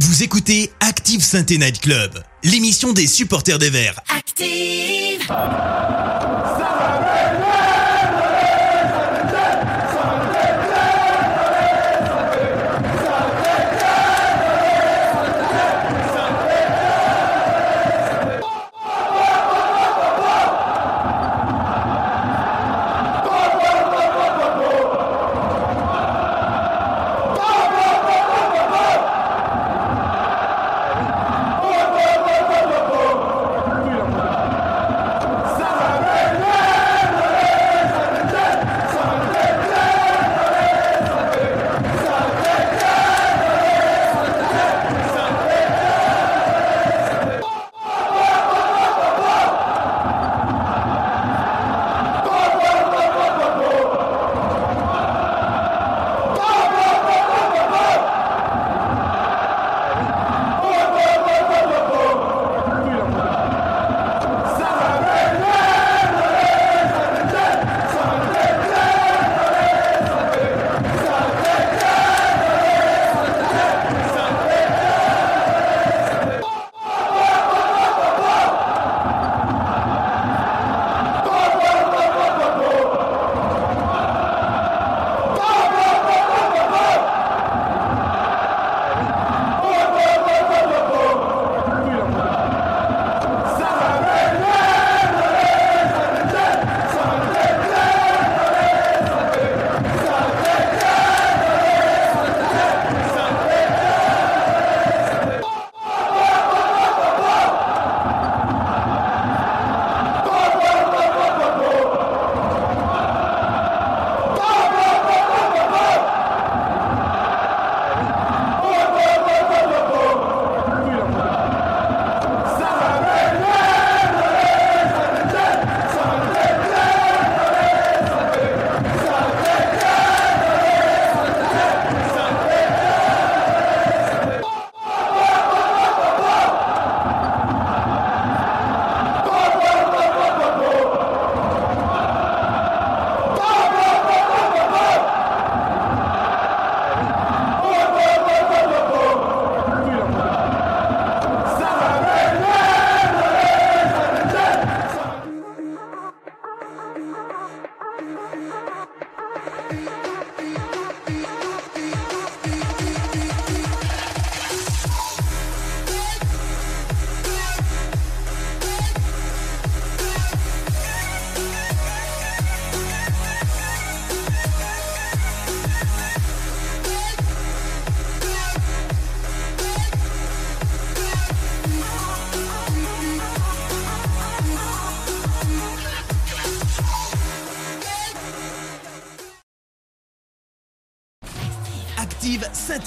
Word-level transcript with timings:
Vous 0.00 0.24
écoutez 0.24 0.72
Active 0.80 1.22
Sainte 1.22 1.50
Night 1.50 1.80
Club, 1.80 2.20
l'émission 2.42 2.92
des 2.92 3.06
supporters 3.06 3.60
des 3.60 3.70
Verts. 3.70 4.00
Active. 4.08 5.20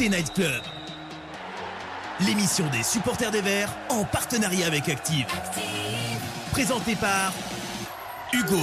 Night 0.10 0.34
Club, 0.34 0.62
l'émission 2.22 2.66
des 2.70 2.84
supporters 2.84 3.32
des 3.32 3.42
Verts 3.42 3.70
en 3.90 4.06
partenariat 4.06 4.68
avec 4.68 4.88
Active. 4.88 5.28
Présentée 6.52 6.96
par 6.96 7.34
Hugo. 8.32 8.62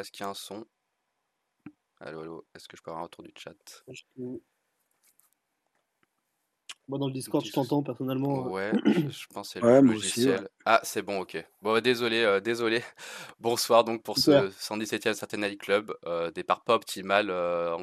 Est-ce 0.00 0.10
qu'il 0.10 0.24
y 0.24 0.26
a 0.26 0.30
un 0.30 0.34
son 0.34 0.66
Allô, 2.00 2.20
allô, 2.20 2.46
est-ce 2.54 2.66
que 2.66 2.76
je 2.76 2.82
peux 2.82 2.90
avoir 2.90 3.02
un 3.02 3.04
retour 3.04 3.22
du 3.22 3.32
chat? 3.36 3.84
Moi, 6.88 6.98
dans 6.98 7.06
le 7.06 7.12
Discord, 7.12 7.44
je 7.44 7.52
t'entends 7.52 7.82
personnellement. 7.82 8.48
Ouais, 8.48 8.72
je 8.84 9.26
pense 9.32 9.52
que 9.52 9.60
c'est 9.60 9.60
le 9.60 9.80
logiciel. 9.80 10.48
Ah, 10.64 10.80
c'est 10.82 11.02
bon, 11.02 11.20
ok. 11.20 11.44
Bon, 11.62 11.80
désolé, 11.80 12.22
euh, 12.22 12.40
désolé. 12.40 12.82
Bonsoir 13.38 13.84
donc 13.84 14.02
pour 14.02 14.18
ce 14.18 14.50
117e 14.50 15.12
Saturday 15.12 15.56
Club. 15.56 15.94
Euh, 16.06 16.30
départ 16.30 16.64
pas 16.64 16.74
optimal, 16.74 17.28
euh, 17.30 17.76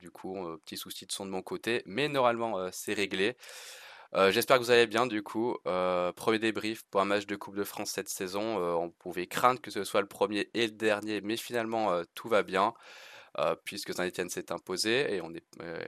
du 0.00 0.10
coup, 0.10 0.38
petit 0.64 0.76
souci 0.76 1.06
de 1.06 1.12
son 1.12 1.26
de 1.26 1.30
mon 1.30 1.42
côté, 1.42 1.82
mais 1.86 2.08
normalement, 2.08 2.70
c'est 2.72 2.94
réglé. 2.94 3.36
J'espère 4.30 4.56
que 4.58 4.62
vous 4.62 4.70
allez 4.70 4.86
bien 4.86 5.06
du 5.06 5.22
coup. 5.22 5.56
premier 6.16 6.38
débrief 6.38 6.84
pour 6.90 7.00
un 7.00 7.04
match 7.04 7.26
de 7.26 7.36
Coupe 7.36 7.56
de 7.56 7.64
France 7.64 7.90
cette 7.90 8.08
saison. 8.08 8.58
on 8.80 8.90
pouvait 8.90 9.26
craindre 9.26 9.60
que 9.60 9.70
ce 9.70 9.84
soit 9.84 10.00
le 10.00 10.06
premier 10.06 10.48
et 10.54 10.66
le 10.66 10.72
dernier, 10.72 11.20
mais 11.20 11.36
finalement 11.36 12.02
tout 12.14 12.28
va 12.28 12.42
bien. 12.42 12.72
Euh, 13.38 13.54
puisque 13.64 13.92
Saint-Etienne 13.92 14.30
s'est 14.30 14.50
imposé 14.50 15.14
et 15.14 15.20
on 15.20 15.34
est 15.34 15.44
euh, 15.60 15.78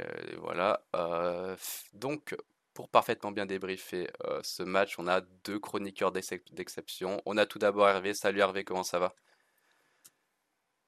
voilà. 0.43 0.83
Euh, 0.95 1.57
donc 1.95 2.37
pour 2.75 2.91
parfaitement 2.91 3.33
bien 3.33 3.47
débriefer 3.47 4.09
ce 4.43 4.63
match, 4.63 4.99
on 4.99 5.09
a 5.09 5.21
deux 5.45 5.59
chroniqueurs 5.59 6.13
d'exception. 6.13 7.21
On 7.27 7.37
a 7.37 7.47
tout 7.47 7.59
d'abord 7.59 7.89
Hervé. 7.89 8.15
Salut 8.15 8.41
Hervé, 8.41 8.65
comment 8.65 8.85
ça 8.85 8.99
va? 8.99 9.15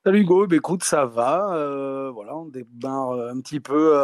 Salut 0.05 0.20
Hugo, 0.20 0.47
bah, 0.47 0.56
écoute, 0.56 0.82
ça 0.82 1.05
va. 1.05 2.11
voilà, 2.12 2.37
on 2.37 2.47
démarre 2.47 3.12
un 3.12 3.41
petit 3.41 3.61
peu, 3.61 3.97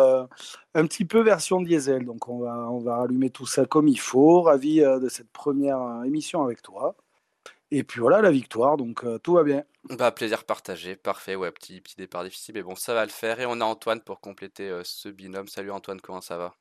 un 0.74 0.86
petit 0.86 1.04
peu 1.04 1.20
version 1.20 1.60
diesel. 1.60 2.04
Donc 2.04 2.28
on 2.28 2.38
va, 2.40 2.70
on 2.70 2.80
va 2.80 2.96
rallumer 2.96 3.30
tout 3.30 3.46
ça 3.46 3.66
comme 3.66 3.88
il 3.88 3.98
faut. 3.98 4.42
Ravi 4.42 4.80
de 4.80 5.08
cette 5.08 5.30
première 5.30 6.02
émission 6.04 6.42
avec 6.44 6.62
toi. 6.62 6.96
Et 7.72 7.82
puis 7.82 8.00
voilà, 8.00 8.22
la 8.22 8.30
victoire, 8.30 8.76
donc 8.76 9.04
euh, 9.04 9.18
tout 9.18 9.34
va 9.34 9.42
bien. 9.42 9.64
Bah, 9.90 10.12
plaisir 10.12 10.44
partagé, 10.44 10.94
parfait, 10.94 11.34
ouais, 11.34 11.50
petit, 11.50 11.80
petit 11.80 11.96
départ 11.96 12.22
difficile, 12.22 12.54
mais 12.54 12.62
bon, 12.62 12.76
ça 12.76 12.94
va 12.94 13.04
le 13.04 13.10
faire. 13.10 13.40
Et 13.40 13.46
on 13.46 13.60
a 13.60 13.64
Antoine 13.64 14.00
pour 14.00 14.20
compléter 14.20 14.68
euh, 14.68 14.82
ce 14.84 15.08
binôme. 15.08 15.48
Salut 15.48 15.72
Antoine, 15.72 16.00
comment 16.00 16.20
ça 16.20 16.36
va? 16.36 16.54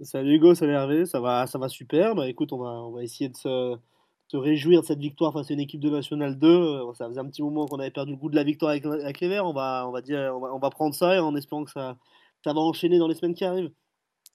Salut 0.00 0.36
Hugo, 0.36 0.54
salut 0.54 0.72
Hervé, 0.72 1.04
ça 1.04 1.20
va, 1.20 1.46
ça 1.46 1.58
va 1.58 1.68
super. 1.68 2.14
Bah 2.14 2.26
écoute, 2.28 2.54
on 2.54 2.58
va, 2.58 2.70
on 2.70 2.90
va 2.92 3.02
essayer 3.02 3.28
de 3.28 3.36
se, 3.36 3.76
réjouir 4.36 4.82
de 4.82 4.86
cette 4.86 4.98
victoire 4.98 5.32
face 5.32 5.50
à 5.50 5.54
une 5.54 5.60
équipe 5.60 5.80
de 5.80 5.90
National 5.90 6.38
2. 6.38 6.48
Euh, 6.48 6.92
ça 6.94 7.08
faisait 7.08 7.20
un 7.20 7.26
petit 7.26 7.42
moment 7.42 7.66
qu'on 7.66 7.78
avait 7.78 7.90
perdu 7.90 8.12
le 8.12 8.18
goût 8.18 8.30
de 8.30 8.36
la 8.36 8.44
victoire 8.44 8.72
avec, 8.72 9.20
les 9.20 9.28
Verts. 9.28 9.46
On 9.46 9.52
va, 9.52 9.84
on, 9.86 9.92
va 9.92 10.02
dire, 10.02 10.32
on, 10.34 10.40
va, 10.40 10.54
on 10.54 10.58
va 10.58 10.70
prendre 10.70 10.94
ça 10.94 11.22
en 11.22 11.34
espérant 11.36 11.64
que 11.64 11.70
ça, 11.70 11.96
ça 12.44 12.52
va 12.52 12.60
enchaîner 12.60 12.98
dans 12.98 13.08
les 13.08 13.14
semaines 13.14 13.34
qui 13.34 13.44
arrivent. 13.44 13.72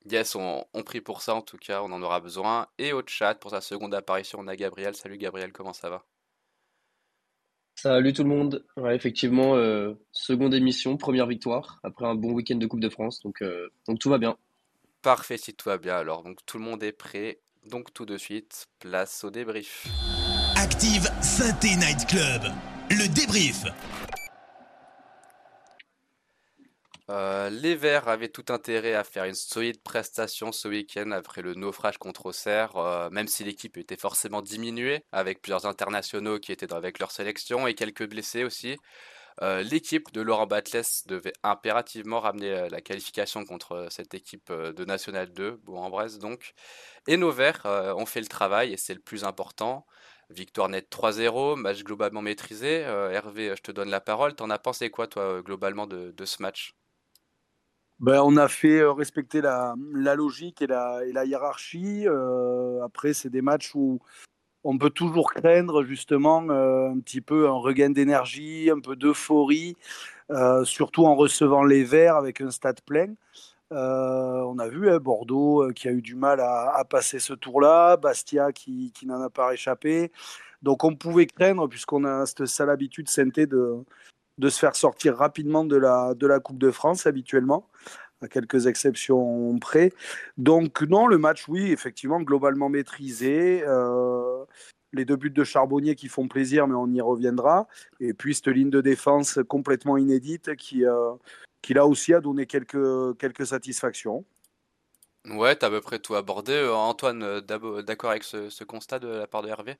Yes, 0.09 0.35
on, 0.35 0.63
prie 0.83 1.01
pour 1.01 1.21
ça 1.21 1.33
en 1.33 1.41
tout 1.41 1.57
cas, 1.57 1.81
on 1.81 1.91
en 1.91 2.01
aura 2.03 2.19
besoin. 2.19 2.67
Et 2.77 2.93
au 2.93 3.01
chat, 3.05 3.35
pour 3.35 3.51
sa 3.51 3.61
seconde 3.61 3.95
apparition, 3.95 4.39
on 4.39 4.47
a 4.47 4.55
Gabriel. 4.55 4.95
Salut 4.95 5.17
Gabriel, 5.17 5.51
comment 5.51 5.73
ça 5.73 5.89
va? 5.89 6.05
Salut 7.75 8.13
tout 8.13 8.23
le 8.23 8.29
monde. 8.29 8.63
Ouais, 8.77 8.95
effectivement, 8.95 9.55
euh, 9.55 9.95
seconde 10.11 10.53
émission, 10.53 10.95
première 10.95 11.25
victoire, 11.25 11.79
après 11.83 12.05
un 12.05 12.15
bon 12.15 12.33
week-end 12.33 12.55
de 12.55 12.67
Coupe 12.67 12.79
de 12.79 12.89
France, 12.89 13.19
donc, 13.21 13.41
euh, 13.41 13.69
donc 13.87 13.99
tout 13.99 14.09
va 14.09 14.19
bien. 14.19 14.37
Parfait 15.01 15.37
si 15.37 15.53
tout 15.55 15.69
va 15.69 15.77
bien 15.77 15.95
alors, 15.95 16.23
donc 16.23 16.39
tout 16.45 16.57
le 16.57 16.63
monde 16.63 16.83
est 16.83 16.91
prêt. 16.91 17.39
Donc 17.65 17.91
tout 17.93 18.05
de 18.05 18.17
suite, 18.17 18.67
place 18.79 19.23
au 19.23 19.31
débrief. 19.31 19.87
Active 20.55 21.09
Synthé 21.21 21.75
Night 21.75 22.05
Club, 22.07 22.43
le 22.91 23.11
débrief. 23.11 23.63
Euh, 27.09 27.49
les 27.49 27.75
Verts 27.75 28.07
avaient 28.07 28.29
tout 28.29 28.45
intérêt 28.49 28.93
à 28.93 29.03
faire 29.03 29.25
une 29.25 29.35
solide 29.35 29.81
prestation 29.81 30.51
ce 30.51 30.67
week-end 30.67 31.09
après 31.11 31.41
le 31.41 31.55
naufrage 31.55 31.97
contre 31.97 32.27
Auxerre, 32.27 32.77
euh, 32.77 33.09
même 33.09 33.27
si 33.27 33.43
l'équipe 33.43 33.77
était 33.77 33.97
forcément 33.97 34.41
diminuée, 34.41 35.03
avec 35.11 35.41
plusieurs 35.41 35.65
internationaux 35.65 36.39
qui 36.39 36.51
étaient 36.51 36.73
avec 36.73 36.99
leur 36.99 37.11
sélection 37.11 37.65
et 37.65 37.73
quelques 37.73 38.07
blessés 38.07 38.43
aussi. 38.43 38.77
Euh, 39.41 39.63
l'équipe 39.63 40.11
de 40.13 40.21
Laurent 40.21 40.47
Batles 40.47 40.81
devait 41.07 41.33
impérativement 41.43 42.19
ramener 42.19 42.69
la 42.69 42.81
qualification 42.81 43.45
contre 43.45 43.87
cette 43.89 44.13
équipe 44.13 44.51
de 44.51 44.85
National 44.85 45.31
2, 45.33 45.59
Bourg-en-Bresse 45.63 46.19
donc. 46.19 46.53
Et 47.07 47.17
nos 47.17 47.31
Verts 47.31 47.65
ont 47.65 48.05
fait 48.05 48.21
le 48.21 48.27
travail 48.27 48.73
et 48.73 48.77
c'est 48.77 48.93
le 48.93 49.01
plus 49.01 49.23
important. 49.23 49.85
Victoire 50.29 50.69
nette 50.69 50.89
3-0, 50.89 51.55
match 51.55 51.83
globalement 51.83 52.21
maîtrisé. 52.21 52.79
Hervé, 52.79 53.53
je 53.55 53.61
te 53.61 53.71
donne 53.71 53.89
la 53.89 54.01
parole. 54.01 54.35
T'en 54.35 54.49
as 54.49 54.59
pensé 54.59 54.89
quoi, 54.89 55.07
toi, 55.07 55.41
globalement, 55.41 55.85
de 55.85 56.25
ce 56.25 56.41
match? 56.41 56.75
Ben, 57.99 58.21
on 58.21 58.35
a 58.35 58.49
fait 58.49 58.79
euh, 58.79 58.91
respecter 58.91 59.39
la, 59.41 59.73
logique 60.15 60.61
et 60.61 60.67
la, 60.67 61.25
hiérarchie. 61.25 62.07
Euh, 62.07 62.83
après, 62.83 63.13
c'est 63.13 63.29
des 63.29 63.41
matchs 63.41 63.73
où 63.73 63.99
on 64.65 64.77
peut 64.77 64.89
toujours 64.89 65.33
craindre 65.33 65.83
justement 65.83 66.43
euh, 66.49 66.89
un 66.89 66.99
petit 66.99 67.21
peu 67.21 67.47
un 67.47 67.53
regain 67.53 67.91
d'énergie, 67.91 68.69
un 68.69 68.79
peu 68.79 68.95
d'euphorie, 68.95 69.77
surtout 70.63 71.05
en 71.05 71.15
recevant 71.15 71.63
les 71.63 71.83
Verts 71.83 72.15
avec 72.15 72.41
un 72.41 72.51
stade 72.51 72.81
plein. 72.81 73.13
on 73.71 74.59
a 74.59 74.67
vu 74.67 74.89
hein, 74.89 74.99
Bordeaux 74.99 75.71
qui 75.73 75.87
a 75.87 75.91
eu 75.91 76.01
du 76.01 76.15
mal 76.15 76.39
à, 76.41 76.83
passer 76.89 77.19
ce 77.19 77.33
tour-là, 77.33 77.95
Bastia 77.97 78.51
qui, 78.51 78.91
n'en 79.05 79.21
a 79.21 79.29
pas 79.29 79.53
échappé. 79.53 80.11
Donc 80.63 80.83
on 80.83 80.95
pouvait 80.95 81.27
craindre, 81.27 81.67
puisqu'on 81.67 82.03
a 82.03 82.25
cette 82.25 82.47
sale 82.47 82.71
habitude, 82.71 83.07
Sainté, 83.07 83.45
de, 83.45 83.75
de 84.39 84.49
se 84.49 84.59
faire 84.59 84.75
sortir 84.75 85.15
rapidement 85.15 85.63
de 85.63 85.77
la 85.77 86.39
Coupe 86.39 86.57
de 86.57 86.71
France 86.71 87.05
habituellement, 87.05 87.69
à 88.21 88.27
quelques 88.27 88.67
exceptions 88.67 89.57
près. 89.59 89.91
Donc 90.37 90.81
non, 90.81 91.07
le 91.07 91.17
match, 91.17 91.47
oui, 91.47 91.71
effectivement, 91.71 92.21
globalement 92.21 92.69
maîtrisé. 92.69 93.63
Euh, 93.65 94.45
les 94.93 95.05
deux 95.05 95.17
buts 95.17 95.29
de 95.29 95.43
Charbonnier 95.43 95.95
qui 95.95 96.07
font 96.07 96.27
plaisir, 96.27 96.67
mais 96.67 96.75
on 96.75 96.87
y 96.87 97.01
reviendra. 97.01 97.67
Et 97.99 98.13
puis 98.13 98.33
cette 98.33 98.47
ligne 98.47 98.69
de 98.69 98.81
défense 98.81 99.39
complètement 99.47 99.97
inédite 99.97 100.55
qui, 100.55 100.85
euh, 100.85 101.11
qui 101.61 101.73
là 101.73 101.85
aussi 101.85 102.13
a 102.13 102.21
donné 102.21 102.45
quelques, 102.45 103.17
quelques 103.17 103.47
satisfactions. 103.47 104.23
Ouais, 105.25 105.55
tu 105.55 105.65
as 105.65 105.67
à 105.67 105.71
peu 105.71 105.81
près 105.81 105.99
tout 105.99 106.15
abordé. 106.15 106.53
Euh, 106.53 106.73
Antoine, 106.73 107.41
d'accord 107.41 108.11
avec 108.11 108.23
ce, 108.23 108.49
ce 108.49 108.63
constat 108.63 108.99
de 108.99 109.07
la 109.07 109.27
part 109.27 109.41
de 109.41 109.49
Hervé? 109.49 109.75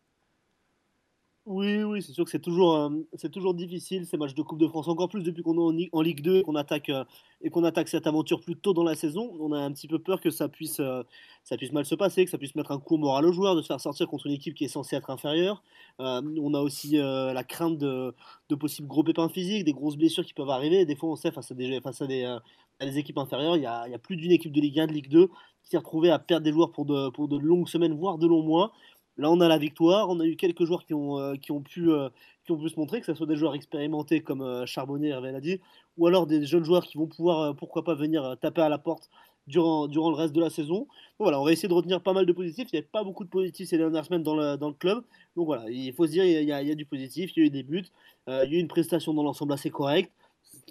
Oui, 1.48 1.84
oui, 1.84 2.02
c'est 2.02 2.12
sûr 2.12 2.26
que 2.26 2.32
c'est 2.32 2.40
toujours, 2.40 2.76
euh, 2.76 2.90
c'est 3.18 3.30
toujours 3.30 3.54
difficile 3.54 4.08
ces 4.08 4.18
matchs 4.18 4.34
de 4.34 4.42
Coupe 4.42 4.58
de 4.58 4.68
France, 4.68 4.88
encore 4.88 5.10
plus 5.10 5.22
depuis 5.22 5.44
qu'on 5.44 5.78
est 5.78 5.90
en, 5.92 6.02
Ligue 6.02 6.22
2 6.22 6.38
et 6.38 6.42
qu'on 6.42 6.56
attaque, 6.56 6.90
euh, 6.90 7.04
et 7.44 7.52
qu'on 7.52 7.64
attaque 7.64 7.88
cette 7.88 8.08
aventure 8.08 8.42
plus 8.42 8.56
tôt 8.56 8.74
dans 8.74 8.84
la 8.84 8.96
saison. 8.96 9.32
On 9.40 9.52
a 9.52 9.60
un 9.60 9.72
petit 9.72 9.88
peu 9.88 10.00
peur 10.00 10.22
que 10.22 10.32
ça 10.32 10.50
puisse, 10.50 10.80
euh, 10.80 11.04
ça 11.44 11.56
puisse 11.56 11.72
mal 11.72 11.86
se 11.86 11.94
passer, 11.94 12.26
que 12.26 12.32
ça 12.32 12.40
puisse 12.40 12.56
mettre 12.56 12.72
un 12.72 12.80
coup 12.80 12.98
moral 12.98 13.26
aux 13.28 13.32
joueurs 13.32 13.56
de 13.56 13.62
se 13.62 13.68
faire 13.68 13.80
sortir 13.80 14.08
contre 14.08 14.26
une 14.26 14.34
équipe 14.34 14.56
qui 14.56 14.66
est 14.66 14.70
censée 14.70 14.96
être 14.96 15.12
inférieure. 15.12 15.62
on 16.00 16.54
a 16.56 16.60
aussi 16.62 16.98
la 16.98 17.44
crainte 17.44 17.78
de, 17.78 18.16
de, 18.50 18.56
possibles 18.56 18.88
gros 18.88 19.04
pépins 19.04 19.30
physiques, 19.30 19.66
des 19.66 19.74
grosses 19.74 19.98
blessures 19.98 20.25
qui 20.25 20.34
peuvent 20.34 20.50
arriver. 20.50 20.86
Des 20.86 20.96
fois, 20.96 21.10
on 21.10 21.16
sait 21.16 21.32
face 21.32 21.52
à 21.52 21.54
des, 21.54 21.80
face 21.82 22.02
à 22.02 22.08
des, 22.08 22.38
des 22.80 22.98
équipes 22.98 23.20
inférieures, 23.20 23.56
il 23.56 23.62
y, 23.64 23.68
a, 23.68 23.88
y, 23.88 23.94
a, 23.94 24.00
plus 24.00 24.16
d'une 24.16 24.32
équipe 24.32 24.52
de 24.52 24.62
Ligue 24.62 24.80
1, 24.80 24.88
de 24.88 24.94
Ligue 24.94 25.10
2 25.10 25.30
qui 25.66 25.72
s'est 25.72 25.78
retrouvée 25.78 26.12
à 26.12 26.20
perdre 26.20 26.44
des 26.44 26.52
joueurs 26.52 26.72
pour 26.72 26.86
de, 26.86 27.10
pour 27.10 27.28
de 27.28 27.38
longues 27.38 27.68
semaines, 27.68 27.94
voire 27.94 28.18
de 28.18 28.28
longs 28.28 28.44
mois. 28.44 28.72
Là, 29.17 29.31
on 29.31 29.39
a 29.39 29.48
la 29.48 29.57
victoire. 29.57 30.10
On 30.10 30.19
a 30.19 30.25
eu 30.25 30.36
quelques 30.36 30.65
joueurs 30.65 30.86
qui 30.86 30.93
ont, 30.93 31.19
euh, 31.19 31.34
euh, 31.34 31.60
pu 31.63 32.69
se 32.69 32.79
montrer, 32.79 33.00
que 33.00 33.05
ce 33.05 33.13
soit 33.13 33.27
des 33.27 33.38
joueurs 33.38 33.55
expérimentés 33.55 34.22
comme 34.22 34.41
euh, 34.41 34.65
Charbonnier, 34.65 35.10
Hervé 35.10 35.31
l'a 35.31 35.41
dit, 35.41 35.60
ou 35.98 36.07
alors 36.07 36.27
des 36.27 36.45
jeunes 36.45 36.65
joueurs 36.65 36.86
qui 36.86 36.98
vont 36.98 37.07
pouvoir, 37.07 37.55
pourquoi 37.55 37.84
pas, 37.84 37.95
venir 37.95 38.38
taper 38.41 38.62
à 38.62 38.69
la 38.69 38.77
porte 38.77 39.10
durant, 39.48 39.88
le 39.88 40.15
reste 40.15 40.34
de 40.34 40.41
la 40.41 40.50
saison. 40.50 40.88
voilà, 41.19 41.39
on 41.39 41.45
va 41.45 41.51
essayer 41.51 41.69
de 41.69 41.74
retenir 41.74 42.01
pas 42.01 42.13
mal 42.13 42.25
de 42.25 42.34
positifs. 42.34 42.67
Il 42.74 42.75
n'y 42.75 42.79
avait 42.79 42.88
pas 42.91 43.03
beaucoup 43.03 43.24
de 43.24 43.29
positifs 43.29 43.69
ces 43.69 43.77
dernières 43.77 44.05
semaines 44.05 44.24
dans 44.24 44.36
le, 44.36 44.57
dans 44.57 44.69
le 44.69 44.74
club. 44.74 45.03
Donc 45.36 45.45
voilà, 45.45 45.69
il 45.69 45.93
faut 45.93 46.05
se 46.07 46.12
dire, 46.12 46.25
il 46.25 46.43
y, 46.43 46.51
a, 46.51 46.62
il 46.62 46.67
y 46.67 46.72
a 46.72 46.75
du 46.75 46.86
positif, 46.86 47.31
il 47.36 47.39
y 47.39 47.43
a 47.43 47.45
eu 47.48 47.50
des 47.50 47.63
buts, 47.63 47.86
il 48.27 48.34
y 48.34 48.36
a 48.36 48.45
eu 48.45 48.60
une 48.60 48.67
prestation 48.67 49.13
dans 49.13 49.24
l'ensemble 49.24 49.53
assez 49.53 49.69
correcte, 49.69 50.12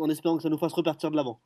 en 0.00 0.10
espérant 0.10 0.36
que 0.36 0.42
ça 0.42 0.50
nous 0.50 0.58
fasse 0.58 0.72
repartir 0.72 1.10
de 1.10 1.16
l'avant. 1.16 1.40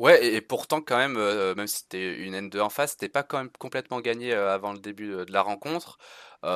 Ouais, 0.00 0.24
et, 0.34 0.40
pourtant, 0.40 0.80
quand 0.80 0.96
même, 0.96 1.18
euh, 1.18 1.54
même 1.54 1.66
si 1.66 1.80
c'était 1.80 2.14
une 2.16 2.34
N2 2.34 2.58
en 2.62 2.70
face, 2.70 2.92
c'était 2.92 3.10
pas 3.10 3.22
quand 3.22 3.36
même 3.36 3.50
complètement 3.58 4.00
gagné 4.00 4.32
euh, 4.32 4.50
avant 4.54 4.72
le 4.72 4.78
début 4.78 5.12
euh, 5.12 5.24
de 5.26 5.32
la 5.32 5.42
rencontre. 5.42 5.98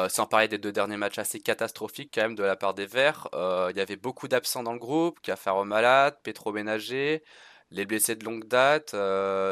sans 0.09 0.27
parler 0.27 0.49
des 0.49 0.57
deux 0.57 0.73
derniers 0.73 0.97
matchs 0.97 1.19
assez 1.19 1.41
catastrophiques 1.41 2.11
quand 2.15 2.23
même 2.23 2.35
de 2.37 2.43
la 2.43 2.57
part 2.57 2.73
des 2.73 2.87
Verts. 2.87 3.29
Il 3.35 3.77
y 3.77 3.81
avait 3.81 3.97
beaucoup 3.97 4.29
d'absents 4.29 4.63
dans 4.63 4.73
le 4.73 4.79
groupe, 4.79 5.21
Cafaro 5.21 5.65
malade, 5.65 6.17
Petro 6.23 6.53
ménager, 6.53 7.23
les 7.71 7.85
blessés 7.85 8.17
de 8.17 8.25
longue 8.25 8.47
date, 8.49 8.97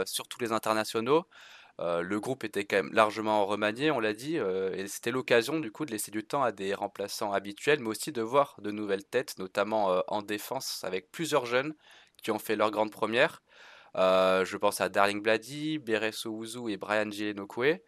surtout 0.08 0.38
les 0.40 0.52
internationaux. 0.52 1.26
le 1.80 2.18
groupe 2.20 2.44
était 2.44 2.64
quand 2.64 2.76
même 2.76 2.92
largement 2.94 3.44
remanié, 3.46 3.90
on 3.90 4.00
l'a 4.00 4.14
dit, 4.14 4.36
et 4.38 4.86
c'était 4.88 5.10
l'occasion 5.12 5.60
du 5.60 5.70
coup 5.72 5.84
de 5.86 5.92
laisser 5.92 6.10
du 6.10 6.24
temps 6.24 6.42
à 6.42 6.52
des 6.52 6.74
remplaçants 6.74 7.32
habituels, 7.32 7.80
mais 7.80 7.88
aussi 7.90 8.12
de 8.12 8.22
voir 8.22 8.56
de 8.60 8.70
nouvelles 8.70 9.04
têtes, 9.04 9.38
notamment 9.38 10.02
en 10.08 10.22
défense 10.22 10.82
avec 10.84 11.10
plusieurs 11.12 11.46
jeunes 11.46 11.74
qui 12.22 12.30
ont 12.30 12.38
fait 12.38 12.56
leur 12.56 12.70
grande 12.70 12.90
première. 12.92 13.42
Euh, 13.96 14.44
je 14.44 14.56
pense 14.56 14.80
à 14.80 14.88
Darling 14.88 15.22
Blady, 15.22 15.78
Bereso 15.78 16.30
Ouzou 16.30 16.68
et 16.68 16.76
Brian 16.76 17.10
Gilenokwe. 17.10 17.80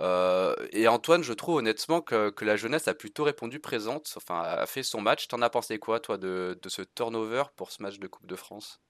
Euh, 0.00 0.54
et 0.72 0.86
Antoine, 0.88 1.22
je 1.22 1.32
trouve 1.32 1.56
honnêtement 1.56 2.00
que, 2.00 2.32
la 2.44 2.56
jeunesse 2.56 2.88
a 2.88 2.94
plutôt 2.94 3.24
répondu 3.24 3.58
présente, 3.58 4.12
enfin 4.16 4.40
a 4.40 4.66
fait 4.66 4.82
son 4.82 5.00
match. 5.00 5.28
T'en 5.28 5.42
as 5.42 5.50
pensé 5.50 5.78
quoi, 5.78 6.00
toi, 6.00 6.18
de, 6.18 6.58
ce 6.66 6.82
turnover 6.82 7.44
pour 7.56 7.72
ce 7.72 7.82
match 7.82 7.98
de 7.98 8.06
Coupe 8.06 8.26
de 8.26 8.36
France? 8.36 8.80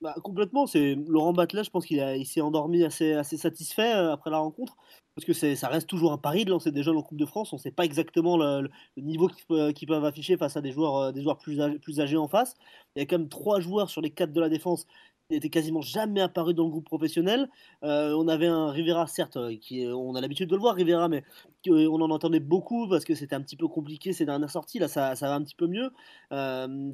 Bah, 0.00 0.14
complètement, 0.24 0.66
c'est 0.66 0.96
Laurent 1.06 1.32
Batlet, 1.32 1.62
je 1.62 1.70
pense 1.70 1.86
qu'il 1.86 1.98
il 1.98 2.26
s'est 2.26 2.40
endormi 2.40 2.82
assez, 2.82 3.12
assez 3.12 3.36
satisfait 3.36 3.94
euh, 3.94 4.12
après 4.12 4.30
la 4.30 4.38
rencontre, 4.38 4.76
parce 5.14 5.24
que 5.24 5.32
ça 5.54 5.68
reste 5.68 5.86
toujours 5.86 6.10
un 6.10 6.18
pari 6.18 6.44
de 6.44 6.50
lancer 6.50 6.72
des 6.72 6.82
jeunes 6.82 6.96
en 6.96 7.02
Coupe 7.02 7.18
de 7.18 7.26
France. 7.26 7.52
On 7.52 7.56
ne 7.56 7.60
sait 7.60 7.70
pas 7.70 7.84
exactement 7.84 8.36
le, 8.36 8.68
niveau 8.96 9.28
qu'ils 9.28 9.86
peuvent 9.86 10.04
afficher 10.04 10.36
face 10.36 10.56
à 10.56 10.60
des 10.60 10.72
joueurs, 10.72 11.12
des 11.12 11.22
joueurs 11.22 11.38
plus, 11.38 11.60
plus 11.78 12.00
âgés 12.00 12.16
en 12.16 12.26
face. 12.26 12.54
Il 12.96 12.98
y 12.98 13.02
a 13.02 13.06
quand 13.06 13.18
même 13.18 13.28
trois 13.28 13.60
joueurs 13.60 13.90
sur 13.90 14.00
les 14.00 14.10
quatre 14.10 14.32
de 14.32 14.40
la 14.40 14.48
défense 14.48 14.88
n'était 15.32 15.50
quasiment 15.50 15.80
jamais 15.80 16.20
apparu 16.20 16.54
dans 16.54 16.64
le 16.64 16.70
groupe 16.70 16.84
professionnel. 16.84 17.48
Euh, 17.82 18.14
on 18.16 18.28
avait 18.28 18.46
un 18.46 18.70
Rivera, 18.70 19.06
certes, 19.06 19.36
euh, 19.36 19.56
qui, 19.56 19.86
on 19.86 20.14
a 20.14 20.20
l'habitude 20.20 20.48
de 20.48 20.54
le 20.54 20.60
voir, 20.60 20.74
Rivera, 20.74 21.08
mais 21.08 21.24
euh, 21.68 21.88
on 21.90 22.00
en 22.00 22.10
entendait 22.10 22.40
beaucoup 22.40 22.88
parce 22.88 23.04
que 23.04 23.14
c'était 23.14 23.34
un 23.34 23.40
petit 23.40 23.56
peu 23.56 23.68
compliqué 23.68 24.12
ces 24.12 24.24
dernières 24.24 24.50
sorties. 24.50 24.78
Là, 24.78 24.88
ça, 24.88 25.14
va 25.14 25.34
un 25.34 25.42
petit 25.42 25.54
peu 25.54 25.66
mieux. 25.66 25.90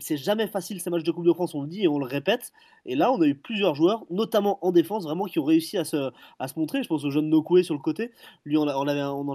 c'est 0.00 0.16
jamais 0.16 0.46
facile 0.46 0.80
ces 0.80 0.90
matchs 0.90 1.04
de 1.04 1.12
Coupe 1.12 1.26
de 1.26 1.32
France, 1.32 1.54
on 1.54 1.62
le 1.62 1.68
dit 1.68 1.82
et 1.82 1.88
on 1.88 1.98
le 1.98 2.06
répète. 2.06 2.52
Et 2.86 2.94
là, 2.94 3.12
on 3.12 3.20
a 3.20 3.26
eu 3.26 3.34
plusieurs 3.34 3.74
joueurs, 3.74 4.04
notamment 4.10 4.58
en 4.62 4.72
défense, 4.72 5.04
vraiment 5.04 5.26
qui 5.26 5.38
ont 5.38 5.44
réussi 5.44 5.76
à 5.76 5.84
se, 5.84 6.10
à 6.38 6.48
se 6.48 6.58
montrer. 6.58 6.82
Je 6.82 6.88
pense 6.88 7.04
au 7.04 7.10
jeune 7.10 7.28
Nokoué 7.28 7.62
sur 7.62 7.74
le 7.74 7.80
côté. 7.80 8.12
Lui, 8.44 8.56
on 8.56 8.62
en 8.62 8.86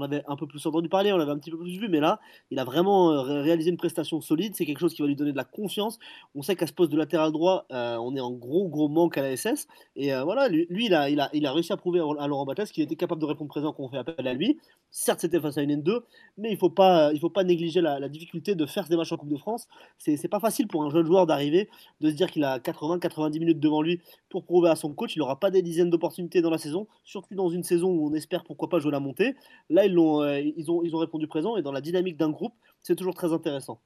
avait 0.01 0.23
un 0.27 0.35
peu 0.35 0.47
plus 0.47 0.65
entendu 0.65 0.89
parler, 0.89 1.11
on 1.13 1.17
l'avait 1.17 1.31
un 1.31 1.37
petit 1.37 1.51
peu 1.51 1.57
plus 1.57 1.77
vu, 1.77 1.87
mais 1.89 1.99
là, 1.99 2.19
il 2.51 2.59
a 2.59 2.63
vraiment 2.63 3.21
réalisé 3.21 3.69
une 3.69 3.77
prestation 3.77 4.21
solide. 4.21 4.55
C'est 4.55 4.65
quelque 4.65 4.79
chose 4.79 4.93
qui 4.93 5.01
va 5.01 5.07
lui 5.07 5.15
donner 5.15 5.31
de 5.31 5.37
la 5.37 5.43
confiance. 5.43 5.99
On 6.35 6.41
sait 6.41 6.55
qu'à 6.55 6.67
ce 6.67 6.73
poste 6.73 6.91
de 6.91 6.97
latéral 6.97 7.31
droit, 7.31 7.65
on 7.69 8.15
est 8.15 8.21
en 8.21 8.31
gros, 8.31 8.67
gros 8.69 8.89
manque 8.93 9.17
à 9.17 9.21
la 9.21 9.35
SS. 9.35 9.67
Et 9.95 10.13
euh, 10.13 10.23
voilà, 10.23 10.47
lui, 10.47 10.67
il, 10.69 10.93
a, 10.93 11.09
il, 11.09 11.19
a, 11.19 11.29
il 11.33 11.45
a 11.45 11.51
réussi 11.51 11.73
à 11.73 11.77
prouver 11.77 11.99
à 11.99 12.27
Laurent 12.27 12.45
Battas 12.45 12.67
qu'il 12.67 12.83
était 12.83 12.95
capable 12.95 13.19
de 13.19 13.25
répondre 13.25 13.49
présent 13.49 13.73
quand 13.73 13.83
on 13.83 13.89
fait 13.89 13.97
appel 13.97 14.27
à 14.27 14.33
lui. 14.33 14.59
Certes, 14.91 15.21
c'était 15.21 15.39
face 15.39 15.57
à 15.57 15.61
une 15.61 15.81
N2, 15.81 16.01
mais 16.37 16.49
il 16.49 16.53
ne 16.53 16.57
faut, 16.57 16.69
pas, 16.69 17.11
faut 17.19 17.29
pas 17.29 17.43
négliger 17.43 17.81
la, 17.81 18.07
difficulté 18.07 18.55
de 18.55 18.65
faire 18.65 18.87
des 18.87 18.95
matchs 18.95 19.11
en 19.11 19.17
Coupe 19.17 19.29
de 19.29 19.37
France. 19.37 19.67
C'est 19.97 20.27
pas 20.27 20.39
facile 20.39 20.67
pour 20.67 20.83
un 20.83 20.89
jeune 20.89 21.05
joueur 21.05 21.25
d'arriver, 21.25 21.69
de 21.99 22.09
se 22.09 22.15
dire 22.15 22.29
qu'il 22.29 22.43
a 22.43 22.59
80-90 22.59 23.39
minutes 23.39 23.59
devant 23.59 23.81
lui 23.81 24.01
pour 24.29 24.43
prouver 24.45 24.69
à 24.69 24.75
son 24.75 24.93
coach. 24.93 25.15
Il 25.15 25.19
n'aura 25.19 25.39
pas 25.39 25.51
des 25.51 25.61
dizaines 25.61 25.89
d'opportunités 25.89 26.41
dans 26.41 26.51
la 26.51 26.57
saison, 26.57 26.87
surtout 27.03 27.33
dans 27.35 27.49
une 27.49 27.63
saison 27.63 27.89
où 27.89 28.07
on 28.07 28.13
espère 28.13 28.43
pourquoi 28.43 28.69
pas 28.69 28.79
jouer 28.79 28.91
la 28.91 28.99
montée. 28.99 29.35
Là, 29.69 29.85
ils, 29.85 29.97
ont, 29.97 30.21
euh, 30.21 30.39
ils, 30.39 30.69
ont, 30.69 30.83
ils 30.83 30.95
ont 30.95 30.99
répondu 30.99 31.27
présent 31.27 31.57
et 31.57 31.61
dans 31.61 31.71
la 31.71 31.81
dynamique 31.81 32.17
d'un 32.17 32.29
groupe, 32.29 32.53
c'est 32.81 32.95
toujours 32.95 33.15
très 33.15 33.33
intéressant. 33.33 33.81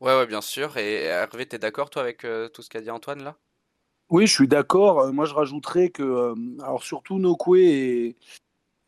Ouais, 0.00 0.16
ouais, 0.16 0.26
bien 0.26 0.40
sûr. 0.42 0.76
Et 0.76 1.04
Hervé, 1.04 1.46
tu 1.48 1.56
es 1.56 1.58
d'accord, 1.58 1.90
toi, 1.90 2.02
avec 2.02 2.24
euh, 2.24 2.48
tout 2.48 2.62
ce 2.62 2.68
qu'a 2.68 2.80
dit 2.80 2.90
Antoine 2.90 3.22
là? 3.22 3.36
Oui, 4.10 4.26
je 4.26 4.32
suis 4.32 4.48
d'accord. 4.48 5.00
Euh, 5.00 5.12
moi, 5.12 5.24
je 5.24 5.34
rajouterais 5.34 5.90
que, 5.90 6.02
euh, 6.02 6.34
alors 6.62 6.82
surtout 6.84 7.18
Nokwe 7.18 7.56
et, 7.58 8.16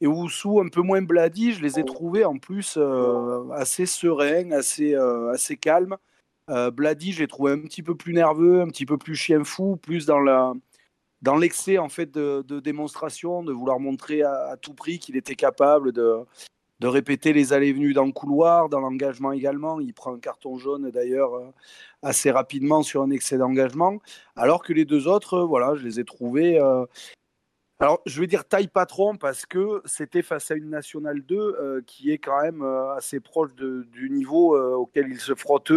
et 0.00 0.06
Oussou, 0.06 0.60
un 0.60 0.68
peu 0.68 0.80
moins 0.82 1.02
Bladi, 1.02 1.52
je 1.52 1.62
les 1.62 1.80
ai 1.80 1.84
trouvés 1.84 2.24
en 2.24 2.38
plus 2.38 2.76
euh, 2.76 3.48
assez 3.50 3.86
sereins, 3.86 4.52
assez, 4.52 4.94
assez 4.94 5.56
calmes. 5.56 5.96
Bladi, 6.48 7.12
je 7.12 7.20
l'ai 7.20 7.28
trouvé 7.28 7.52
un 7.52 7.60
petit 7.60 7.82
peu 7.82 7.94
plus 7.94 8.14
nerveux, 8.14 8.62
un 8.62 8.68
petit 8.68 8.86
peu 8.86 8.96
plus 8.96 9.16
chien 9.16 9.44
fou, 9.44 9.76
plus 9.76 10.06
dans 10.06 10.20
la 10.20 10.54
dans 11.20 11.36
l'excès 11.36 11.78
en 11.78 11.88
fait 11.88 12.10
de, 12.12 12.60
démonstration, 12.60 13.42
de 13.42 13.52
vouloir 13.52 13.80
montrer 13.80 14.22
à, 14.22 14.56
tout 14.60 14.72
prix 14.74 14.98
qu'il 14.98 15.16
était 15.16 15.34
capable 15.34 15.92
de, 15.92 16.24
de 16.80 16.86
répéter 16.86 17.32
les 17.32 17.52
allées 17.52 17.72
venues 17.72 17.92
dans 17.92 18.04
le 18.04 18.12
couloir, 18.12 18.68
dans 18.68 18.80
l'engagement 18.80 19.32
également. 19.32 19.80
Il 19.80 19.94
prend 19.94 20.14
un 20.14 20.20
carton 20.20 20.58
jaune 20.58 20.90
d'ailleurs 20.90 21.34
euh, 21.34 21.52
assez 22.02 22.30
rapidement 22.30 22.82
sur 22.82 23.02
un 23.02 23.10
excès 23.10 23.38
d'engagement. 23.38 23.98
Alors 24.36 24.62
que 24.62 24.72
les 24.72 24.84
deux 24.84 25.08
autres, 25.08 25.34
euh, 25.34 25.44
voilà, 25.44 25.74
je 25.74 25.84
les 25.84 25.98
ai 25.98 26.04
trouvés. 26.04 26.60
Euh, 26.60 26.84
alors, 27.80 28.00
je 28.06 28.20
vais 28.20 28.26
dire 28.26 28.44
taille 28.44 28.68
patron 28.68 29.16
parce 29.16 29.46
que 29.46 29.82
c'était 29.84 30.22
face 30.22 30.50
à 30.50 30.56
une 30.56 30.68
Nationale 30.68 31.22
2 31.22 31.84
qui 31.86 32.10
est 32.10 32.18
quand 32.18 32.42
même 32.42 32.60
assez 32.96 33.20
proche 33.20 33.54
du 33.54 34.10
niveau 34.10 34.58
auquel 34.74 35.06
ils 35.08 35.20
se 35.20 35.32
frottent 35.36 35.72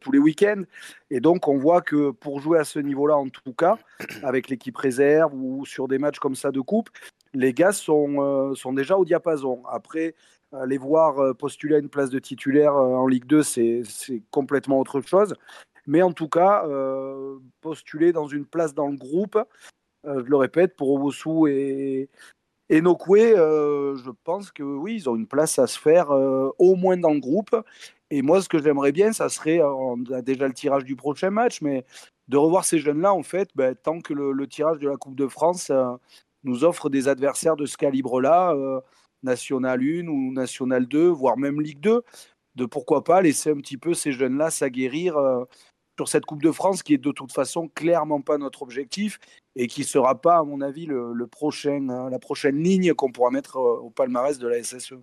tous 0.00 0.12
les 0.12 0.18
week-ends. 0.18 0.62
Et 1.10 1.20
donc, 1.20 1.46
on 1.46 1.58
voit 1.58 1.82
que 1.82 2.12
pour 2.12 2.40
jouer 2.40 2.58
à 2.58 2.64
ce 2.64 2.78
niveau-là, 2.78 3.18
en 3.18 3.28
tout 3.28 3.52
cas, 3.52 3.76
avec 4.22 4.48
l'équipe 4.48 4.74
réserve 4.78 5.34
ou 5.34 5.66
sur 5.66 5.86
des 5.86 5.98
matchs 5.98 6.18
comme 6.18 6.34
ça 6.34 6.50
de 6.50 6.62
coupe, 6.62 6.88
les 7.34 7.52
gars 7.52 7.72
sont, 7.72 8.54
sont 8.54 8.72
déjà 8.72 8.96
au 8.96 9.04
diapason. 9.04 9.62
Après, 9.70 10.14
les 10.66 10.78
voir 10.78 11.18
euh, 11.18 11.34
postuler 11.34 11.76
à 11.76 11.78
une 11.78 11.88
place 11.88 12.10
de 12.10 12.18
titulaire 12.18 12.74
euh, 12.74 12.94
en 12.94 13.06
Ligue 13.06 13.26
2, 13.26 13.42
c'est 13.42 13.82
complètement 14.30 14.78
autre 14.80 15.00
chose. 15.00 15.34
Mais 15.86 16.02
en 16.02 16.12
tout 16.12 16.28
cas, 16.28 16.64
euh, 16.66 17.38
postuler 17.60 18.12
dans 18.12 18.26
une 18.26 18.46
place 18.46 18.74
dans 18.74 18.88
le 18.88 18.96
groupe, 18.96 19.38
je 20.04 20.10
le 20.10 20.36
répète, 20.36 20.76
pour 20.76 20.90
Owosu 20.90 21.50
et, 21.50 22.10
et 22.68 22.82
Nokwe, 22.82 23.36
je 23.96 24.10
pense 24.22 24.52
que 24.52 24.62
oui, 24.62 24.96
ils 24.96 25.08
ont 25.08 25.16
une 25.16 25.26
place 25.26 25.58
à 25.58 25.66
se 25.66 25.78
faire 25.78 26.10
au 26.10 26.74
moins 26.74 26.98
dans 26.98 27.14
le 27.14 27.20
groupe. 27.20 27.56
Et 28.10 28.20
moi, 28.20 28.42
ce 28.42 28.48
que 28.50 28.62
j'aimerais 28.62 28.92
bien, 28.92 29.14
ça 29.14 29.30
serait, 29.30 29.62
on 29.62 30.02
a 30.12 30.20
déjà 30.20 30.46
le 30.46 30.52
tirage 30.52 30.84
du 30.84 30.94
prochain 30.94 31.30
match, 31.30 31.62
mais 31.62 31.86
de 32.28 32.36
revoir 32.36 32.66
ces 32.66 32.78
jeunes-là, 32.78 33.14
en 33.14 33.22
fait, 33.22 33.48
ben, 33.54 33.74
tant 33.74 34.00
que 34.00 34.12
le, 34.12 34.32
le, 34.32 34.46
tirage 34.46 34.78
de 34.78 34.90
la 34.90 34.96
Coupe 34.96 35.16
de 35.16 35.26
France 35.26 35.72
nous 36.42 36.64
offre 36.64 36.90
des 36.90 37.08
adversaires 37.08 37.56
de 37.56 37.64
ce 37.64 37.78
calibre-là 37.78 38.54
National 39.24 39.80
1 39.80 40.06
ou 40.06 40.32
National 40.32 40.86
2, 40.86 41.08
voire 41.08 41.36
même 41.36 41.60
Ligue 41.60 41.80
2, 41.80 42.02
de 42.54 42.66
pourquoi 42.66 43.02
pas 43.02 43.22
laisser 43.22 43.50
un 43.50 43.56
petit 43.56 43.78
peu 43.78 43.94
ces 43.94 44.12
jeunes-là 44.12 44.50
s'aguerrir 44.50 45.16
euh, 45.16 45.44
sur 45.96 46.08
cette 46.08 46.24
Coupe 46.24 46.42
de 46.42 46.52
France 46.52 46.82
qui 46.82 46.94
est 46.94 46.98
de 46.98 47.12
toute 47.12 47.32
façon 47.32 47.68
clairement 47.68 48.20
pas 48.20 48.38
notre 48.38 48.62
objectif 48.62 49.18
et 49.56 49.66
qui 49.66 49.84
sera 49.84 50.20
pas, 50.20 50.38
à 50.38 50.44
mon 50.44 50.60
avis, 50.60 50.86
le, 50.86 51.26
prochain, 51.26 51.88
hein, 51.88 52.10
la 52.10 52.18
prochaine 52.18 52.62
ligne 52.62 52.94
qu'on 52.94 53.12
pourra 53.12 53.30
mettre 53.30 53.56
euh, 53.56 53.78
au 53.80 53.90
palmarès 53.90 54.38
de 54.38 54.48
la 54.48 54.62
SSE. 54.62 54.94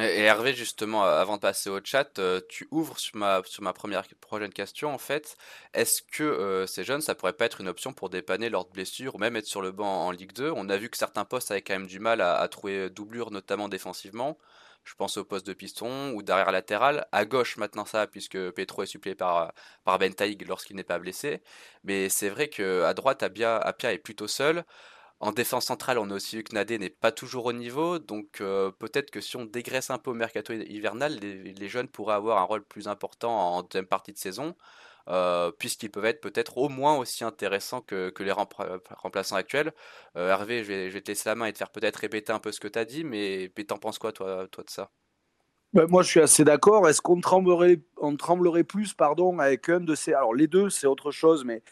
Et 0.00 0.20
Hervé, 0.22 0.54
justement, 0.54 1.04
avant 1.04 1.36
de 1.36 1.40
passer 1.40 1.68
au 1.68 1.80
chat, 1.82 2.18
euh, 2.18 2.40
tu 2.48 2.66
ouvres 2.70 2.98
sur 2.98 3.16
ma, 3.16 3.42
sur 3.44 3.62
ma 3.62 3.72
première 3.72 4.06
prochaine 4.20 4.52
question, 4.52 4.94
en 4.94 4.98
fait. 4.98 5.36
Est-ce 5.74 6.02
que 6.02 6.22
euh, 6.22 6.66
ces 6.66 6.84
jeunes, 6.84 7.00
ça 7.00 7.14
pourrait 7.14 7.32
pas 7.32 7.46
être 7.46 7.60
une 7.60 7.68
option 7.68 7.92
pour 7.92 8.08
dépanner 8.08 8.48
de 8.48 8.56
blessures 8.72 9.16
ou 9.16 9.18
même 9.18 9.36
être 9.36 9.46
sur 9.46 9.60
le 9.60 9.72
banc 9.72 10.06
en 10.06 10.10
Ligue 10.10 10.32
2 10.32 10.52
On 10.54 10.68
a 10.68 10.76
vu 10.76 10.88
que 10.88 10.96
certains 10.96 11.24
postes 11.24 11.50
avaient 11.50 11.62
quand 11.62 11.74
même 11.74 11.86
du 11.86 11.98
mal 11.98 12.20
à, 12.20 12.46
trouver 12.48 12.90
doublure, 12.90 13.30
notamment 13.30 13.68
défensivement. 13.68 14.38
Je 14.84 14.94
pense 14.94 15.16
au 15.16 15.24
poste 15.24 15.46
de 15.46 15.52
piston 15.52 16.12
ou 16.12 16.22
derrière 16.22 16.52
latéral. 16.52 17.06
À 17.12 17.24
gauche, 17.24 17.56
maintenant 17.56 17.84
ça, 17.84 18.06
puisque 18.06 18.38
Petro 18.52 18.82
est 18.82 18.86
suppléé 18.86 19.14
par, 19.14 19.52
par 19.84 19.98
Ben 19.98 20.12
lorsqu'il 20.46 20.76
n'est 20.76 20.84
pas 20.84 20.98
blessé. 20.98 21.42
Mais 21.84 22.08
c'est 22.08 22.28
vrai 22.30 22.48
qu'à 22.48 22.94
droite, 22.94 23.22
Apia 23.22 23.92
est 23.92 23.98
plutôt 23.98 24.28
seul. 24.28 24.64
En 25.22 25.30
défense 25.30 25.66
centrale, 25.66 25.98
on 25.98 26.10
a 26.10 26.14
aussi 26.16 26.34
vu 26.34 26.42
que 26.42 26.52
Nadé 26.52 26.80
n'est 26.80 26.90
pas 26.90 27.12
toujours 27.12 27.46
au 27.46 27.52
niveau, 27.52 28.00
donc 28.00 28.40
euh, 28.40 28.72
peut-être 28.72 29.12
que 29.12 29.20
si 29.20 29.36
on 29.36 29.44
dégraisse 29.44 29.88
un 29.90 29.98
peu 29.98 30.10
au 30.10 30.14
mercato 30.14 30.52
hivernal, 30.52 31.16
les, 31.20 31.68
jeunes 31.68 31.86
pourraient 31.86 32.16
avoir 32.16 32.38
un 32.38 32.42
rôle 32.42 32.64
plus 32.64 32.88
important 32.88 33.54
en 33.54 33.62
deuxième 33.62 33.86
partie 33.86 34.12
de 34.12 34.18
saison, 34.18 34.56
euh, 35.08 35.52
puisqu'ils 35.52 35.92
peuvent 35.92 36.06
être 36.06 36.20
peut-être 36.20 36.58
au 36.58 36.68
moins 36.68 36.96
aussi 36.96 37.22
intéressants 37.22 37.82
que, 37.82 38.12
les 38.18 38.32
remplaçants 38.32 39.36
actuels. 39.36 39.72
Euh, 40.16 40.30
Hervé, 40.30 40.64
je 40.64 40.72
vais, 40.72 41.00
te 41.00 41.12
laisser 41.12 41.28
la 41.28 41.36
main 41.36 41.46
et 41.46 41.52
te 41.52 41.58
faire 41.58 41.70
peut-être 41.70 41.98
répéter 41.98 42.32
un 42.32 42.40
peu 42.40 42.50
ce 42.50 42.58
que 42.58 42.66
tu 42.66 42.80
as 42.80 42.84
dit, 42.84 43.04
mais, 43.04 43.48
t'en 43.68 43.78
penses 43.78 44.00
quoi 44.00 44.10
toi, 44.10 44.48
toi 44.48 44.64
de 44.64 44.70
ça? 44.70 44.90
Ben, 45.72 45.86
moi, 45.86 46.02
je 46.02 46.08
suis 46.08 46.20
assez 46.20 46.42
d'accord. 46.42 46.88
Est-ce 46.88 47.00
qu'on 47.00 47.20
tremblerait, 47.20 47.80
tremblerait 48.18 48.64
plus, 48.64 48.92
pardon, 48.92 49.38
avec 49.38 49.68
un 49.68 49.78
de 49.78 49.94
ces. 49.94 50.14
Alors, 50.14 50.34
les 50.34 50.48
deux, 50.48 50.68
c'est 50.68 50.88
autre 50.88 51.12
chose, 51.12 51.44
mais 51.44 51.62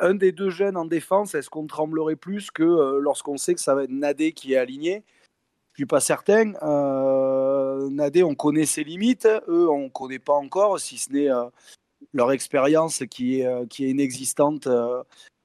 un 0.00 0.14
des 0.14 0.32
deux 0.32 0.50
jeunes 0.50 0.76
en 0.76 0.84
défense, 0.84 1.34
est-ce 1.34 1.50
qu'on 1.50 1.66
tremblerait 1.66 2.16
plus 2.16 2.50
que 2.50 2.62
euh, 2.62 2.98
lorsqu'on 3.00 3.36
sait 3.36 3.54
que 3.54 3.60
ça 3.60 3.74
va 3.74 3.84
être 3.84 3.90
Nadé 3.90 4.32
qui 4.32 4.54
est 4.54 4.56
aligné? 4.56 5.04
Je 5.72 5.80
suis 5.80 5.86
pas 5.86 6.00
certain. 6.00 6.54
Euh, 6.62 7.88
Nadé, 7.90 8.22
on 8.22 8.34
connaît 8.34 8.66
ses 8.66 8.84
limites. 8.84 9.28
Eux, 9.48 9.68
on 9.68 9.84
ne 9.84 9.88
connaît 9.88 10.18
pas 10.18 10.32
encore, 10.32 10.80
si 10.80 10.96
ce 10.96 11.12
n'est 11.12 11.30
euh, 11.30 11.44
leur 12.14 12.32
expérience 12.32 13.02
qui 13.10 13.40
est, 13.40 13.68
qui 13.68 13.84
est 13.84 13.90
inexistante 13.90 14.68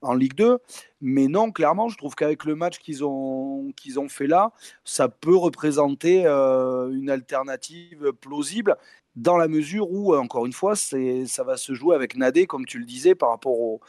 en 0.02 0.14
Ligue 0.14 0.36
2. 0.36 0.58
Mais 1.02 1.28
non, 1.28 1.52
clairement, 1.52 1.90
je 1.90 1.98
trouve 1.98 2.16
qu'avec 2.16 2.46
le 2.46 2.56
match 2.56 2.80
qu'ils 2.80 3.04
ont, 3.04 3.74
qu'ils 3.76 4.00
ont 4.00 4.08
fait 4.08 4.28
là, 4.28 4.54
ça 4.86 5.10
peut 5.10 5.36
représenter 5.36 6.26
une 6.26 7.10
alternative 7.10 8.14
plausible 8.22 8.78
dans 9.18 9.38
la 9.38 9.50
mesure 9.50 9.92
où, 9.92 10.16
encore 10.16 10.46
une 10.46 10.54
fois, 10.54 10.76
ça 10.78 11.44
va 11.44 11.58
se 11.58 11.74
jouer 11.74 11.94
avec 11.94 12.16
Nadé, 12.16 12.48
comme 12.48 12.66
tu 12.66 12.80
le 12.80 12.86
disais, 12.86 13.16
par 13.16 13.32
rapport 13.32 13.60
au, 13.60 13.82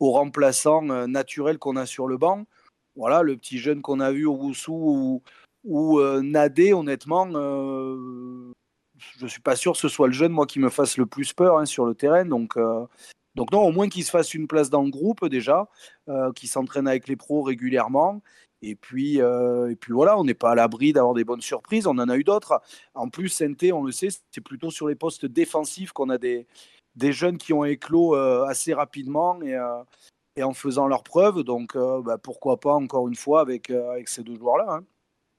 aux 0.00 0.12
remplaçants 0.12 0.88
euh, 0.90 1.06
naturels 1.06 1.58
qu'on 1.58 1.76
a 1.76 1.86
sur 1.86 2.06
le 2.06 2.16
banc. 2.16 2.44
Voilà, 2.96 3.22
le 3.22 3.36
petit 3.36 3.58
jeune 3.58 3.82
qu'on 3.82 4.00
a 4.00 4.10
vu 4.10 4.26
au 4.26 4.34
Woussou 4.34 5.22
ou, 5.64 6.00
euh, 6.00 6.20
Nadé, 6.22 6.72
honnêtement, 6.72 7.28
euh, 7.34 8.52
je 8.96 9.24
ne 9.24 9.28
suis 9.28 9.40
pas 9.40 9.56
sûr 9.56 9.72
que 9.72 9.78
ce 9.78 9.88
soit 9.88 10.08
le 10.08 10.12
jeune, 10.12 10.32
moi, 10.32 10.46
qui 10.46 10.58
me 10.58 10.70
fasse 10.70 10.96
le 10.96 11.06
plus 11.06 11.32
peur 11.32 11.58
hein, 11.58 11.66
sur 11.66 11.86
le 11.86 11.94
terrain. 11.94 12.24
Donc, 12.24 12.56
donc 13.36 13.52
non, 13.52 13.62
au 13.62 13.70
moins 13.70 13.88
qu'il 13.88 14.02
se 14.02 14.10
fasse 14.10 14.34
une 14.34 14.48
place 14.48 14.70
dans 14.70 14.82
le 14.82 14.90
groupe 14.90 15.24
déjà, 15.26 15.68
qu'il 16.34 16.48
s'entraîne 16.48 16.88
avec 16.88 17.06
les 17.06 17.14
pros 17.14 17.42
régulièrement. 17.42 18.20
Et 18.60 18.74
puis, 18.74 19.18
et 19.18 19.76
puis 19.76 19.92
voilà, 19.92 20.18
on 20.18 20.24
n'est 20.24 20.34
pas 20.34 20.50
à 20.50 20.54
l'abri 20.56 20.92
d'avoir 20.92 21.14
des 21.14 21.22
bonnes 21.22 21.40
surprises. 21.40 21.86
On 21.86 21.98
en 21.98 22.08
a 22.08 22.16
eu 22.16 22.24
d'autres. 22.24 22.60
En 22.94 23.08
plus, 23.08 23.28
Sainté, 23.28 23.72
on 23.72 23.84
le 23.84 23.92
sait, 23.92 24.08
c'est 24.32 24.40
plutôt 24.40 24.72
sur 24.72 24.88
les 24.88 24.96
postes 24.96 25.26
défensifs 25.26 25.92
qu'on 25.92 26.08
a 26.08 26.18
des, 26.18 26.48
des 26.98 27.12
jeunes 27.12 27.38
qui 27.38 27.52
ont 27.52 27.64
éclos 27.64 28.14
euh, 28.14 28.44
assez 28.44 28.74
rapidement 28.74 29.40
et, 29.42 29.54
euh, 29.54 29.82
et, 30.36 30.42
en 30.42 30.52
faisant 30.52 30.86
leurs 30.86 31.04
preuves. 31.04 31.42
Donc 31.44 31.76
euh, 31.76 32.02
bah, 32.02 32.18
pourquoi 32.18 32.60
pas 32.60 32.74
encore 32.74 33.08
une 33.08 33.14
fois 33.14 33.40
avec, 33.40 33.70
avec 33.70 34.08
ces 34.08 34.22
deux 34.22 34.36
joueurs-là. 34.36 34.66
Hein. 34.68 34.84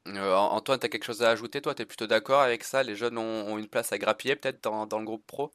Antoine, 0.05 0.79
tu 0.79 0.85
as 0.85 0.89
quelque 0.89 1.03
chose 1.03 1.21
à 1.21 1.29
ajouter 1.29 1.61
Toi, 1.61 1.75
tu 1.75 1.83
es 1.83 1.85
plutôt 1.85 2.07
d'accord 2.07 2.39
avec 2.39 2.63
ça? 2.63 2.81
Les 2.81 2.95
jeunes 2.95 3.17
ont, 3.17 3.57
une 3.57 3.67
place 3.67 3.91
à 3.91 3.97
grappiller 3.97 4.35
peut-être 4.35 4.63
dans, 4.63 4.87
dans, 4.87 4.97
le 4.97 5.05
groupe 5.05 5.25
pro? 5.27 5.51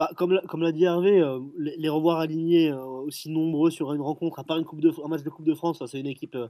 Bah, 0.00 0.10
comme, 0.16 0.40
comme 0.48 0.62
l'a 0.62 0.72
dit 0.72 0.84
Hervé, 0.84 1.20
euh, 1.20 1.40
les, 1.58 1.88
revoir 1.90 2.20
alignés 2.20 2.70
euh, 2.70 2.82
aussi 2.82 3.30
nombreux 3.30 3.70
sur 3.70 3.92
une 3.92 4.00
rencontre, 4.00 4.38
à 4.38 4.44
part 4.44 4.56
une 4.56 4.64
coupe 4.64 4.80
de, 4.80 4.90
un 5.04 5.08
match 5.08 5.22
de 5.22 5.28
Coupe 5.28 5.44
de 5.44 5.54
France, 5.54 5.82
c'est 5.86 6.00
une 6.00 6.06
équipe 6.06 6.36
euh, 6.36 6.48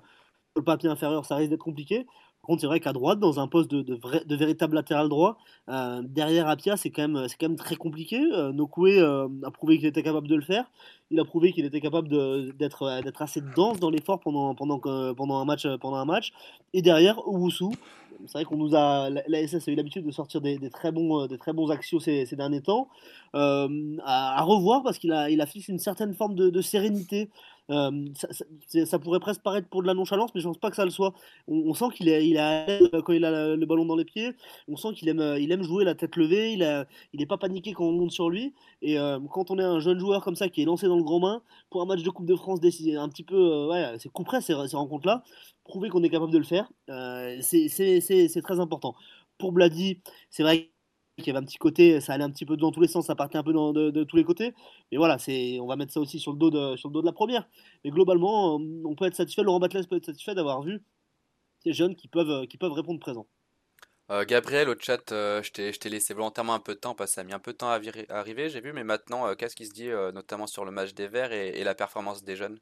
le 0.57 0.63
papier 0.63 0.89
inférieur, 0.89 1.25
ça 1.25 1.37
risque 1.37 1.51
d'être 1.51 1.61
compliqué. 1.61 2.07
Par 2.43 2.49
contre, 2.49 2.63
c'est 2.63 2.67
vrai 2.67 2.81
qu'à 2.81 2.93
droite, 2.93 3.19
dans 3.19 3.39
un 3.39 3.47
poste 3.49 3.71
de, 3.71 4.35
véritable 4.35 4.75
latéral 4.75 5.11
droit, 5.11 5.37
derrière 5.69 6.49
Apia, 6.49 6.79
c'est 6.79 6.91
quand, 6.91 7.07
même, 7.07 7.57
très 7.57 7.77
compliqué. 7.77 8.19
Nokoué 8.55 8.99
a 8.99 9.51
prouvé 9.51 9.77
qu'il 9.77 9.87
était 9.87 10.03
capable 10.03 10.27
de 10.27 10.37
le 10.37 10.43
faire. 10.43 10.65
Il 11.11 11.21
a 11.21 11.25
prouvé 11.25 11.53
qu'il 11.53 11.67
était 11.67 11.83
capable 11.83 12.09
d'être 12.57 13.21
assez 13.21 13.43
dense 13.55 13.79
dans 13.79 13.91
l'effort 13.91 14.21
pendant, 14.21 14.55
un 14.55 15.45
match, 15.45 15.67
pendant 15.83 15.97
un 15.97 16.05
match. 16.07 16.33
Et 16.73 16.81
derrière, 16.81 17.29
Owusu, 17.29 17.77
c'est 18.27 18.33
vrai 18.39 18.45
qu'on 18.45 18.57
nous 18.57 18.75
a, 18.75 19.09
la 19.11 19.47
SS 19.47 19.69
a 19.69 19.73
eu 19.73 19.75
l'habitude 19.75 20.05
de 20.05 20.11
sortir 20.11 20.41
des, 20.41 20.59
très 20.71 20.93
bons, 20.93 21.27
des 21.27 21.39
axios 21.71 22.01
ces, 22.01 22.27
derniers 22.33 22.63
temps, 22.63 22.89
euh, 23.35 23.97
à, 24.05 24.43
revoir 24.43 24.83
parce 24.83 24.99
qu'il 24.99 25.13
a, 25.13 25.31
il 25.31 25.41
affiche 25.41 25.69
une 25.69 25.79
certaine 25.79 26.15
forme 26.15 26.35
de, 26.35 26.61
sérénité. 26.61 27.31
Euh, 27.71 27.91
ça, 28.85 28.99
pourrait 28.99 29.21
presque 29.21 29.43
paraître 29.43 29.69
pour 29.69 29.83
de 29.83 29.87
la 29.87 29.95
nonchalance, 29.95 30.31
mais 30.35 30.41
je 30.41 30.47
pense 30.47 30.59
pas 30.59 30.71
que 30.71 30.77
ça 30.77 30.85
le 30.85 30.91
soit. 30.91 31.15
On, 31.49 31.73
sent 31.75 31.87
qu'il 31.95 32.09
est, 32.09 32.27
il 32.27 32.37
quand 33.05 33.13
il 33.13 33.25
a 33.25 33.55
le 33.57 33.67
ballon 33.67 33.85
dans 33.85 33.97
les 33.97 34.05
pieds. 34.05 34.33
On 34.69 34.77
sent 34.77 34.93
qu'il 34.95 35.09
aime, 35.09 35.37
il 35.39 35.53
aime 35.53 35.63
jouer 35.63 35.85
la 35.85 35.95
tête 35.95 36.17
levée. 36.17 36.53
Il, 36.53 36.63
a, 36.63 36.87
il 37.13 37.23
est 37.23 37.27
pas 37.27 37.39
paniqué 37.39 37.73
quand 37.73 37.85
on 37.85 37.93
monte 37.93 38.11
sur 38.13 38.31
lui. 38.31 38.55
Et 38.83 38.99
euh, 38.99 39.19
quand 39.33 39.51
on 39.51 39.59
est 39.59 39.65
un 39.65 39.81
jeune 39.81 39.99
joueur 39.99 40.23
comme 40.25 40.37
ça 40.37 40.49
qui 40.49 40.63
est 40.63 40.65
lancé 40.67 40.87
dans 40.87 40.97
le 40.97 41.05
grand 41.05 41.21
main 41.21 41.43
pour 41.71 41.83
un 41.83 41.87
match 41.87 42.03
de 42.03 42.11
Coupe 42.11 42.27
de 42.27 42.37
France 42.37 42.61
décidé 42.61 42.97
un 42.97 43.09
petit 43.09 43.25
peu, 43.25 43.69
ouais, 43.69 43.95
c'est 43.99 44.11
coup 44.11 44.25
près 44.25 44.41
ces 44.41 44.55
rencontres-là 44.55 45.23
prouver 45.71 45.89
qu'on 45.89 46.03
est 46.03 46.11
capable 46.11 46.33
de 46.33 46.39
le 46.39 46.45
faire. 46.45 46.71
Euh, 46.91 47.39
c'est 47.41 48.43
très 48.43 48.61
important. 48.61 48.95
Pour 49.39 49.53
Blady, 49.53 50.03
c'est 50.29 50.43
vrai 50.43 50.70
qu'il 51.21 51.29
y 51.29 51.31
avait 51.37 51.43
un 51.43 51.47
petit 51.47 51.59
côté, 51.59 52.01
ça 52.01 52.13
allait 52.13 52.25
un 52.25 52.31
petit 52.31 52.47
peu 52.47 52.57
dans 52.57 52.71
tous 52.71 52.81
les 52.81 52.89
sens, 52.89 53.07
ça 53.07 53.15
partait 53.15 53.39
un 53.39 53.43
peu 53.43 53.53
de, 53.53 54.05
tous 54.05 54.17
les 54.17 54.25
côtés. 54.25 54.55
Mais 54.91 54.99
voilà, 54.99 55.17
on 55.61 55.67
va 55.67 55.77
mettre 55.77 55.93
ça 55.93 56.01
aussi 56.01 56.19
sur 56.19 56.33
le, 56.33 56.39
dos 56.39 56.51
de, 56.51 56.77
sur 56.77 56.89
le 56.89 56.95
dos 56.95 57.01
de 57.01 57.07
la 57.07 57.13
première. 57.13 57.49
Mais 57.85 57.91
globalement, 57.91 58.57
on 58.57 58.95
peut 58.95 59.07
être 59.07 59.15
satisfait, 59.15 59.43
Laurent 59.43 59.61
Batles 59.61 59.87
peut 59.87 59.97
être 59.97 60.07
satisfait 60.07 60.35
d'avoir 60.35 60.63
vu 60.63 60.83
ces 61.63 61.73
jeunes 61.73 61.95
qui 61.95 62.09
peuvent, 62.09 62.47
qui 62.47 62.57
peuvent 62.57 62.73
répondre 62.73 63.01
présent. 63.01 63.27
Euh, 64.11 64.25
Gabriel, 64.25 64.69
au 64.69 64.75
chat, 64.79 65.13
euh, 65.13 65.41
je 65.43 65.53
t'ai 65.53 65.89
laissé 65.89 66.15
volontairement 66.15 66.55
un 66.55 66.61
peu 66.61 66.75
de 66.75 66.81
temps 66.81 66.95
parce 66.95 67.13
que 67.13 67.15
ça 67.15 67.21
a 67.21 67.25
mis 67.25 67.33
un 67.33 67.39
peu 67.39 67.53
de 67.53 67.59
temps 67.59 67.71
à, 67.71 67.81
arriver, 68.09 68.49
j'ai 68.49 68.61
vu, 68.61 68.73
mais 68.73 68.83
maintenant, 68.83 69.35
qu'est-ce 69.37 69.55
qui 69.55 69.67
se 69.67 69.73
dit 69.73 69.89
notamment 70.15 70.47
sur 70.47 70.65
le 70.65 70.73
match 70.73 70.95
des 70.95 71.07
Verts 71.07 71.33
et 71.33 71.63
la 71.63 71.75
performance 71.75 72.25
des 72.25 72.37
jeunes? 72.37 72.59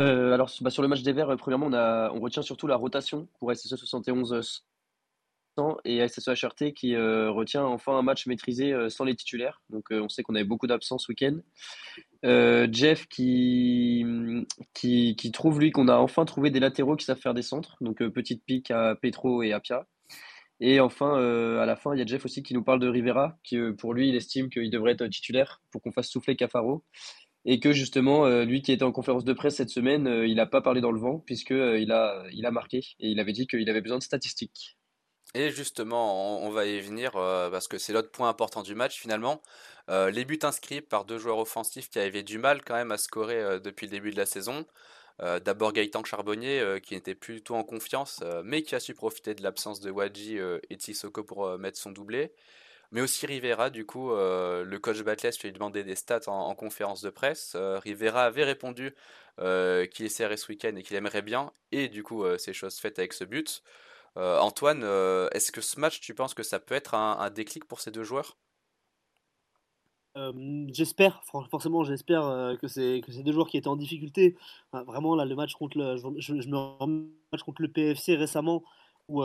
Euh, 0.00 0.34
alors, 0.34 0.50
bah, 0.60 0.70
sur 0.70 0.82
le 0.82 0.88
match 0.88 1.02
des 1.02 1.12
Verts, 1.12 1.30
euh, 1.30 1.36
premièrement, 1.36 1.66
on, 1.66 1.72
a, 1.72 2.10
on 2.12 2.20
retient 2.20 2.42
surtout 2.42 2.66
la 2.66 2.76
rotation 2.76 3.28
pour 3.38 3.54
SSE 3.54 3.76
71 3.76 4.40
100 4.40 4.64
et 5.84 6.06
SSE 6.06 6.28
HRT 6.28 6.72
qui 6.74 6.94
euh, 6.94 7.30
retient 7.30 7.64
enfin 7.64 7.96
un 7.98 8.02
match 8.02 8.26
maîtrisé 8.26 8.74
sans 8.88 9.04
les 9.04 9.14
titulaires. 9.14 9.62
Donc, 9.70 9.86
on 9.90 10.08
sait 10.08 10.22
qu'on 10.22 10.34
avait 10.34 10.44
beaucoup 10.44 10.66
d'absence 10.66 11.06
ce 11.06 11.12
week-end. 11.12 11.38
Jeff 12.72 13.06
qui, 13.08 14.04
qui, 14.74 15.16
qui, 15.16 15.32
trouve, 15.32 15.60
lui, 15.60 15.70
qu'on 15.70 15.88
a 15.88 15.96
enfin 15.96 16.24
trouvé 16.24 16.50
des 16.50 16.60
latéraux 16.60 16.96
qui 16.96 17.04
savent 17.04 17.18
faire 17.18 17.34
des 17.34 17.42
centres. 17.42 17.76
Donc, 17.80 17.98
petite 18.08 18.44
pique 18.44 18.70
à 18.70 18.96
Petro 18.96 19.42
et 19.42 19.52
à 19.52 19.60
Pia. 19.60 19.86
Et 20.58 20.80
enfin, 20.80 21.14
à 21.60 21.66
la 21.66 21.76
fin, 21.76 21.94
il 21.94 21.98
y 21.98 22.02
a 22.02 22.06
Jeff 22.06 22.24
aussi 22.24 22.42
qui 22.42 22.54
nous 22.54 22.64
parle 22.64 22.80
de 22.80 22.88
Rivera, 22.88 23.38
qui 23.44 23.58
pour 23.78 23.94
lui, 23.94 24.08
il 24.08 24.16
estime 24.16 24.48
qu'il 24.50 24.70
devrait 24.70 24.92
être 24.92 25.06
titulaire 25.06 25.60
pour 25.70 25.82
qu'on 25.82 25.92
fasse 25.92 26.08
souffler 26.08 26.36
Cafaro 26.36 26.82
et 27.46 27.60
que 27.60 27.72
justement, 27.72 28.26
euh, 28.26 28.44
lui 28.44 28.60
qui 28.60 28.72
était 28.72 28.82
en 28.82 28.92
conférence 28.92 29.24
de 29.24 29.32
presse 29.32 29.56
cette 29.56 29.70
semaine, 29.70 30.08
euh, 30.08 30.26
il 30.26 30.34
n'a 30.34 30.46
pas 30.46 30.60
parlé 30.60 30.80
dans 30.80 30.90
le 30.90 30.98
vent, 30.98 31.20
puisqu'il 31.20 31.56
euh, 31.56 31.78
il 31.78 31.92
a, 31.92 32.24
il 32.32 32.44
a 32.44 32.50
marqué, 32.50 32.78
et 32.98 33.08
il 33.08 33.20
avait 33.20 33.32
dit 33.32 33.46
qu'il 33.46 33.70
avait 33.70 33.80
besoin 33.80 33.98
de 33.98 34.02
statistiques. 34.02 34.75
Et 35.36 35.50
justement, 35.50 36.42
on, 36.42 36.50
va 36.50 36.64
y 36.64 36.80
venir, 36.80 37.12
parce 37.12 37.68
que 37.68 37.76
c'est 37.76 37.92
l'autre 37.92 38.10
point 38.10 38.28
important 38.28 38.62
du 38.62 38.74
match 38.74 38.98
finalement. 38.98 39.42
les 39.88 40.24
buts 40.24 40.38
inscrits 40.42 40.80
par 40.80 41.04
deux 41.04 41.18
joueurs 41.18 41.38
offensifs 41.38 41.90
qui 41.90 41.98
avaient 41.98 42.22
du 42.22 42.38
mal 42.38 42.62
quand 42.64 42.74
même 42.74 42.90
à 42.90 42.96
scorer 42.96 43.60
depuis 43.60 43.86
le 43.86 43.90
début 43.90 44.10
de 44.10 44.16
la 44.16 44.24
saison. 44.26 44.64
D'abord 45.20 45.74
Gaëtan 45.74 46.04
Charbonnier, 46.04 46.80
qui 46.82 46.94
n'était 46.94 47.14
plus 47.14 47.42
tout 47.42 47.54
en 47.54 47.64
confiance, 47.64 48.22
mais 48.44 48.62
qui 48.62 48.74
a 48.74 48.80
su 48.80 48.94
profiter 48.94 49.34
de 49.34 49.42
l'absence 49.42 49.80
de 49.80 49.90
Wadji 49.90 50.38
et 50.38 50.74
Tsisoko 50.76 51.22
pour 51.22 51.58
mettre 51.58 51.78
son 51.78 51.90
doublé 51.90 52.32
mais 52.92 53.00
aussi 53.00 53.26
Rivera. 53.26 53.70
Du 53.70 53.84
coup, 53.86 54.12
euh, 54.12 54.64
le 54.64 54.78
coach 54.78 55.02
Batles 55.02 55.30
lui 55.42 55.48
a 55.48 55.52
demandé 55.52 55.84
des 55.84 55.96
stats 55.96 56.28
en, 56.28 56.54
conférence 56.54 57.02
de 57.02 57.10
presse. 57.10 57.54
Euh, 57.56 57.78
Rivera 57.78 58.24
avait 58.24 58.44
répondu 58.44 58.94
euh, 59.40 59.86
qu'il 59.86 60.06
essaierait 60.06 60.36
ce 60.36 60.48
week-end 60.48 60.74
et 60.76 60.82
qu'il 60.82 60.96
aimerait 60.96 61.22
bien, 61.22 61.52
et 61.72 61.88
du 61.88 62.02
coup, 62.02 62.24
c'est 62.38 62.52
chose 62.52 62.78
faite 62.78 62.98
avec 62.98 63.12
ce 63.12 63.24
but. 63.24 63.62
Antoine, 64.16 64.82
est-ce 65.32 65.52
que 65.52 65.60
ce 65.60 65.78
match, 65.78 66.00
tu 66.00 66.14
penses 66.14 66.34
que 66.34 66.42
ça 66.42 66.58
peut 66.58 66.74
être 66.74 66.94
un, 66.94 67.30
déclic 67.30 67.64
pour 67.66 67.80
ces 67.80 67.90
deux 67.90 68.04
joueurs? 68.04 68.36
J'espère, 70.72 71.22
forcément, 71.50 71.84
j'espère 71.84 72.56
que 72.60 72.68
c'est 72.68 73.02
que 73.04 73.12
ces 73.12 73.22
deux 73.22 73.32
joueurs 73.32 73.48
qui 73.48 73.58
étaient 73.58 73.68
en 73.68 73.76
difficulté. 73.76 74.36
vraiment, 74.72 75.14
là, 75.14 75.26
le 75.26 75.34
match 75.34 75.52
contre 75.54 75.76
le, 75.76 75.94
match 77.32 77.42
contre 77.42 77.62
le 77.62 77.68
PFC 77.68 78.16
récemment 78.16 78.62
où 79.08 79.22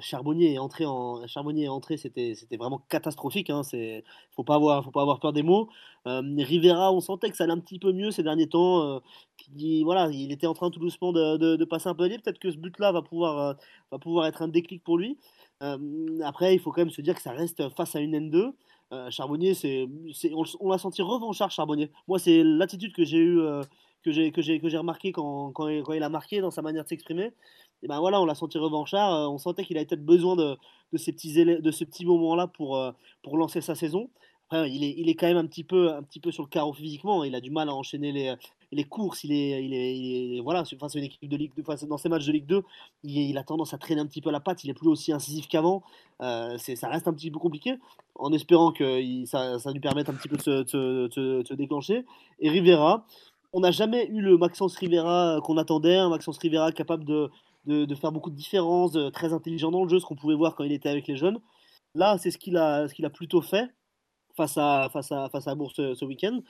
Charbonnier 0.00 0.54
est 0.54 0.58
entré 0.58 0.86
en 0.86 1.26
Charbonnier 1.26 1.64
est 1.64 1.68
entré 1.68 1.96
c'était 1.98 2.34
c'était 2.34 2.56
vraiment 2.56 2.80
catastrophique 2.88 3.50
hein, 3.50 3.62
c'est 3.62 4.04
faut 4.34 4.44
pas 4.44 4.54
avoir 4.54 4.82
faut 4.84 4.90
pas 4.90 5.02
avoir 5.02 5.20
peur 5.20 5.32
des 5.32 5.42
mots. 5.42 5.68
Rivera 6.06 6.92
on 6.92 7.00
sentait 7.00 7.30
que 7.30 7.36
ça 7.36 7.44
allait 7.44 7.52
un 7.52 7.58
petit 7.58 7.78
peu 7.78 7.92
mieux 7.92 8.10
ces 8.10 8.22
derniers 8.22 8.48
temps 8.48 9.02
qui, 9.36 9.84
voilà 9.84 10.08
il 10.10 10.32
était 10.32 10.46
en 10.46 10.54
train 10.54 10.70
tout 10.70 10.80
doucement 10.80 11.12
de, 11.12 11.36
de, 11.36 11.64
passer 11.64 11.88
un 11.88 11.94
peu 11.94 12.04
à 12.04 12.08
peut-être 12.08 12.38
que 12.38 12.50
ce 12.50 12.56
but 12.56 12.78
là 12.78 12.92
va 12.92 13.02
pouvoir 13.02 13.56
va 13.90 13.98
pouvoir 13.98 14.26
être 14.26 14.40
un 14.42 14.48
déclic 14.48 14.82
pour 14.82 14.96
lui. 14.98 15.18
Après 15.60 16.54
il 16.54 16.58
faut 16.58 16.72
quand 16.72 16.82
même 16.82 16.90
se 16.90 17.02
dire 17.02 17.14
que 17.14 17.22
ça 17.22 17.32
reste 17.32 17.68
face 17.76 17.94
à 17.96 18.00
une 18.00 18.16
N2 18.30 19.10
Charbonnier 19.10 19.52
c'est 19.52 19.86
on, 20.32 20.44
on 20.60 20.70
l'a 20.70 20.78
senti 20.78 21.02
revanchard 21.02 21.50
Charbonnier. 21.50 21.90
Moi 22.08 22.18
c'est 22.18 22.42
l'attitude 22.42 22.94
que 22.94 23.04
j'ai 23.04 23.18
eu 23.18 23.40
que 24.06 24.12
j'ai 24.12 24.30
que 24.30 24.40
j'ai 24.40 24.60
que 24.60 24.68
j'ai 24.68 24.78
remarqué 24.78 25.10
quand, 25.10 25.50
quand, 25.52 25.66
quand, 25.82 25.92
il 25.92 26.02
a 26.02 26.08
marqué 26.08 26.40
dans 26.40 26.52
sa 26.52 26.62
manière 26.62 26.84
de 26.84 26.88
s'exprimer 26.88 27.32
et 27.82 27.88
ben 27.88 28.00
voilà, 28.00 28.20
on 28.20 28.26
l'a 28.26 28.34
senti 28.34 28.58
revanchard. 28.58 29.12
Euh, 29.14 29.28
on 29.28 29.38
sentait 29.38 29.64
qu'il 29.64 29.76
avait 29.76 29.86
peut-être 29.86 30.04
besoin 30.04 30.36
de, 30.36 30.56
de, 30.92 30.98
ces 30.98 31.12
petits 31.12 31.32
de 31.34 31.70
ce 31.70 31.84
petit 31.84 32.04
moment-là 32.06 32.46
pour, 32.46 32.76
euh, 32.76 32.92
pour 33.22 33.36
lancer 33.36 33.60
sa 33.60 33.74
saison. 33.74 34.08
Après, 34.48 34.70
il 34.70 34.84
est, 34.84 34.94
il 34.96 35.08
est 35.08 35.14
quand 35.14 35.26
même 35.26 35.36
un 35.36 35.46
petit 35.46 35.64
peu, 35.64 35.92
un 35.92 36.02
petit 36.02 36.20
peu 36.20 36.30
sur 36.30 36.44
le 36.44 36.48
carreau 36.48 36.72
physiquement. 36.72 37.24
Il 37.24 37.34
a 37.34 37.40
du 37.40 37.50
mal 37.50 37.68
à 37.68 37.74
enchaîner 37.74 38.12
les, 38.12 38.34
les 38.70 38.84
courses. 38.84 39.24
Il 39.24 39.32
est, 39.32 39.64
il 39.64 39.74
est, 39.74 40.40
voilà, 40.40 40.64
face 40.64 40.94
à 40.94 40.98
une 40.98 41.04
équipe 41.04 41.28
de 41.28 41.36
Ligue 41.36 41.52
2, 41.56 41.86
dans 41.86 41.98
ces 41.98 42.08
matchs 42.08 42.26
de 42.26 42.32
Ligue 42.32 42.46
2, 42.46 42.62
il, 43.02 43.36
a 43.38 43.42
tendance 43.42 43.74
à 43.74 43.78
traîner 43.78 44.00
un 44.00 44.06
petit 44.06 44.20
peu 44.20 44.30
la 44.30 44.38
patte. 44.38 44.62
Il 44.62 44.70
est 44.70 44.74
plus 44.74 44.88
aussi 44.88 45.12
incisif 45.12 45.48
qu'avant. 45.48 45.82
Euh, 46.22 46.56
ça 46.58 46.88
reste 46.88 47.08
un 47.08 47.12
petit 47.12 47.30
peu 47.30 47.40
compliqué, 47.40 47.74
en 48.14 48.32
espérant 48.32 48.70
que 48.70 49.24
ça, 49.26 49.58
ça, 49.58 49.72
lui 49.72 49.80
permette 49.80 50.08
un 50.08 50.14
petit 50.14 50.28
peu 50.28 50.36
de 50.36 50.42
se, 50.42 50.62
de 50.62 51.44
se 51.44 51.54
déclencher. 51.54 52.04
Et 52.38 52.48
Rivera, 52.48 53.04
on 53.52 53.60
n'a 53.60 53.70
jamais 53.70 54.06
eu 54.08 54.20
le 54.20 54.36
Maxence 54.36 54.76
Rivera 54.76 55.40
qu'on 55.42 55.56
attendait, 55.56 55.96
un 55.96 56.08
Maxence 56.08 56.38
Rivera 56.38 56.72
capable 56.72 57.04
de, 57.04 57.30
de, 57.66 57.94
faire 57.94 58.12
beaucoup 58.12 58.30
de 58.30 58.36
différences, 58.36 58.96
très 59.12 59.32
intelligent 59.32 59.70
dans 59.70 59.82
le 59.82 59.88
jeu, 59.88 59.98
ce 59.98 60.06
qu'on 60.06 60.16
pouvait 60.16 60.34
voir 60.34 60.54
quand 60.54 60.64
il 60.64 60.72
était 60.72 60.88
avec 60.88 61.06
les 61.06 61.16
jeunes. 61.16 61.40
Là, 61.94 62.18
c'est 62.18 62.30
ce 62.30 62.38
qu'il 62.38 62.56
a, 62.56 62.88
ce 62.88 62.94
qu'il 62.94 63.04
a 63.04 63.10
plutôt 63.10 63.42
fait 63.42 63.68
face 64.36 64.56
à, 64.58 64.88
face 64.92 65.12
à, 65.12 65.28
face 65.30 65.48
à 65.48 65.54
Bourse 65.54 65.76
ce 65.76 66.04
week-end. 66.04 66.40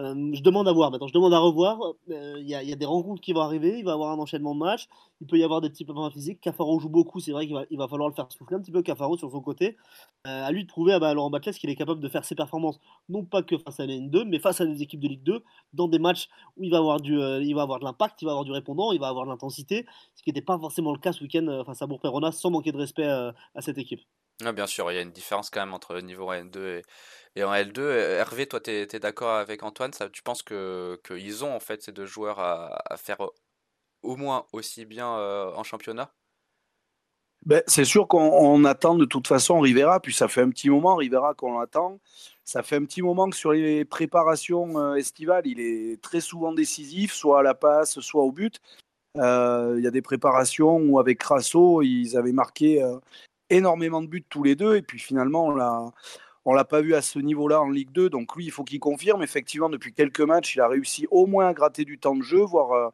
Euh, 0.00 0.30
je 0.32 0.42
demande 0.42 0.66
à 0.66 0.72
voir 0.72 0.90
maintenant, 0.90 1.06
je 1.06 1.12
demande 1.12 1.32
à 1.34 1.38
revoir. 1.38 1.78
Euh, 2.10 2.34
il 2.40 2.48
y, 2.48 2.54
a 2.54 2.76
des 2.76 2.84
rencontres 2.84 3.20
qui 3.20 3.32
vont 3.32 3.42
arriver, 3.42 3.78
il 3.78 3.84
va 3.84 3.92
y 3.92 3.94
avoir 3.94 4.10
un 4.10 4.18
enchaînement 4.18 4.52
de 4.54 4.58
matchs, 4.58 4.88
il 5.20 5.26
peut 5.28 5.38
y 5.38 5.44
avoir 5.44 5.60
des 5.60 5.70
petits 5.70 5.84
points 5.84 6.10
physiques. 6.10 6.40
Cafaro 6.40 6.80
joue 6.80 6.88
beaucoup, 6.88 7.20
c'est 7.20 7.30
vrai 7.30 7.46
qu'il 7.46 7.54
va, 7.54 7.64
il 7.70 7.78
va 7.78 7.86
falloir 7.86 8.08
le 8.08 8.14
faire 8.14 8.26
souffler 8.32 8.56
un 8.56 8.60
petit 8.60 8.72
peu 8.72 8.82
Cafaro 8.82 9.16
sur 9.16 9.30
son 9.30 9.40
côté. 9.40 9.76
Euh, 10.26 10.44
à 10.44 10.50
lui 10.50 10.64
de 10.64 10.68
prouver 10.68 10.94
à 10.94 10.98
bah, 10.98 11.14
Laurent 11.14 11.30
Batles 11.30 11.52
qu'il 11.52 11.70
est 11.70 11.76
capable 11.76 12.00
de 12.00 12.08
faire 12.08 12.24
ses 12.24 12.34
performances, 12.34 12.80
non 13.08 13.24
pas 13.24 13.42
que 13.44 13.56
face 13.56 13.78
à 13.78 13.86
la 13.86 13.94
N2, 13.94 14.24
mais 14.24 14.40
face 14.40 14.60
à 14.60 14.66
des 14.66 14.82
équipes 14.82 15.00
de 15.00 15.08
Ligue 15.08 15.22
2, 15.22 15.44
dans 15.74 15.86
des 15.86 16.00
matchs 16.00 16.28
où 16.56 16.64
il 16.64 16.70
va 16.70 16.78
avoir, 16.78 17.00
du, 17.00 17.14
il 17.14 17.54
va 17.54 17.62
avoir 17.62 17.78
de 17.78 17.84
l'impact, 17.84 18.20
il 18.22 18.24
va 18.24 18.32
avoir 18.32 18.44
du 18.44 18.52
répondant, 18.52 18.90
il 18.90 18.98
va 18.98 19.08
avoir 19.08 19.26
de 19.26 19.30
l'intensité, 19.30 19.86
ce 20.16 20.22
qui 20.24 20.30
n'était 20.30 20.42
pas 20.42 20.58
forcément 20.58 20.92
le 20.92 20.98
cas 20.98 21.12
ce 21.12 21.22
week-end 21.22 21.62
face 21.64 21.82
à 21.82 21.86
Bourg-Perona, 21.86 22.32
sans 22.32 22.50
manquer 22.50 22.72
de 22.72 22.78
respect 22.78 23.04
à 23.06 23.60
cette 23.60 23.78
équipe. 23.78 24.00
Bien 24.40 24.66
sûr, 24.66 24.90
il 24.90 24.96
y 24.96 24.98
a 24.98 25.02
une 25.02 25.12
différence 25.12 25.48
quand 25.48 25.60
même 25.60 25.74
entre 25.74 25.94
le 25.94 26.00
niveau 26.00 26.32
N2 26.32 26.58
et, 26.58 26.82
et 27.36 27.42
en 27.42 27.52
L2, 27.52 27.78
euh, 27.80 28.18
Hervé, 28.18 28.46
toi, 28.46 28.60
tu 28.60 28.70
es, 28.70 28.86
d'accord 29.00 29.34
avec 29.34 29.62
Antoine? 29.62 29.90
Tu 30.12 30.22
penses 30.22 30.42
qu'ils 30.42 31.44
ont 31.44 31.54
en 31.54 31.60
fait 31.60 31.82
ces 31.82 31.92
deux 31.92 32.06
joueurs 32.06 32.38
à, 32.38 32.96
faire 32.96 33.18
au 34.02 34.16
moins 34.16 34.46
aussi 34.52 34.84
bien 34.84 35.16
euh, 35.18 35.52
en 35.54 35.64
championnat? 35.64 36.12
Ben, 37.44 37.62
C'est 37.66 37.84
sûr 37.84 38.06
qu'on 38.08 38.64
attend 38.64 38.94
de 38.94 39.04
toute 39.04 39.26
façon 39.26 39.60
Rivera, 39.60 40.00
puis 40.00 40.14
ça 40.14 40.28
fait 40.28 40.42
un 40.42 40.50
petit 40.50 40.70
moment 40.70 40.96
Rivera 40.96 41.34
qu'on 41.34 41.58
attend. 41.58 42.00
Ça 42.44 42.62
fait 42.62 42.76
un 42.76 42.84
petit 42.84 43.02
moment 43.02 43.28
que 43.28 43.36
sur 43.36 43.52
les 43.52 43.84
préparations 43.84 44.78
euh, 44.78 44.94
estivales, 44.94 45.46
il 45.46 45.60
est 45.60 46.00
très 46.00 46.20
souvent 46.20 46.52
décisif, 46.52 47.12
soit 47.12 47.40
à 47.40 47.42
la 47.42 47.54
passe, 47.54 47.98
soit 48.00 48.22
au 48.22 48.32
but. 48.32 48.60
Il 49.16 49.80
y 49.80 49.86
a 49.86 49.90
des 49.90 50.02
préparations 50.02 50.76
où 50.76 50.98
avec 50.98 51.18
Crasso, 51.18 51.82
ils 51.82 52.16
avaient 52.16 52.32
marqué 52.32 52.82
énormément 53.50 54.02
de 54.02 54.06
buts 54.06 54.24
tous 54.28 54.42
les 54.42 54.56
deux, 54.56 54.76
et 54.76 54.82
puis 54.82 54.98
finalement, 54.98 55.46
on 55.46 55.50
l'a 55.50 55.90
l'a 56.46 56.64
pas 56.64 56.80
vu 56.80 56.94
à 56.94 57.02
ce 57.02 57.18
niveau-là 57.18 57.60
en 57.60 57.70
Ligue 57.70 57.92
2, 57.92 58.10
donc 58.10 58.36
lui, 58.36 58.44
il 58.46 58.50
faut 58.50 58.64
qu'il 58.64 58.80
confirme. 58.80 59.22
Effectivement, 59.22 59.70
depuis 59.70 59.94
quelques 59.94 60.20
matchs, 60.20 60.56
il 60.56 60.60
a 60.60 60.68
réussi 60.68 61.06
au 61.10 61.26
moins 61.26 61.48
à 61.48 61.54
gratter 61.54 61.84
du 61.84 61.98
temps 61.98 62.16
de 62.16 62.22
jeu, 62.22 62.40
voire 62.42 62.72
euh, 62.72 62.88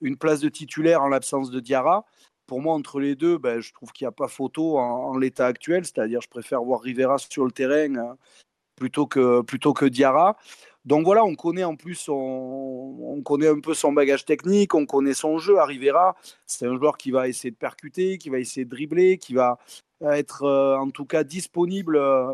une 0.00 0.16
place 0.16 0.40
de 0.40 0.48
titulaire 0.48 1.02
en 1.02 1.08
l'absence 1.08 1.50
de 1.50 1.60
Diarra. 1.60 2.04
pour 2.46 2.60
moi, 2.60 2.74
entre 2.74 3.00
les 3.00 3.14
deux, 3.14 3.38
ben, 3.38 3.60
je 3.60 3.72
trouve 3.72 3.92
qu'il 3.92 4.04
n'y 4.06 4.08
a 4.08 4.12
pas 4.12 4.28
photo 4.28 4.78
en, 4.78 5.16
l'état 5.18 5.46
actuel. 5.46 5.84
C'est-à-dire, 5.84 6.20
je 6.20 6.28
préfère 6.28 6.62
voir 6.62 6.80
Rivera 6.80 7.18
sur 7.18 7.44
le 7.44 7.52
terrain 7.52 7.94
hein, 7.96 8.16
plutôt, 8.76 9.06
que, 9.06 9.42
plutôt 9.42 9.74
que 9.74 9.84
Diarra. 9.84 10.36
Donc 10.88 11.04
voilà, 11.04 11.22
on 11.22 11.34
connaît 11.34 11.64
en 11.64 11.76
plus 11.76 11.96
son, 11.96 12.14
on 12.14 13.20
connaît 13.20 13.48
un 13.48 13.60
peu 13.60 13.74
son 13.74 13.92
bagage 13.92 14.24
technique, 14.24 14.74
on 14.74 14.86
connaît 14.86 15.12
son 15.12 15.36
jeu. 15.36 15.58
À 15.58 15.66
Rivera, 15.66 16.16
c'est 16.46 16.66
un 16.66 16.74
joueur 16.78 16.96
qui 16.96 17.10
va 17.10 17.28
essayer 17.28 17.50
de 17.50 17.56
percuter, 17.56 18.16
qui 18.16 18.30
va 18.30 18.38
essayer 18.38 18.64
de 18.64 18.70
dribbler, 18.70 19.18
qui 19.18 19.34
va 19.34 19.58
être 20.00 20.44
euh, 20.44 20.78
en 20.78 20.88
tout 20.88 21.04
cas 21.04 21.24
disponible 21.24 21.96
euh, 21.96 22.32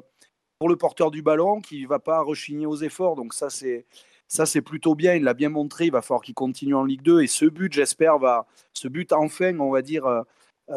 pour 0.61 0.69
le 0.69 0.77
porteur 0.77 1.11
du 1.11 1.21
ballon, 1.21 1.61
qui 1.61 1.83
ne 1.83 1.89
va 1.89 1.99
pas 1.99 2.23
rechigner 2.23 2.65
aux 2.65 2.77
efforts. 2.77 3.17
Donc 3.17 3.35
ça, 3.35 3.51
c'est 3.51 3.87
ça, 4.29 4.47
c'est 4.47 4.63
plutôt 4.63 4.95
bien. 4.95 5.15
Il 5.15 5.25
l'a 5.25 5.35
bien 5.35 5.49
montré. 5.49 5.87
Il 5.87 5.93
va 5.93 6.01
falloir 6.01 6.23
qu'il 6.23 6.35
continue 6.35 6.77
en 6.77 6.85
Ligue 6.85 7.03
2. 7.03 7.23
Et 7.23 7.27
ce 7.27 7.47
but, 7.47 7.73
j'espère, 7.73 8.21
va, 8.21 8.47
ce 8.73 8.87
but 8.87 9.13
enfin, 9.13 9.59
on 9.59 9.73
va 9.73 9.83
dire, 9.83 10.07
euh, 10.07 10.23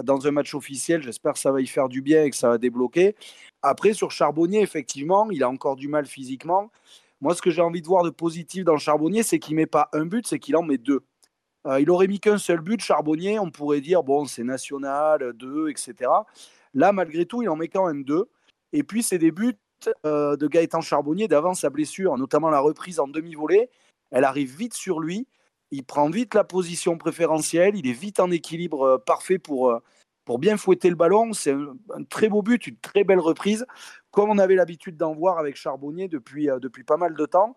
dans 0.01 0.25
un 0.25 0.31
match 0.31 0.55
officiel, 0.55 1.03
j'espère 1.03 1.33
que 1.33 1.39
ça 1.39 1.51
va 1.51 1.61
y 1.61 1.67
faire 1.67 1.89
du 1.89 2.01
bien 2.01 2.23
et 2.23 2.31
que 2.31 2.35
ça 2.35 2.49
va 2.49 2.57
débloquer. 2.57 3.15
Après, 3.61 3.93
sur 3.93 4.09
Charbonnier, 4.09 4.61
effectivement, 4.61 5.29
il 5.29 5.43
a 5.43 5.49
encore 5.49 5.75
du 5.75 5.87
mal 5.87 6.07
physiquement. 6.07 6.71
Moi, 7.21 7.33
ce 7.33 7.41
que 7.41 7.49
j'ai 7.49 7.61
envie 7.61 7.81
de 7.81 7.87
voir 7.87 8.03
de 8.03 8.09
positif 8.09 8.63
dans 8.63 8.77
Charbonnier, 8.77 9.23
c'est 9.23 9.39
qu'il 9.39 9.55
met 9.55 9.65
pas 9.65 9.89
un 9.93 10.05
but, 10.05 10.27
c'est 10.27 10.39
qu'il 10.39 10.55
en 10.55 10.63
met 10.63 10.77
deux. 10.77 11.01
Euh, 11.65 11.81
il 11.81 11.89
aurait 11.89 12.07
mis 12.07 12.19
qu'un 12.19 12.37
seul 12.37 12.61
but, 12.61 12.79
Charbonnier, 12.81 13.39
on 13.39 13.49
pourrait 13.49 13.81
dire, 13.81 14.03
bon, 14.03 14.25
c'est 14.25 14.43
national, 14.43 15.33
deux, 15.33 15.69
etc. 15.69 16.11
Là, 16.73 16.91
malgré 16.91 17.25
tout, 17.25 17.41
il 17.41 17.49
en 17.49 17.55
met 17.55 17.67
quand 17.67 17.87
même 17.87 18.03
deux. 18.03 18.29
Et 18.71 18.83
puis, 18.83 19.03
c'est 19.03 19.17
des 19.17 19.31
buts 19.31 19.57
euh, 20.05 20.37
de 20.37 20.47
Gaëtan 20.47 20.81
Charbonnier 20.81 21.27
d'avant 21.27 21.53
sa 21.53 21.69
blessure, 21.69 22.17
notamment 22.17 22.49
la 22.49 22.59
reprise 22.59 22.99
en 22.99 23.07
demi-volée. 23.07 23.69
Elle 24.11 24.23
arrive 24.23 24.55
vite 24.55 24.73
sur 24.73 24.99
lui. 24.99 25.27
Il 25.71 25.83
prend 25.83 26.09
vite 26.09 26.33
la 26.35 26.43
position 26.43 26.97
préférentielle. 26.97 27.75
Il 27.75 27.87
est 27.87 27.93
vite 27.93 28.19
en 28.19 28.31
équilibre 28.31 28.83
euh, 28.83 28.97
parfait 28.97 29.39
pour, 29.39 29.73
pour 30.27 30.39
bien 30.39 30.57
fouetter 30.57 30.89
le 30.89 30.95
ballon. 30.95 31.33
C'est 31.33 31.51
un, 31.51 32.03
très 32.09 32.29
beau 32.29 32.41
but, 32.41 32.67
une 32.67 32.77
très 32.77 33.03
belle 33.03 33.19
reprise, 33.19 33.65
comme 34.17 34.31
on 34.31 34.39
avait 34.39 34.55
l'habitude 34.55 34.97
d'en 34.97 35.13
voir 35.13 35.37
avec 35.37 35.55
Charbonnier 35.55 36.07
depuis, 36.07 36.47
depuis 36.59 36.83
pas 36.83 36.97
mal 36.97 37.13
de 37.13 37.25
temps. 37.27 37.55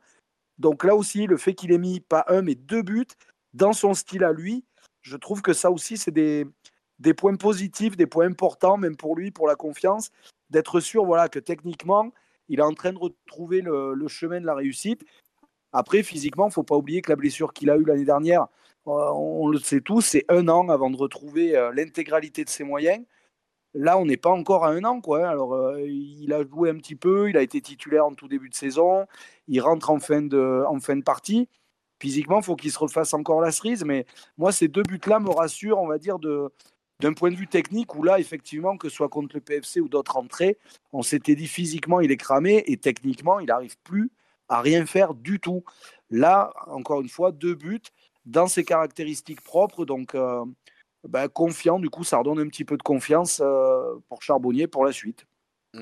Donc 0.58 0.84
là 0.84 0.94
aussi, 0.94 1.26
le 1.26 1.38
fait 1.38 1.54
qu'il 1.54 1.72
ait 1.72 1.78
mis 1.78 2.00
pas 2.00 2.26
un, 2.28 2.42
mais 2.42 2.54
deux 2.54 2.82
buts 2.82 3.06
dans 3.54 3.72
son 3.72 3.94
style 3.94 4.24
à 4.24 4.32
lui, 4.34 4.62
je 5.00 5.16
trouve 5.16 5.40
que 5.40 5.54
ça 5.54 5.70
aussi, 5.70 5.96
c'est 5.96 6.10
des, 6.10 6.46
des 6.98 7.14
points 7.14 7.36
positifs, 7.36 7.96
des 7.96 8.06
points 8.06 8.26
importants, 8.26 8.76
même 8.76 8.98
pour 8.98 9.16
lui, 9.16 9.30
pour 9.30 9.48
la 9.48 9.54
confiance 9.54 10.10
d'être 10.50 10.80
sûr 10.80 11.06
voilà, 11.06 11.30
que 11.30 11.38
techniquement, 11.38 12.12
il 12.50 12.58
est 12.58 12.62
en 12.62 12.74
train 12.74 12.92
de 12.92 12.98
retrouver 12.98 13.62
le, 13.62 13.96
chemin 14.08 14.38
de 14.38 14.44
la 14.44 14.54
réussite. 14.54 15.02
Après, 15.72 16.02
physiquement, 16.02 16.44
il 16.44 16.50
ne 16.50 16.52
faut 16.52 16.62
pas 16.62 16.76
oublier 16.76 17.00
que 17.00 17.10
la 17.10 17.16
blessure 17.16 17.54
qu'il 17.54 17.70
a 17.70 17.78
eue 17.78 17.86
l'année 17.86 18.04
dernière, 18.04 18.48
euh, 18.86 19.12
on 19.14 19.48
le 19.48 19.58
sait 19.58 19.80
tous, 19.80 20.02
c'est 20.02 20.26
un 20.28 20.46
an 20.48 20.68
avant 20.68 20.90
de 20.90 20.98
retrouver 20.98 21.56
euh, 21.56 21.72
l'intégralité 21.72 22.44
de 22.44 22.50
ses 22.50 22.64
moyens. 22.64 23.02
Là, 23.74 23.98
on 23.98 24.06
n'est 24.06 24.16
pas 24.16 24.30
encore 24.30 24.64
à 24.64 24.70
un 24.70 24.84
an. 24.84 25.00
Quoi. 25.00 25.28
Alors, 25.28 25.54
euh, 25.54 25.80
il 25.80 26.32
a 26.32 26.42
joué 26.44 26.70
un 26.70 26.76
petit 26.76 26.96
peu, 26.96 27.30
il 27.30 27.36
a 27.36 27.42
été 27.42 27.60
titulaire 27.60 28.06
en 28.06 28.14
tout 28.14 28.28
début 28.28 28.48
de 28.48 28.54
saison, 28.54 29.06
il 29.48 29.60
rentre 29.60 29.90
en 29.90 30.00
fin 30.00 30.22
de, 30.22 30.64
en 30.68 30.80
fin 30.80 30.96
de 30.96 31.02
partie. 31.02 31.48
Physiquement, 32.00 32.38
il 32.40 32.44
faut 32.44 32.56
qu'il 32.56 32.72
se 32.72 32.78
refasse 32.78 33.14
encore 33.14 33.40
la 33.40 33.52
cerise. 33.52 33.84
Mais 33.84 34.06
moi, 34.38 34.52
ces 34.52 34.68
deux 34.68 34.82
buts-là 34.82 35.20
me 35.20 35.30
rassurent, 35.30 35.78
on 35.78 35.86
va 35.86 35.98
dire, 35.98 36.18
d'un 36.18 37.12
point 37.12 37.30
de 37.30 37.36
vue 37.36 37.46
technique, 37.46 37.94
où 37.94 38.02
là, 38.02 38.18
effectivement, 38.18 38.76
que 38.76 38.88
ce 38.88 38.96
soit 38.96 39.08
contre 39.08 39.36
le 39.36 39.40
PFC 39.40 39.80
ou 39.80 39.88
d'autres 39.88 40.16
entrées, 40.16 40.58
on 40.92 41.02
s'était 41.02 41.34
dit 41.34 41.46
physiquement, 41.46 42.00
il 42.00 42.10
est 42.10 42.16
cramé 42.16 42.64
et 42.66 42.76
techniquement, 42.78 43.38
il 43.38 43.46
n'arrive 43.46 43.76
plus 43.84 44.10
à 44.48 44.60
rien 44.62 44.84
faire 44.86 45.14
du 45.14 45.40
tout. 45.40 45.62
Là, 46.10 46.52
encore 46.66 47.02
une 47.02 47.08
fois, 47.08 47.32
deux 47.32 47.54
buts 47.54 47.82
dans 48.26 48.46
ses 48.46 48.64
caractéristiques 48.64 49.42
propres, 49.42 49.84
donc 49.84 50.14
euh, 50.14 50.44
ben, 51.08 51.28
confiant, 51.28 51.78
du 51.78 51.90
coup, 51.90 52.04
ça 52.04 52.18
redonne 52.18 52.40
un 52.40 52.48
petit 52.48 52.64
peu 52.64 52.76
de 52.76 52.82
confiance 52.82 53.40
euh, 53.42 53.96
pour 54.08 54.22
Charbonnier 54.22 54.66
pour 54.66 54.84
la 54.84 54.92
suite. 54.92 55.26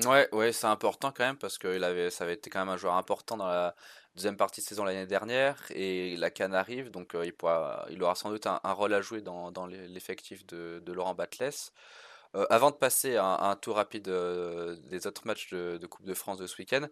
Ouais, 0.05 0.29
ouais, 0.33 0.51
c'est 0.51 0.67
important 0.67 1.11
quand 1.11 1.25
même 1.25 1.37
parce 1.37 1.57
que 1.57 1.79
ça 2.09 2.23
avait 2.23 2.35
été 2.35 2.49
quand 2.49 2.59
même 2.59 2.69
un 2.69 2.77
joueur 2.77 2.93
important 2.93 3.37
dans 3.37 3.47
la, 3.47 3.75
deuxième 4.15 4.37
partie 4.37 4.61
de 4.61 4.65
saison 4.65 4.83
l'année 4.83 5.05
dernière 5.05 5.55
et 5.69 6.17
la 6.17 6.29
Cannes 6.29 6.53
arrive, 6.53 6.91
donc 6.91 7.15
euh, 7.15 7.25
il, 7.25 7.33
pourra, 7.33 7.85
il 7.89 8.03
aura 8.03 8.15
sans 8.15 8.29
doute 8.29 8.47
un, 8.47 8.59
rôle 8.73 8.93
à 8.93 9.01
jouer 9.01 9.21
dans, 9.21 9.51
dans 9.51 9.65
l'effectif 9.65 10.45
de, 10.45 10.81
de, 10.85 10.93
Laurent 10.93 11.15
Batles. 11.15 11.71
Euh, 12.35 12.45
avant 12.49 12.71
de 12.71 12.75
passer 12.75 13.15
à 13.15 13.25
un, 13.49 13.55
tour 13.55 13.75
rapide 13.77 14.07
euh, 14.07 14.75
des 14.83 15.07
autres 15.07 15.25
matchs 15.25 15.49
de, 15.51 15.85
Coupe 15.87 16.05
de 16.05 16.13
France 16.13 16.37
de 16.37 16.47
ce 16.47 16.57
week-end, 16.57 16.87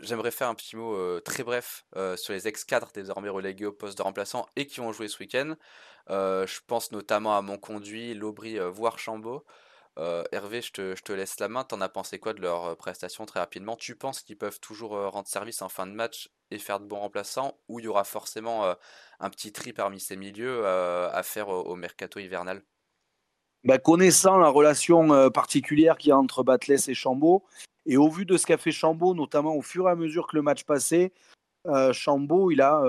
j'aimerais 0.00 0.30
faire 0.30 0.48
un 0.48 0.54
petit 0.54 0.76
mot 0.76 1.20
très 1.20 1.42
bref 1.42 1.84
sur 2.16 2.32
les 2.32 2.48
ex-cadres 2.48 2.90
désormais 2.94 3.28
relégués 3.28 3.66
au 3.66 3.72
poste 3.72 3.98
de 3.98 4.02
remplaçant 4.02 4.46
et 4.56 4.66
qui 4.66 4.80
ont 4.80 4.92
joué 4.92 5.08
ce 5.08 5.18
week-end. 5.18 5.54
je 6.08 6.60
pense 6.66 6.92
notamment 6.92 7.36
à 7.36 7.42
mon 7.42 7.58
conduit, 7.58 8.14
Laubry, 8.14 8.58
voire 8.58 8.98
Chambaud. 8.98 9.44
Euh, 9.98 10.24
Hervé, 10.32 10.62
je 10.62 10.72
te, 10.72 11.12
laisse 11.12 11.38
la 11.40 11.48
main. 11.48 11.64
T'en 11.64 11.80
as 11.80 11.88
pensé 11.88 12.18
quoi 12.18 12.32
de 12.32 12.40
leur 12.40 12.64
euh, 12.66 12.74
prestation 12.74 13.26
très 13.26 13.40
rapidement? 13.40 13.76
Tu 13.76 13.96
penses 13.96 14.22
qu'ils 14.22 14.38
peuvent 14.38 14.60
toujours 14.60 14.96
euh, 14.96 15.08
rendre 15.08 15.28
service 15.28 15.62
en 15.62 15.68
fin 15.68 15.86
de 15.86 15.92
match 15.92 16.30
et 16.50 16.58
faire 16.58 16.80
de 16.80 16.86
bons 16.86 17.00
remplaçants 17.00 17.58
ou 17.68 17.80
il 17.80 17.84
y 17.84 17.88
aura 17.88 18.04
forcément 18.04 18.74
un 19.20 19.30
petit 19.30 19.52
tri 19.52 19.72
parmi 19.72 20.00
ces 20.00 20.16
milieux 20.16 20.66
à 20.66 21.22
faire 21.22 21.48
au, 21.48 21.76
mercato 21.76 22.18
hivernal? 22.18 22.60
Bah, 23.64 23.78
Connaissant 23.78 24.38
la 24.38 24.48
relation 24.48 25.30
particulière 25.30 25.98
qu'il 25.98 26.10
y 26.10 26.12
a 26.12 26.18
entre 26.18 26.42
Batles 26.42 26.88
et 26.88 26.94
Chambaud, 26.94 27.42
et 27.86 27.96
au 27.96 28.08
vu 28.08 28.26
de 28.26 28.36
ce 28.36 28.46
qu'a 28.46 28.58
fait 28.58 28.72
Chambaud, 28.72 29.14
notamment 29.14 29.54
au 29.56 29.62
fur 29.62 29.88
et 29.88 29.90
à 29.90 29.96
mesure 29.96 30.26
que 30.26 30.36
le 30.36 30.42
match 30.42 30.64
passait, 30.64 31.12
Chambaud, 31.92 32.50
il 32.50 32.60
a, 32.60 32.82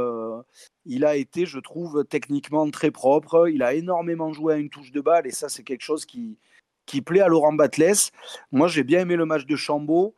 il 0.86 1.06
a 1.06 1.16
été, 1.16 1.46
je 1.46 1.60
trouve, 1.60 2.06
techniquement 2.06 2.70
très 2.70 2.92
propre. 2.92 3.50
Il 3.50 3.64
a 3.64 3.74
énormément 3.74 4.34
joué 4.34 4.54
à 4.54 4.58
une 4.58 4.70
touche 4.70 4.92
de 4.92 5.02
balle 5.02 5.28
et 5.28 5.32
ça, 5.32 5.50
c'est 5.50 5.64
quelque 5.64 5.84
chose 5.84 6.06
qui, 6.06 6.38
qui 6.86 7.02
plaît 7.02 7.22
à 7.22 7.28
Laurent 7.28 7.54
Batles. 7.54 8.12
Moi, 8.52 8.68
j'ai 8.68 8.84
bien 8.84 9.02
aimé 9.02 9.16
le 9.16 9.26
match 9.26 9.46
de 9.46 9.56
Chambaud. 9.56 10.14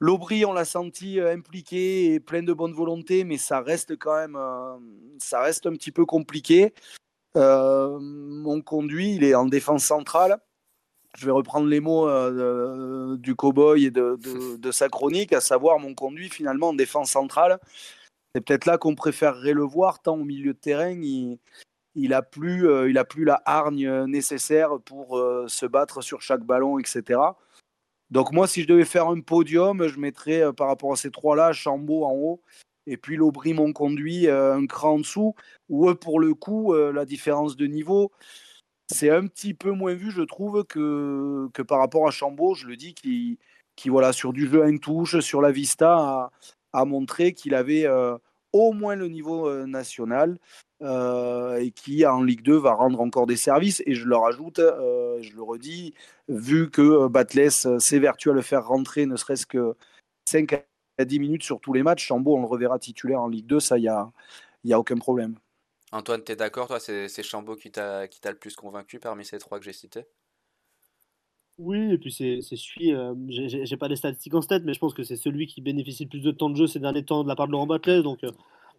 L'Aubry, 0.00 0.44
on 0.44 0.52
l'a 0.52 0.64
senti 0.64 1.18
euh, 1.18 1.34
impliqué 1.34 2.14
et 2.14 2.20
plein 2.20 2.42
de 2.42 2.52
bonne 2.52 2.72
volonté, 2.72 3.24
mais 3.24 3.36
ça 3.36 3.60
reste 3.60 3.96
quand 3.96 4.14
même, 4.14 4.36
euh, 4.36 4.76
ça 5.18 5.40
reste 5.40 5.66
un 5.66 5.72
petit 5.72 5.90
peu 5.90 6.06
compliqué. 6.06 6.72
Euh, 7.36 7.98
mon 8.00 8.60
conduit, 8.62 9.14
il 9.14 9.24
est 9.24 9.34
en 9.34 9.46
défense 9.46 9.84
centrale. 9.84 10.38
Je 11.16 11.26
vais 11.26 11.32
reprendre 11.32 11.66
les 11.66 11.80
mots 11.80 12.08
du 13.16 13.34
cowboy 13.34 13.86
et 13.86 13.90
de, 13.90 14.18
de, 14.58 14.70
sa 14.70 14.88
chronique, 14.88 15.32
à 15.32 15.40
savoir 15.40 15.78
mon 15.78 15.94
conduit 15.94 16.28
finalement 16.28 16.68
en 16.68 16.74
défense 16.74 17.10
centrale. 17.10 17.58
C'est 18.34 18.44
peut-être 18.44 18.66
là 18.66 18.78
qu'on 18.78 18.94
préférerait 18.94 19.54
le 19.54 19.62
voir, 19.62 20.00
tant 20.00 20.16
au 20.16 20.24
milieu 20.24 20.52
de 20.52 20.58
terrain, 20.58 20.90
il, 20.90 21.38
il 21.98 22.14
a 22.14 22.22
plus, 22.22 22.68
euh, 22.68 22.88
il 22.88 22.96
a 22.98 23.04
plus 23.04 23.24
la 23.24 23.42
hargne 23.44 23.86
euh, 23.86 24.06
nécessaire 24.06 24.78
pour 24.84 25.18
euh, 25.18 25.46
se 25.48 25.66
battre 25.66 26.00
sur 26.00 26.22
chaque 26.22 26.44
ballon, 26.44 26.78
etc. 26.78 27.20
Donc 28.10 28.32
moi, 28.32 28.46
si 28.46 28.62
je 28.62 28.68
devais 28.68 28.84
faire 28.84 29.08
un 29.08 29.20
podium, 29.20 29.86
je 29.86 29.98
mettrais 29.98 30.52
par 30.54 30.68
rapport 30.68 30.92
à 30.92 30.96
ces 30.96 31.10
trois-là, 31.10 31.52
Chambaud 31.52 32.04
en 32.04 32.12
haut, 32.12 32.42
et 32.88 32.96
puis 32.96 33.16
l'Aubry 33.16 33.54
mon 33.54 33.72
conduit 33.72 34.28
un 34.28 34.66
cran 34.66 34.94
en 34.94 34.98
dessous, 34.98 35.34
où 35.68 35.92
pour 35.94 36.20
le 36.20 36.34
coup, 36.34 36.74
la 36.74 37.04
différence 37.04 37.56
de 37.56 37.66
niveau, 37.66 38.12
c'est 38.90 39.10
un 39.10 39.26
petit 39.26 39.54
peu 39.54 39.70
moins 39.70 39.94
vu, 39.94 40.10
je 40.10 40.22
trouve, 40.22 40.64
que, 40.64 41.48
que 41.52 41.62
par 41.62 41.78
rapport 41.78 42.08
à 42.08 42.10
Chambaud, 42.10 42.54
je 42.54 42.66
le 42.66 42.76
dis, 42.76 42.94
qui, 42.94 43.38
voilà, 43.88 44.12
sur 44.12 44.32
du 44.32 44.48
jeu 44.48 44.62
à 44.62 44.68
une 44.68 44.80
touche, 44.80 45.20
sur 45.20 45.42
la 45.42 45.52
vista, 45.52 46.30
a, 46.72 46.84
montré 46.84 47.34
qu'il 47.34 47.54
avait 47.54 47.86
au 48.52 48.72
moins 48.72 48.96
le 48.96 49.08
niveau 49.08 49.66
national. 49.66 50.38
Euh, 50.80 51.56
et 51.56 51.72
qui 51.72 52.06
en 52.06 52.22
Ligue 52.22 52.42
2 52.42 52.56
va 52.56 52.72
rendre 52.72 53.00
encore 53.00 53.26
des 53.26 53.36
services. 53.36 53.82
Et 53.86 53.94
je 53.94 54.06
le 54.06 54.16
rajoute, 54.16 54.60
euh, 54.60 55.20
je 55.20 55.34
le 55.34 55.42
redis, 55.42 55.92
vu 56.28 56.70
que 56.70 56.82
euh, 56.82 57.08
Batles 57.08 57.50
s'évertue 57.80 58.30
à 58.30 58.32
le 58.32 58.42
faire 58.42 58.66
rentrer 58.66 59.04
ne 59.06 59.16
serait-ce 59.16 59.46
que 59.46 59.74
5 60.28 60.52
à 60.52 60.62
10 61.04 61.18
minutes 61.20 61.42
sur 61.42 61.60
tous 61.60 61.72
les 61.72 61.82
matchs, 61.82 62.06
Chambaud, 62.06 62.36
on 62.36 62.40
le 62.40 62.46
reverra 62.46 62.78
titulaire 62.78 63.20
en 63.20 63.28
Ligue 63.28 63.46
2, 63.46 63.60
ça, 63.60 63.78
il 63.78 63.82
n'y 63.82 63.88
a, 63.88 64.10
y 64.64 64.72
a 64.72 64.78
aucun 64.78 64.96
problème. 64.96 65.38
Antoine, 65.92 66.22
tu 66.22 66.32
es 66.32 66.36
d'accord 66.36 66.68
Toi, 66.68 66.80
c'est 66.80 67.22
Chambaud 67.22 67.56
qui 67.56 67.70
t'a 67.70 68.06
le 68.06 68.38
plus 68.38 68.54
convaincu 68.56 68.98
parmi 68.98 69.24
ces 69.24 69.38
trois 69.38 69.58
que 69.58 69.64
j'ai 69.64 69.72
cités? 69.72 70.04
Oui, 71.56 71.92
et 71.92 71.98
puis 71.98 72.12
c'est 72.12 72.40
celui, 72.42 72.94
j'ai 73.64 73.76
pas 73.76 73.88
des 73.88 73.96
statistiques 73.96 74.34
en 74.34 74.40
tête, 74.40 74.62
mais 74.64 74.74
je 74.74 74.78
pense 74.78 74.94
que 74.94 75.02
c'est 75.02 75.16
celui 75.16 75.46
qui 75.46 75.60
bénéficie 75.60 76.04
le 76.04 76.10
plus 76.10 76.20
de 76.20 76.30
temps 76.30 76.50
de 76.50 76.56
jeu 76.56 76.66
ces 76.66 76.78
derniers 76.78 77.04
temps 77.04 77.24
de 77.24 77.28
la 77.28 77.34
part 77.34 77.48
de 77.48 77.52
Laurent 77.52 77.66
Batles. 77.66 78.02
Donc, 78.02 78.20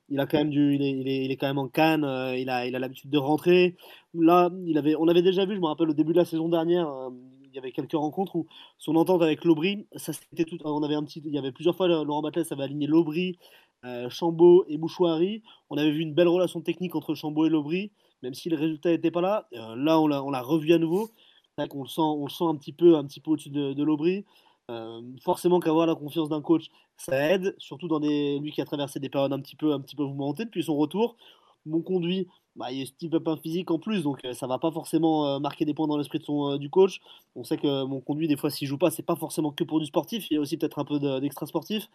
il 0.10 0.19
a 0.19 0.25
quand 0.25 0.38
même 0.38 0.49
du, 0.49 0.75
il 0.75 0.82
est, 0.82 0.91
il 0.91 1.08
est, 1.08 1.25
il 1.25 1.32
est 1.32 1.38
quand 1.38 1.47
même 1.47 1.58
en 1.58 1.67
canne, 1.67 2.03
euh, 2.03 2.36
il 2.36 2.49
a, 2.49 2.65
il 2.65 2.75
a 2.75 2.79
l'habitude 2.79 3.10
de 3.10 3.17
rentrer. 3.17 3.75
Là, 4.13 4.49
il 4.65 4.77
avait, 4.77 4.95
on 4.95 5.08
avait 5.08 5.21
déjà 5.21 5.45
vu, 5.45 5.55
je 5.55 5.60
me 5.60 5.67
rappelle 5.67 5.89
au 5.89 5.93
début 5.93 6.13
de 6.13 6.17
la 6.17 6.25
saison 6.25 6.49
dernière, 6.49 6.89
euh, 6.89 7.10
il 7.52 7.56
y 7.56 7.60
avait 7.60 7.72
quelques 7.72 7.94
rencontres 7.94 8.36
où 8.36 8.48
son 8.78 8.96
entente 8.96 9.22
avec 9.22 9.44
Lobry, 9.44 9.88
ça 9.96 10.14
c'était 10.14 10.46
tout. 10.46 10.58
On 10.64 10.84
avait 10.84 10.96
un 10.96 11.04
petit, 11.04 11.22
il 11.26 11.34
y 11.34 11.38
avait 11.38 11.52
plusieurs 11.52 11.76
fois 11.76 11.88
Laurent 11.88 12.22
Batles 12.22 12.46
avait 12.52 12.64
aligné 12.64 12.88
Lobry, 12.88 13.38
euh, 13.86 14.10
Chambaud 14.10 14.66
et 14.68 14.78
Bouchouari. 14.78 15.44
On 15.70 15.78
avait 15.78 15.92
vu 15.92 16.02
une 16.02 16.14
belle 16.14 16.28
relation 16.28 16.62
technique 16.62 16.96
entre 16.96 17.16
Chambaud 17.16 17.46
et 17.46 17.50
Lobry, 17.50 17.92
même 18.24 18.34
si 18.34 18.50
le 18.50 18.58
résultat 18.58 18.90
n'était 18.90 19.12
pas 19.12 19.22
là. 19.22 19.48
là, 19.52 20.00
on 20.00 20.08
l'a, 20.08 20.42
revu 20.42 20.74
à 20.74 20.78
nouveau. 20.78 21.10
On 21.58 21.84
le 21.84 21.90
sent, 21.90 22.02
on 22.02 22.24
le 22.24 22.30
sent 22.30 22.46
un 22.46 22.56
petit 22.56 22.72
peu, 22.72 22.96
un 22.96 23.04
petit 23.06 23.20
peu 23.20 23.32
au-dessus 23.32 23.50
de, 23.50 23.74
de 23.74 23.84
l'Aubry. 23.84 24.26
Euh, 24.70 25.02
forcément 25.24 25.60
qu'avoir 25.60 25.88
la 25.88 25.96
confiance 25.96 26.30
d'un 26.30 26.42
coach, 26.42 26.68
ça 26.96 27.32
aide, 27.32 27.56
surtout 27.58 27.88
dans 27.88 28.00
lui 28.00 28.52
qui 28.52 28.62
a 28.62 28.66
traversé 28.66 29.00
des 29.00 29.10
périodes 29.10 29.34
un 29.34 29.40
petit 29.40 29.56
peu 29.56 29.74
un 29.74 29.80
petit 29.80 29.96
peu 29.96 30.04
mouvementées 30.04 30.46
depuis 30.46 30.64
son 30.64 30.78
retour. 30.78 31.16
Mon 31.66 31.82
conduit, 31.82 32.28
bah, 32.56 32.72
il 32.72 32.80
y 32.80 32.82
a 32.82 32.86
ce 32.86 32.92
type 32.92 33.16
un 33.26 33.38
physique 33.38 33.72
en 33.72 33.80
plus, 33.80 34.04
donc 34.04 34.20
ça 34.34 34.48
va 34.48 34.60
pas 34.60 34.72
forcément 34.72 35.40
marquer 35.40 35.66
des 35.66 35.74
points 35.74 35.88
dans 35.88 35.98
l'esprit 35.98 36.20
son, 36.24 36.58
du 36.58 36.70
coach. 36.70 37.00
On 37.36 37.44
sait 37.44 37.58
que 37.58 37.84
mon 37.86 38.02
conduit, 38.02 38.28
des 38.28 38.38
fois, 38.38 38.50
s'il 38.50 38.68
joue 38.68 38.78
pas, 38.78 38.92
c'est 38.92 39.04
pas 39.04 39.16
forcément 39.16 39.52
que 39.52 39.64
pour 39.64 39.80
du 39.80 39.86
sportif, 39.86 40.30
il 40.30 40.34
y 40.36 40.38
a 40.38 40.40
aussi 40.40 40.58
peut-être 40.58 40.80
un 40.80 40.86
peu 40.86 41.00
d'extra 41.22 41.46
sportif. 41.46 41.90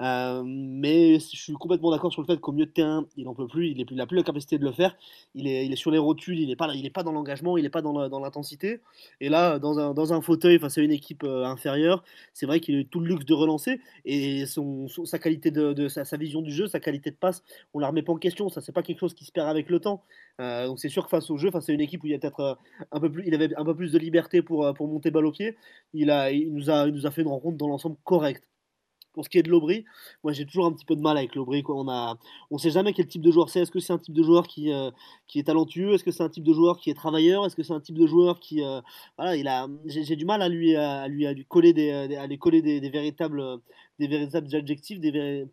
mais 0.00 1.18
je 1.18 1.36
suis 1.36 1.52
complètement 1.54 1.90
d'accord 1.90 2.12
sur 2.12 2.22
le 2.22 2.26
fait 2.26 2.40
qu'au 2.40 2.52
milieu 2.52 2.66
de 2.66 2.70
terrain, 2.70 3.04
il 3.16 3.28
en 3.28 3.34
peut 3.34 3.46
plus, 3.46 3.70
il 3.70 3.96
n'a 3.96 4.06
plus 4.06 4.16
la 4.16 4.22
capacité 4.22 4.58
de 4.58 4.64
le 4.64 4.72
faire. 4.72 4.96
Il 5.34 5.46
est, 5.46 5.66
est 5.66 5.76
sur 5.76 5.90
les 5.90 5.98
rotules, 5.98 6.38
il 6.38 6.48
n'est 6.48 6.56
pas, 6.56 6.72
est 6.74 7.04
dans 7.04 7.12
l'engagement, 7.12 7.56
il 7.56 7.62
n'est 7.62 7.70
pas 7.70 7.82
dans 7.82 8.18
l'intensité. 8.18 8.80
Et 9.20 9.28
là, 9.28 9.58
dans 9.58 10.12
un, 10.12 10.20
fauteuil 10.20 10.58
face 10.58 10.78
à 10.78 10.80
une 10.80 10.92
équipe 10.92 11.24
inférieure, 11.24 12.02
c'est 12.32 12.46
vrai 12.46 12.60
qu'il 12.60 12.74
a 12.76 12.78
eu 12.78 12.86
tout 12.86 13.00
le 13.00 13.08
luxe 13.08 13.26
de 13.26 13.34
relancer 13.34 13.80
et 14.04 14.44
sa 14.46 15.18
qualité 15.18 15.50
de, 15.50 15.88
vision 16.16 16.42
du 16.42 16.52
jeu, 16.52 16.66
sa 16.66 16.80
qualité 16.80 17.10
de 17.10 17.16
passe, 17.16 17.42
on 17.74 17.78
la 17.78 17.88
remet 17.88 18.02
pas 18.02 18.12
en 18.12 18.16
question. 18.16 18.48
Ça, 18.48 18.60
c'est 18.60 18.72
pas 18.72 18.82
quelque 18.82 19.00
chose 19.00 19.14
qui 19.14 19.24
se 19.24 19.32
perd 19.32 19.48
avec 19.48 19.68
le 19.68 19.80
temps. 19.80 19.95
Euh, 20.40 20.66
donc 20.66 20.78
c'est 20.78 20.88
sûr 20.88 21.04
que 21.04 21.10
face 21.10 21.30
au 21.30 21.38
jeu, 21.38 21.50
face 21.50 21.68
à 21.68 21.72
une 21.72 21.80
équipe 21.80 22.02
où 22.02 22.06
il 22.06 22.12
y 22.12 22.14
a 22.14 22.18
peut-être 22.18 22.40
euh, 22.40 22.54
un 22.92 23.00
peu 23.00 23.10
plus, 23.10 23.32
avait 23.32 23.54
un 23.56 23.64
peu 23.64 23.74
plus 23.74 23.92
de 23.92 23.98
liberté 23.98 24.42
pour, 24.42 24.66
euh, 24.66 24.72
monter 24.80 25.10
balle 25.10 25.26
au 25.26 25.32
pied, 25.32 25.56
il, 25.94 26.08
nous 26.52 26.70
a, 26.70 27.10
fait 27.10 27.22
une 27.22 27.28
rencontre 27.28 27.56
dans 27.56 27.68
l'ensemble 27.68 27.96
correcte. 28.04 28.44
Pour 29.14 29.24
ce 29.24 29.30
qui 29.30 29.38
est 29.38 29.42
de 29.42 29.48
l'Aubry, 29.48 29.86
moi 30.22 30.34
j'ai 30.34 30.44
toujours 30.44 30.66
un 30.66 30.72
petit 30.72 30.84
peu 30.84 30.94
de 30.94 31.00
mal 31.00 31.16
avec 31.16 31.34
l'Aubry. 31.34 31.64
On 31.68 31.88
a, 31.88 32.18
on 32.50 32.58
sait 32.58 32.70
jamais 32.70 32.92
quel 32.92 33.06
type 33.06 33.22
de 33.22 33.30
joueur 33.30 33.48
c'est. 33.48 33.60
Est-ce 33.60 33.70
que 33.70 33.80
c'est 33.80 33.94
un 33.94 33.98
type 33.98 34.12
de 34.12 34.22
joueur 34.22 34.46
qui, 34.46 34.70
est 34.70 35.42
talentueux? 35.42 35.94
Est-ce 35.94 36.04
que 36.04 36.10
c'est 36.10 36.22
un 36.22 36.28
type 36.28 36.44
de 36.44 36.52
joueur 36.52 36.78
qui 36.78 36.90
est 36.90 36.94
travailleur? 36.94 37.46
Est-ce 37.46 37.56
que 37.56 37.62
c'est 37.62 37.72
un 37.72 37.80
type 37.80 37.96
de 37.96 38.06
joueur 38.06 38.40
qui, 38.40 38.62
voilà, 39.16 39.36
il 39.36 39.48
a, 39.48 39.68
j'ai, 39.86 40.16
du 40.16 40.26
mal 40.26 40.42
à 40.42 40.50
lui, 40.50 40.76
coller 41.48 41.72
des 41.72 42.90
véritables 42.90 43.58
des 43.98 44.06
véritables 44.08 44.54
adjectifs 44.54 45.00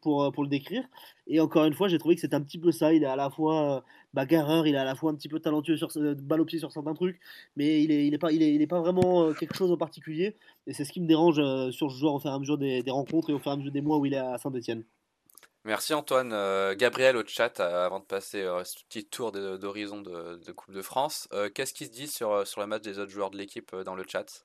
pour, 0.01 0.31
pour 0.31 0.43
le 0.43 0.49
décrire. 0.49 0.83
Et 1.27 1.39
encore 1.39 1.65
une 1.65 1.73
fois, 1.73 1.87
j'ai 1.87 1.97
trouvé 1.97 2.15
que 2.15 2.21
c'est 2.21 2.33
un 2.33 2.41
petit 2.41 2.57
peu 2.57 2.71
ça. 2.71 2.93
Il 2.93 3.03
est 3.03 3.07
à 3.07 3.15
la 3.15 3.29
fois 3.29 3.77
euh, 3.77 3.81
bagarreur, 4.13 4.67
il 4.67 4.75
est 4.75 4.77
à 4.77 4.83
la 4.83 4.95
fois 4.95 5.11
un 5.11 5.15
petit 5.15 5.29
peu 5.29 5.39
talentueux 5.39 5.77
sur 5.77 5.89
balle 5.95 6.41
au 6.41 6.45
pied 6.45 6.59
sur 6.59 6.71
certains 6.71 6.93
trucs, 6.93 7.19
mais 7.55 7.81
il 7.81 7.89
n'est 7.89 8.05
il 8.05 8.13
est 8.13 8.17
pas, 8.17 8.31
il 8.31 8.43
est, 8.43 8.53
il 8.53 8.61
est 8.61 8.67
pas 8.67 8.81
vraiment 8.81 9.23
euh, 9.23 9.33
quelque 9.33 9.55
chose 9.55 9.71
en 9.71 9.77
particulier. 9.77 10.35
Et 10.67 10.73
c'est 10.73 10.83
ce 10.83 10.91
qui 10.91 10.99
me 10.99 11.07
dérange 11.07 11.39
euh, 11.39 11.71
sur 11.71 11.91
ce 11.91 11.97
joueur 11.97 12.15
au 12.15 12.19
fur 12.19 12.29
et 12.29 12.33
à 12.33 12.39
mesure 12.39 12.57
des, 12.57 12.83
des, 12.83 12.91
rencontres 12.91 13.29
et 13.29 13.33
au 13.33 13.39
fur 13.39 13.51
et 13.51 13.53
à 13.53 13.57
mesure 13.57 13.71
des 13.71 13.81
mois 13.81 13.97
où 13.97 14.05
il 14.05 14.13
est 14.13 14.17
à 14.17 14.37
Saint-Etienne. 14.37 14.83
Merci 15.65 15.93
Antoine. 15.93 16.35
Gabriel 16.75 17.15
au 17.15 17.23
chat, 17.25 17.61
avant 17.61 18.01
de 18.01 18.03
passer 18.03 18.45
ce 18.65 18.83
petit 18.83 19.05
tour 19.05 19.31
d'horizon 19.31 20.01
de, 20.01 20.35
de, 20.45 20.51
Coupe 20.51 20.73
de 20.73 20.81
France, 20.81 21.29
qu'est-ce 21.55 21.73
qui 21.73 21.85
se 21.85 21.91
dit 21.91 22.07
sur, 22.07 22.45
sur 22.45 22.59
le 22.59 22.67
match 22.67 22.81
des 22.81 22.99
autres 22.99 23.11
joueurs 23.11 23.31
de 23.31 23.37
l'équipe 23.37 23.73
dans 23.85 23.95
le 23.95 24.03
chat? 24.05 24.43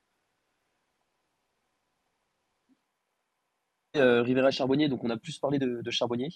Euh, 3.96 4.22
Rivera 4.22 4.50
Charbonnier, 4.50 4.88
donc 4.88 5.02
on 5.04 5.10
a 5.10 5.16
plus 5.16 5.38
parlé 5.38 5.58
de, 5.58 5.90
Charbonnier. 5.90 6.28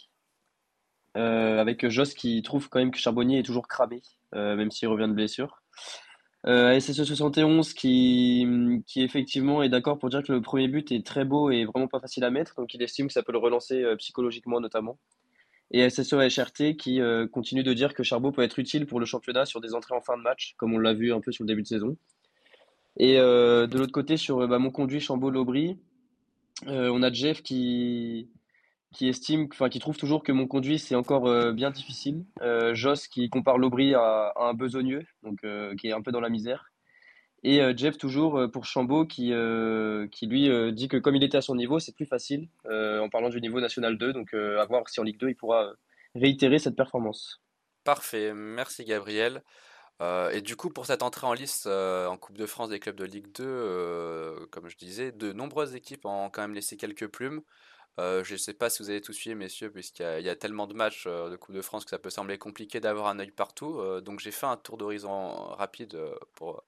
Euh, 1.18 1.60
avec 1.60 1.86
Joss 1.88 2.14
qui 2.14 2.40
trouve 2.40 2.70
quand 2.70 2.78
même 2.78 2.90
que 2.90 2.98
Charbonnier 2.98 3.40
est 3.40 3.42
toujours 3.42 3.68
cramé, 3.68 4.00
euh, 4.34 4.56
même 4.56 4.70
s'il 4.70 4.88
revient 4.88 5.08
de 5.08 5.12
blessure. 5.12 5.62
SSE 6.44 7.04
71 7.04 7.72
qui, 7.72 8.82
qui 8.86 9.02
effectivement 9.02 9.62
est 9.62 9.68
d'accord 9.68 9.98
pour 9.98 10.08
dire 10.08 10.24
que 10.24 10.32
le 10.32 10.40
premier 10.40 10.66
but 10.66 10.90
est 10.90 11.06
très 11.06 11.24
beau 11.24 11.50
et 11.50 11.64
vraiment 11.66 11.86
pas 11.86 12.00
facile 12.00 12.24
à 12.24 12.30
mettre, 12.30 12.56
donc 12.56 12.74
il 12.74 12.82
estime 12.82 13.06
que 13.06 13.12
ça 13.12 13.22
peut 13.22 13.30
le 13.30 13.38
relancer 13.38 13.84
psychologiquement 13.98 14.58
notamment. 14.58 14.98
Et 15.70 15.88
SSE 15.88 16.14
HRT 16.14 16.76
qui 16.76 17.00
continue 17.30 17.62
de 17.62 17.72
dire 17.72 17.94
que 17.94 18.02
Charbot 18.02 18.32
peut 18.32 18.42
être 18.42 18.58
utile 18.58 18.86
pour 18.86 18.98
le 18.98 19.06
championnat 19.06 19.46
sur 19.46 19.60
des 19.60 19.72
entrées 19.72 19.94
en 19.94 20.00
fin 20.00 20.16
de 20.16 20.22
match, 20.22 20.54
comme 20.56 20.74
on 20.74 20.78
l'a 20.78 20.94
vu 20.94 21.12
un 21.12 21.20
peu 21.20 21.30
sur 21.30 21.44
le 21.44 21.48
début 21.48 21.62
de 21.62 21.68
saison. 21.68 21.96
Et 22.96 23.18
de 23.18 23.78
l'autre 23.78 23.92
côté, 23.92 24.16
sur 24.16 24.48
bah, 24.48 24.58
mon 24.58 24.72
conduit 24.72 24.98
Chambaud-Lobry, 24.98 25.78
euh, 26.66 26.90
on 26.90 27.02
a 27.02 27.12
Jeff 27.12 27.42
qui, 27.42 28.30
qui 28.92 29.08
estime, 29.08 29.48
enfin 29.52 29.68
qui 29.68 29.78
trouve 29.78 29.96
toujours 29.96 30.22
que 30.22 30.32
mon 30.32 30.46
conduit 30.46 30.78
c'est 30.78 30.94
encore 30.94 31.26
euh, 31.26 31.52
bien 31.52 31.70
difficile. 31.70 32.24
Euh, 32.40 32.74
Joss 32.74 33.08
qui 33.08 33.28
compare 33.28 33.58
l'Aubry 33.58 33.94
à, 33.94 34.32
un 34.36 34.54
besogneux, 34.54 35.06
donc 35.22 35.44
qui 35.78 35.88
est 35.88 35.92
un 35.92 36.02
peu 36.02 36.12
dans 36.12 36.20
la 36.20 36.28
misère. 36.28 36.70
Et 37.44 37.60
Jeff 37.76 37.98
toujours 37.98 38.40
pour 38.52 38.66
Chambaud 38.66 39.04
qui, 39.04 39.32
qui 40.12 40.26
lui 40.26 40.72
dit 40.72 40.86
que 40.86 40.96
comme 40.96 41.16
il 41.16 41.24
était 41.24 41.38
à 41.38 41.42
son 41.42 41.56
niveau, 41.56 41.80
c'est 41.80 41.92
plus 41.92 42.06
facile 42.06 42.48
en 42.70 43.08
parlant 43.08 43.30
du 43.30 43.40
niveau 43.40 43.60
national 43.60 43.98
2. 43.98 44.12
Donc 44.12 44.32
à 44.32 44.64
voir 44.66 44.88
si 44.88 45.00
en 45.00 45.02
Ligue 45.02 45.18
2 45.18 45.30
il 45.30 45.34
pourra 45.34 45.72
réitérer 46.14 46.60
cette 46.60 46.76
performance. 46.76 47.42
Parfait, 47.82 48.32
merci 48.32 48.84
Gabriel. 48.84 49.42
Euh, 50.02 50.30
et 50.30 50.40
du 50.40 50.56
coup, 50.56 50.68
pour 50.68 50.86
cette 50.86 51.02
entrée 51.02 51.26
en 51.26 51.32
liste 51.32 51.66
euh, 51.66 52.08
en 52.08 52.16
Coupe 52.18 52.36
de 52.36 52.46
France 52.46 52.70
des 52.70 52.80
clubs 52.80 52.96
de 52.96 53.04
Ligue 53.04 53.30
2, 53.32 53.44
euh, 53.46 54.46
comme 54.50 54.68
je 54.68 54.76
disais, 54.76 55.12
de 55.12 55.32
nombreuses 55.32 55.76
équipes 55.76 56.06
ont 56.06 56.28
quand 56.28 56.42
même 56.42 56.54
laissé 56.54 56.76
quelques 56.76 57.06
plumes. 57.06 57.42
je 57.98 58.32
ne 58.32 58.38
sais 58.38 58.54
pas 58.54 58.68
si 58.70 58.82
vous 58.82 58.90
avez 58.90 59.00
tout 59.00 59.12
suivi, 59.12 59.36
messieurs, 59.36 59.70
puisqu'il 59.70 60.22
y, 60.24 60.28
a 60.28 60.36
tellement 60.36 60.66
de 60.66 60.74
matchs 60.74 61.06
de 61.06 61.36
Coupe 61.36 61.54
de 61.54 61.62
France 61.62 61.84
que 61.84 61.90
ça 61.90 61.98
peut 62.00 62.10
sembler 62.10 62.38
compliqué 62.38 62.80
d'avoir 62.80 63.06
un 63.06 63.18
œil 63.20 63.30
partout. 63.30 63.80
donc 64.00 64.20
j'ai 64.20 64.32
fait 64.32 64.46
un 64.46 64.56
tour 64.56 64.76
d'horizon 64.78 65.34
rapide 65.54 65.98
pour 66.34 66.64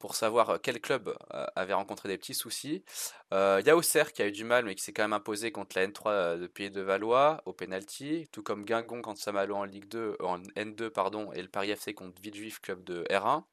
pour 0.00 0.16
savoir 0.16 0.58
quel 0.60 0.80
club 0.80 1.16
avait 1.54 1.74
rencontré 1.74 2.08
des 2.08 2.18
petits 2.18 2.34
soucis. 2.34 2.82
Il 3.30 3.62
y 3.64 3.70
a 3.70 3.76
Auxerre 3.76 4.12
qui 4.12 4.22
a 4.22 4.26
eu 4.26 4.32
du 4.32 4.42
mal, 4.42 4.64
mais 4.64 4.74
qui 4.74 4.82
s'est 4.82 4.92
quand 4.92 5.04
même 5.04 5.12
imposé 5.12 5.52
contre 5.52 5.78
la 5.78 5.86
N3 5.86 6.40
de 6.40 6.46
Pays 6.48 6.70
de 6.70 6.80
Valois 6.80 7.42
au 7.44 7.52
penalty, 7.52 8.28
tout 8.32 8.42
comme 8.42 8.64
Guingamp 8.64 9.02
contre 9.02 9.20
Saint-Malo 9.20 9.54
en 9.54 9.64
Ligue 9.64 9.88
2, 9.88 10.16
en 10.20 10.40
N2 10.56 10.90
pardon, 10.90 11.30
et 11.32 11.42
le 11.42 11.48
Paris 11.48 11.70
FC 11.70 11.94
contre 11.94 12.20
Villejuif 12.20 12.60
club 12.60 12.82
de 12.82 13.04
R1. 13.10 13.44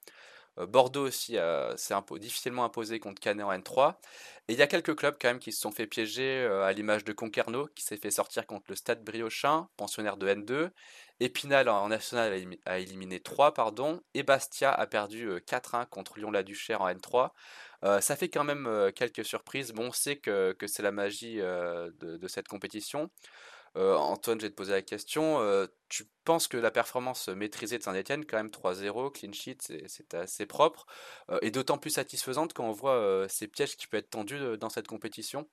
Bordeaux 0.67 1.07
aussi 1.07 1.37
s'est 1.75 1.95
difficilement 2.19 2.65
imposé 2.65 2.99
contre 2.99 3.21
Canet 3.21 3.45
en 3.45 3.51
N3. 3.51 3.95
Et 4.47 4.53
il 4.53 4.59
y 4.59 4.61
a 4.61 4.67
quelques 4.67 4.95
clubs 4.95 5.15
quand 5.19 5.27
même 5.27 5.39
qui 5.39 5.51
se 5.51 5.59
sont 5.59 5.71
fait 5.71 5.87
piéger, 5.87 6.45
à 6.45 6.71
l'image 6.71 7.03
de 7.03 7.11
Concarneau, 7.13 7.67
qui 7.75 7.83
s'est 7.83 7.97
fait 7.97 8.11
sortir 8.11 8.47
contre 8.47 8.65
le 8.69 8.75
Stade 8.75 9.03
Briochin, 9.03 9.67
pensionnaire 9.75 10.17
de 10.17 10.27
N2, 10.27 10.71
Épinal 11.19 11.67
en 11.67 11.89
national 11.89 12.31
a 12.65 12.77
éliminé 12.77 13.19
3, 13.19 13.53
pardon, 13.53 14.01
et 14.13 14.21
Bastia 14.23 14.71
a 14.71 14.85
perdu 14.85 15.29
4-1 15.47 15.87
contre 15.87 16.19
Lyon-la-Duchère 16.19 16.81
en 16.81 16.89
N3. 16.89 17.31
ça 18.01 18.15
fait 18.15 18.29
quand 18.29 18.43
même 18.43 18.91
quelques 18.95 19.25
surprises. 19.25 19.73
Bon, 19.73 19.87
on 19.87 19.91
sait 19.91 20.17
que, 20.17 20.55
c'est 20.67 20.83
la 20.83 20.91
magie 20.91 21.37
de, 21.37 22.27
cette 22.27 22.47
compétition. 22.47 23.09
Antoine, 23.77 24.39
je 24.39 24.45
vais 24.47 24.49
te 24.49 24.55
poser 24.55 24.71
la 24.71 24.81
question. 24.81 25.39
tu 25.89 26.05
penses 26.25 26.47
que 26.47 26.57
la 26.57 26.71
performance 26.71 27.29
maîtrisée 27.29 27.77
de 27.77 27.83
Saint-Etienne, 27.83 28.25
quand 28.25 28.37
même 28.37 28.49
3-0, 28.49 29.11
clean 29.11 29.31
sheet, 29.33 29.57
c'est 29.87 30.13
assez 30.13 30.45
propre, 30.45 30.87
et 31.41 31.51
d'autant 31.51 31.77
plus 31.77 31.91
satisfaisante 31.91 32.53
quand 32.53 32.65
on 32.65 32.71
voit 32.71 33.25
ces 33.29 33.47
pièges 33.47 33.77
qui 33.77 33.87
peuvent 33.87 33.99
être 33.99 34.09
tendus 34.09 34.39
dans 34.59 34.69
cette 34.69 34.87
compétition? 34.87 35.47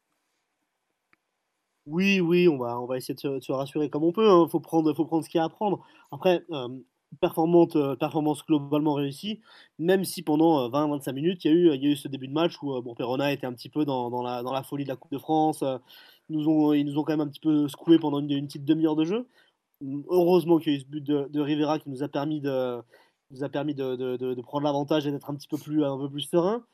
Oui, 1.86 2.18
oui, 2.20 2.48
on 2.48 2.56
va, 2.56 2.80
on 2.80 2.86
va 2.86 2.96
essayer 2.96 3.14
de 3.14 3.40
se, 3.40 3.52
rassurer 3.52 3.90
comme 3.90 4.04
on 4.04 4.12
peut. 4.12 4.24
Il 4.24 4.30
hein. 4.30 4.48
faut, 4.50 4.60
prendre, 4.60 4.92
faut 4.94 5.04
prendre 5.04 5.22
ce 5.22 5.28
qu'il 5.28 5.38
y 5.38 5.40
a 5.42 5.44
à 5.44 5.48
prendre. 5.50 5.84
Après, 6.10 6.42
euh, 6.50 6.68
performance, 7.20 8.46
globalement 8.46 8.94
réussie, 8.94 9.40
même 9.78 10.04
si 10.04 10.22
pendant 10.22 10.68
20-25 10.70 11.12
minutes, 11.12 11.44
il 11.44 11.50
y, 11.50 11.54
a 11.54 11.56
eu, 11.56 11.76
y 11.76 11.86
a 11.86 11.90
eu 11.90 11.96
ce 11.96 12.08
début 12.08 12.26
de 12.26 12.32
match 12.32 12.54
où 12.62 12.80
bon, 12.80 12.94
Perona 12.94 13.32
était 13.32 13.46
un 13.46 13.52
petit 13.52 13.68
peu 13.68 13.84
dans 13.84 14.22
la 14.22 14.62
folie 14.62 14.84
de 14.84 14.88
la 14.88 14.96
Coupe 14.96 15.12
de 15.12 15.18
France. 15.18 15.62
Ils 16.30 16.38
nous, 16.38 16.48
ont, 16.48 17.04
quand 17.04 17.12
même 17.12 17.20
un 17.20 17.28
petit 17.28 17.40
peu 17.40 17.68
secoué 17.68 17.98
pendant 17.98 18.20
une, 18.20 18.46
petite 18.46 18.64
demi-heure 18.64 18.96
de 18.96 19.04
jeu. 19.04 19.26
Heureusement 20.08 20.58
qu'il 20.58 20.72
y 20.72 20.74
a 20.74 20.78
eu 20.78 20.80
ce 20.80 20.86
but 20.86 21.04
de, 21.04 21.40
Rivera 21.40 21.78
qui 21.78 21.90
nous 21.90 22.02
a 22.02 22.08
permis 22.08 22.40
de, 22.40 22.82
prendre 24.42 24.64
l'avantage 24.64 25.06
et 25.06 25.10
d'être 25.10 25.30
un 25.30 25.34
petit 25.34 25.48
peu 25.48 25.58
plus, 25.58 25.82
serein. 26.22 26.64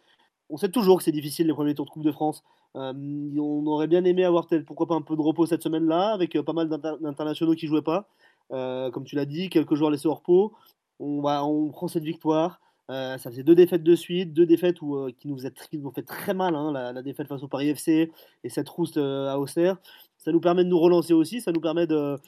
On 0.49 0.57
sait 0.57 0.69
toujours 0.71 0.99
que 0.99 1.05
c'est 1.05 1.13
difficile 1.13 1.47
les 1.47 1.53
premiers 1.53 1.75
tours 1.75 1.87
de 1.87 1.91
Coupe 1.91 2.05
de 2.05 2.13
France. 2.13 2.43
Euh, 2.77 2.93
on 3.39 3.67
aurait 3.67 3.89
bien 3.89 4.05
aimé 4.05 4.25
avoir 4.25 4.47
pourquoi 4.67 4.87
pas 4.87 4.95
un 4.95 5.03
peu 5.03 5.17
de 5.17 5.21
repos 5.21 5.47
cette 5.47 5.63
semaine-là, 5.63 6.13
avec 6.13 6.37
euh, 6.37 6.43
pas 6.43 6.53
mal 6.53 6.69
d'internationaux 6.69 7.55
qui 7.55 7.67
jouaient 7.67 7.83
pas. 7.83 8.09
Euh, 8.53 8.91
comme 8.91 9.05
tu 9.05 9.17
l'as 9.17 9.27
dit, 9.27 9.49
quelques 9.49 9.75
joueurs 9.75 9.91
laissés 9.91 10.09
au 10.09 10.15
repos. 10.15 10.53
On 10.99 11.71
prend 11.73 11.89
cette 11.89 12.05
victoire. 12.05 12.61
Ça 12.91 13.31
faisait 13.31 13.43
deux 13.43 13.55
défaites 13.55 13.83
de 13.83 13.95
suite, 13.95 14.33
deux 14.33 14.47
défaites 14.47 14.83
où, 14.83 15.09
qui, 15.19 15.29
nous 15.29 15.87
ont 15.87 15.93
fait 15.93 16.03
très 16.03 16.35
mal, 16.35 16.55
hein, 16.55 16.73
la, 16.73 17.03
défaite 17.03 17.29
face 17.29 17.43
au 17.43 17.49
Paris 17.49 17.69
FC 17.69 18.11
et 18.45 18.49
cette 18.49 18.69
rousse 18.69 18.97
à 18.97 19.39
Auxerre. 19.39 19.77
Ça 20.19 20.33
nous 20.33 20.41
permet 20.41 20.65
de 20.65 20.69
nous 20.69 20.79
relancer 20.79 21.15
aussi, 21.15 21.41
ça 21.41 21.53
nous 21.53 21.61
permet 21.61 21.87
de, 21.87 22.19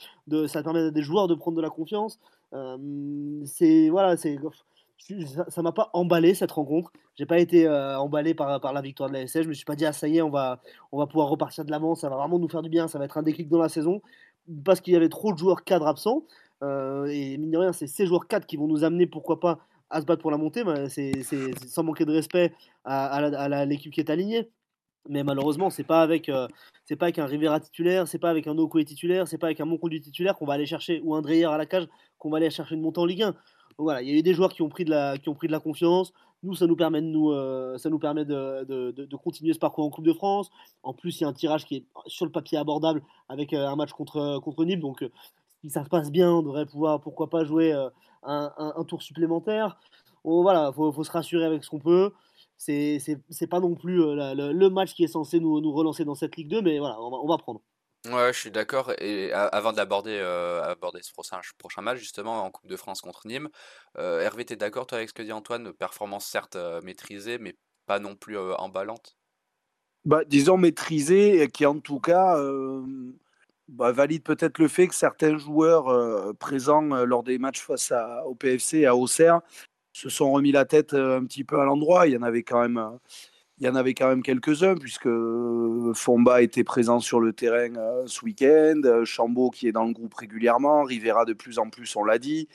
ça 0.47 0.63
permet 0.63 0.81
à 0.81 0.91
des 0.91 1.03
joueurs 1.03 1.29
de 1.29 1.35
prendre 1.35 1.57
de 1.57 1.63
la 1.63 1.71
confiance. 1.71 2.21
c'est 3.45 3.89
voilà, 3.91 4.17
c'est 4.17 4.39
ça 5.49 5.63
m'a 5.63 5.73
pas 5.73 5.91
emballé 5.93 6.35
cette 6.35 6.53
rencontre. 6.53 6.93
J'ai 7.17 7.27
pas 7.27 7.39
été 7.39 7.67
euh, 7.67 7.99
emballé 7.99 8.35
par, 8.35 8.61
par 8.61 8.73
la 8.73 8.81
victoire 8.81 9.09
de 9.09 9.15
la 9.15 9.27
SS. 9.27 9.43
Je 9.43 9.49
me 9.49 9.55
suis 9.55 9.65
pas 9.65 9.75
dit 9.75 9.85
ah 9.85 9.93
ça 9.93 10.09
y 10.09 10.19
est 10.19 10.23
on 10.23 10.31
va 10.31 10.61
on 10.93 10.99
va 10.99 11.07
pouvoir 11.07 11.29
repartir 11.29 11.65
de 11.65 11.71
l'avant. 11.71 11.95
Ça 11.95 12.09
va 12.09 12.17
vraiment 12.17 12.39
nous 12.39 12.49
faire 12.49 12.63
du 12.63 12.69
bien. 12.69 12.89
Ça 12.89 12.99
va 12.99 13.05
être 13.05 13.19
un 13.19 13.23
déclic 13.23 13.49
dans 13.49 13.59
la 13.59 13.69
saison 13.69 14.01
parce 14.65 14.81
qu'il 14.81 14.93
y 14.93 14.97
avait 14.97 15.09
trop 15.09 15.33
de 15.33 15.39
joueurs 15.39 15.65
cadres 15.65 15.87
absents 15.87 16.25
euh, 16.63 17.07
et 17.07 17.37
mine 17.39 17.51
de 17.51 17.59
rien 17.59 17.73
c'est 17.73 17.87
ces 17.87 18.07
joueurs 18.07 18.27
cadres 18.27 18.47
qui 18.47 18.57
vont 18.57 18.67
nous 18.67 18.85
amener 18.85 19.07
pourquoi 19.07 19.41
pas 19.41 19.61
à 19.93 20.01
se 20.01 20.07
battre 20.07 20.23
pour 20.23 20.31
la 20.31 20.39
montée. 20.39 20.65
c'est 20.89 21.13
sans 21.67 21.83
manquer 21.83 22.05
de 22.05 22.13
respect 22.13 22.53
à, 22.85 23.65
l'équipe 23.67 23.93
qui 23.93 24.01
est 24.01 24.11
alignée. 24.11 24.49
Mais 25.09 25.25
malheureusement, 25.25 25.69
c'est 25.69 25.85
pas 25.85 26.03
avec 26.03 26.29
euh, 26.29 26.47
pas 26.99 27.07
avec 27.07 27.19
un 27.19 27.27
Rivera 27.27 27.59
titulaire, 27.59 28.07
c'est 28.07 28.19
pas 28.19 28.31
avec 28.31 28.47
un 28.47 28.57
Okoué 28.57 28.85
titulaire, 28.85 29.27
c'est 29.27 29.39
pas 29.39 29.47
avec 29.47 29.61
un 29.61 29.65
Monconduit 29.65 30.01
titulaire 30.01 30.37
qu'on 30.37 30.47
va 30.47 30.53
aller 30.55 30.67
chercher 30.67 31.01
ou 31.03 31.15
un 31.15 31.23
Dreyer 31.23 31.47
à 31.47 31.57
la 31.57 31.67
cage 31.67 31.89
qu'on 32.19 32.31
va 32.31 32.37
aller 32.37 32.51
chercher 32.51 32.77
une 32.77 32.83
montée 32.83 33.01
en 33.01 33.07
Ligue 33.07 33.23
1 33.23 33.35
voilà, 33.79 34.03
il 34.03 34.09
y 34.09 34.13
a 34.13 34.19
eu 34.19 34.23
des 34.23 34.35
joueurs 34.35 34.53
qui 34.53 34.63
ont 34.63 34.69
pris 34.69 34.85
de 34.85 34.91
la, 34.91 35.61
confiance. 35.61 36.13
Nous, 36.43 36.55
ça 36.55 36.67
nous 36.67 36.77
permet 36.77 37.01
euh, 37.01 37.77
de, 38.65 39.17
continuer 39.17 39.53
ce 39.53 39.59
parcours 39.59 39.85
en 39.85 39.91
Coupe 39.91 40.05
de 40.05 40.13
France. 40.13 40.51
En 40.83 40.93
plus, 40.93 41.21
il 41.21 41.23
y 41.23 41.25
a 41.25 41.29
un 41.29 41.33
tirage 41.33 41.65
qui 41.67 41.77
est 41.77 41.87
sur 42.07 42.27
le 42.27 42.33
papier 42.33 42.59
abordable 42.59 43.03
avec 43.29 43.53
euh, 43.53 43.67
un 43.67 43.77
match 43.77 43.93
contre 43.93 44.41
contre 44.41 44.65
Nîmes. 44.65 44.81
Donc, 44.81 45.05
si 45.63 45.71
ça 45.71 45.85
se 45.85 45.89
passe 45.89 46.11
bien, 46.11 46.31
on 46.31 46.43
devrait 46.43 46.67
pouvoir, 46.67 47.01
pourquoi 47.01 47.31
pas, 47.31 47.45
jouer 47.45 47.73
un, 48.23 48.85
tour 48.87 49.03
supplémentaire. 49.03 49.79
voilà, 50.25 50.73
il 50.73 50.75
faut, 50.75 51.05
se 51.05 51.11
rassurer 51.11 51.45
avec 51.45 51.65
ce 51.65 51.71
qu'on 51.71 51.81
peut. 51.81 52.13
C'est 52.59 53.47
pas 53.49 53.61
non 53.61 53.75
plus 53.75 53.97
le, 53.97 54.69
match 54.69 54.95
qui 54.95 55.05
est 55.05 55.09
censé 55.09 55.41
nous, 55.41 55.61
nous 55.61 55.73
relancer 55.73 56.05
dans 56.05 56.15
cette 56.15 56.37
Ligue 56.37 56.49
2, 56.49 56.63
mais 56.63 56.79
voilà, 56.79 57.01
on 57.01 57.27
va 57.27 57.39
prendre. 57.39 57.63
Ouais, 58.07 58.33
je 58.33 58.39
suis 58.39 58.51
d'accord. 58.51 58.93
Et 58.99 59.33
avant 59.33 59.73
d'aborder 59.73 60.19
euh, 60.21 60.61
aborder 60.65 61.01
ce 61.03 61.13
prochain, 61.13 61.41
prochain 61.57 61.83
match, 61.83 61.99
justement, 61.99 62.43
en 62.43 62.51
Coupe 62.51 62.67
de 62.67 62.77
France 62.77 63.01
contre 63.01 63.29
Nîmes, 63.29 63.49
euh, 63.97 64.21
Hervé, 64.21 64.45
t'es 64.45 64.57
d'accord 64.57 64.89
toi 64.89 64.99
avec 64.99 65.09
ce 65.09 65.15
que 65.15 65.23
dit 65.23 65.33
Antoine? 65.33 65.73
Performance 65.73 66.27
certes 66.27 66.57
euh, 66.57 66.81
maîtrisée, 66.83 67.39
mais 67.39 67.55
pas 67.87 68.01
non 68.01 68.17
plus 68.17 68.37
emballante? 68.39 69.17
Bah, 70.05 70.25
disons 70.25 70.57
maîtrisée, 70.57 71.43
et 71.43 71.49
qui 71.49 71.65
en 71.65 71.79
tout 71.79 72.01
cas 72.01 72.37
bah, 73.69 73.93
valide 73.93 74.23
peut-être 74.23 74.59
le 74.59 74.69
fait 74.69 74.89
que 74.89 74.95
certains 74.95 75.39
joueurs 75.39 76.35
présents 76.37 76.83
lors 77.05 77.23
des 77.23 77.39
matchs 77.39 77.61
face 77.61 77.93
au 78.27 78.35
PFC 78.35 78.79
et 78.79 78.87
à 78.87 78.97
Auxerre 78.97 79.41
se 79.93 80.09
sont 80.09 80.33
remis 80.33 80.53
la 80.53 80.65
tête 80.65 80.95
un 80.95 81.25
petit 81.25 81.45
peu 81.45 81.61
à 81.61 81.65
l'endroit. 81.65 82.07
Il 82.07 82.15
y 82.15 82.17
en 82.17 82.23
avait 82.23 82.43
quand 82.43 82.61
même 82.61 82.99
il 83.63 83.67
y 83.67 83.69
en 83.69 83.77
avait 83.77 83.95
quand 83.95 84.09
même 84.09 84.25
quelques-uns, 84.25 84.75
puisque 84.75 85.07
euh, 85.07 85.93
Fomba 85.95 86.43
était 86.43 86.65
présent 86.65 86.99
sur 86.99 87.21
le 87.21 87.33
terrain 87.33 87.73
euh, 87.77 88.03
ce 88.07 88.25
week-end, 88.25 88.81
euh, 88.85 89.05
Chambaud 89.05 89.51
qui 89.51 89.69
est 89.69 89.73
dans 89.73 89.85
le 89.85 89.93
groupe 89.93 90.15
régulièrement, 90.15 90.83
Rivera 90.83 91.25
de 91.25 91.33
plus 91.33 91.61
en 91.61 91.71
plus, 91.71 91.95
on 91.95 92.03
l'a 92.03 92.19
dit. 92.19 92.49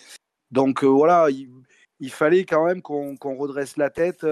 Donc 0.52 0.84
voilà, 0.84 1.28
il, 1.30 2.12
fallait 2.12 2.44
quand 2.44 2.66
même 2.66 2.82
qu'on 2.82 3.16
redresse 3.38 3.78
la 3.78 3.90
tête, 3.90 4.26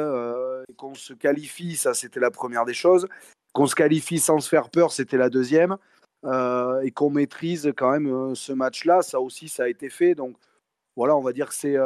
qu'on 0.76 0.96
se 0.96 1.14
qualifie, 1.14 1.78
ça 1.78 1.94
c'était 1.94 2.20
la 2.20 2.32
première 2.32 2.66
des 2.66 2.74
choses, 2.74 3.08
qu'on 3.54 3.68
se 3.68 3.76
qualifie 3.76 4.20
sans 4.20 4.40
se 4.40 4.50
faire 4.50 4.70
peur, 4.70 4.92
c'était 4.92 5.18
la 5.18 5.30
deuxième, 5.30 5.78
et 6.26 6.92
qu'on 6.92 7.10
maîtrise 7.10 7.72
quand 7.78 7.92
même 7.92 8.36
ce 8.36 8.52
match-là, 8.54 9.02
ça 9.02 9.20
aussi 9.20 9.48
ça 9.50 9.64
a 9.64 9.68
été 9.68 9.90
fait. 9.90 10.16
Donc 10.16 10.36
voilà, 10.96 11.16
on 11.16 11.22
va 11.22 11.34
dire 11.34 11.50
que 11.50 11.56
c'est 11.56 11.78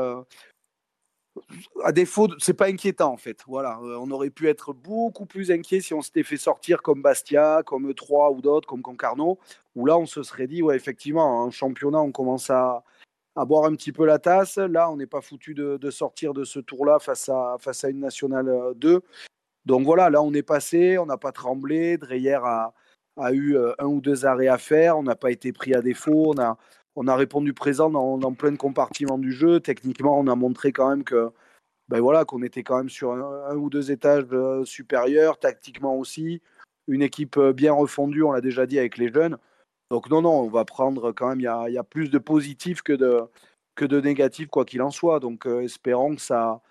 à 1.84 1.92
défaut, 1.92 2.28
c'est 2.40 2.54
pas 2.54 2.68
inquiétant 2.68 3.14
en 3.14 3.18
fait. 3.18 3.44
Voilà, 3.48 3.80
euh, 3.82 3.98
on 4.00 4.12
aurait 4.12 4.30
pu 4.30 4.48
être 4.48 4.74
beaucoup 4.74 5.26
plus 5.26 5.52
inquiet 5.52 5.82
si 5.82 5.94
on 5.94 6.02
s'était 6.02 6.24
fait 6.24 6.38
sortir 6.38 6.82
comme 6.82 7.02
Bastia, 7.02 7.62
comme 7.66 7.90
E3 7.90 8.36
ou 8.36 8.42
d'autres, 8.42 8.68
comme 8.68 8.82
Concarneau, 8.82 9.40
où 9.76 9.86
là 9.86 9.98
on 9.98 10.06
se 10.06 10.24
serait 10.24 10.48
dit, 10.48 10.62
ouais, 10.62 10.76
effectivement, 10.76 11.44
en 11.44 11.52
championnat, 11.52 12.00
on 12.00 12.12
commence 12.12 12.50
à, 12.50 12.84
boire 13.36 13.66
un 13.66 13.76
petit 13.76 13.94
peu 13.94 14.06
la 14.06 14.20
tasse. 14.20 14.58
Là, 14.58 14.92
on 14.92 14.98
n'est 14.98 15.08
pas 15.08 15.22
foutu 15.22 15.54
de, 15.54 15.90
sortir 15.92 16.34
de 16.34 16.44
ce 16.44 16.60
tour-là 16.60 17.00
face 17.00 17.30
à, 17.30 17.56
face 17.60 17.84
à 17.84 17.90
une 17.90 18.00
nationale 18.00 18.74
2. 18.76 18.96
Euh, 18.96 19.00
Donc 19.66 19.86
voilà, 19.86 20.10
là 20.10 20.22
on 20.22 20.34
est 20.34 20.44
passé, 20.44 20.98
on 20.98 21.06
n'a 21.06 21.18
pas 21.18 21.32
tremblé. 21.32 21.98
Dreyer 21.98 22.40
a, 22.44 22.74
a 23.20 23.34
eu 23.34 23.58
euh, 23.58 23.74
un 23.80 23.86
ou 23.86 24.02
deux 24.02 24.26
arrêts 24.26 24.48
à 24.48 24.58
faire, 24.58 24.98
on 24.98 25.04
n'a 25.04 25.16
pas 25.16 25.32
été 25.32 25.52
pris 25.52 25.74
à 25.74 25.82
défaut, 25.82 26.34
on 26.36 26.40
a, 26.40 26.58
on 26.96 27.08
a 27.08 27.16
répondu 27.16 27.54
présent 27.54 27.90
dans, 27.90 28.34
plein 28.34 28.52
de 28.52 28.58
compartiments 28.58 29.18
du 29.18 29.32
jeu. 29.32 29.60
Techniquement, 29.60 30.20
on 30.20 30.28
a 30.28 30.36
montré 30.36 30.72
quand 30.72 30.90
même 30.90 31.04
que 31.04 31.32
ben 31.90 32.02
voilà, 32.02 32.26
qu'on 32.26 32.44
était 32.44 32.64
quand 32.64 32.78
même 32.78 32.90
sur 32.90 33.12
un, 33.14 33.56
ou 33.56 33.70
deux 33.70 33.92
étages 33.92 34.26
euh, 34.32 34.64
supérieurs, 34.66 35.40
tactiquement 35.40 35.98
aussi. 35.98 36.42
Une 36.88 37.02
équipe 37.02 37.38
euh, 37.38 37.54
bien 37.54 37.74
refondue, 37.74 38.24
on 38.24 38.32
l'a 38.32 38.42
déjà 38.42 38.66
dit 38.66 38.80
avec 38.80 38.98
les 38.98 39.12
jeunes. 39.12 39.38
Donc 39.92 40.10
non, 40.10 40.22
non, 40.22 40.42
on 40.42 40.50
va 40.50 40.66
prendre 40.66 41.12
quand 41.12 41.30
même, 41.30 41.40
il 41.40 41.74
y 41.74 41.78
a, 41.78 41.84
plus 41.84 42.10
de 42.10 42.20
positifs 42.20 42.84
que 42.84 42.94
de, 42.94 44.02
négatifs, 44.02 44.48
quoi 44.50 44.66
qu'il 44.66 44.82
en 44.84 44.92
soit. 44.92 45.20
Donc 45.20 45.48
espérons 45.48 46.16
que 46.16 46.22
ça, 46.22 46.62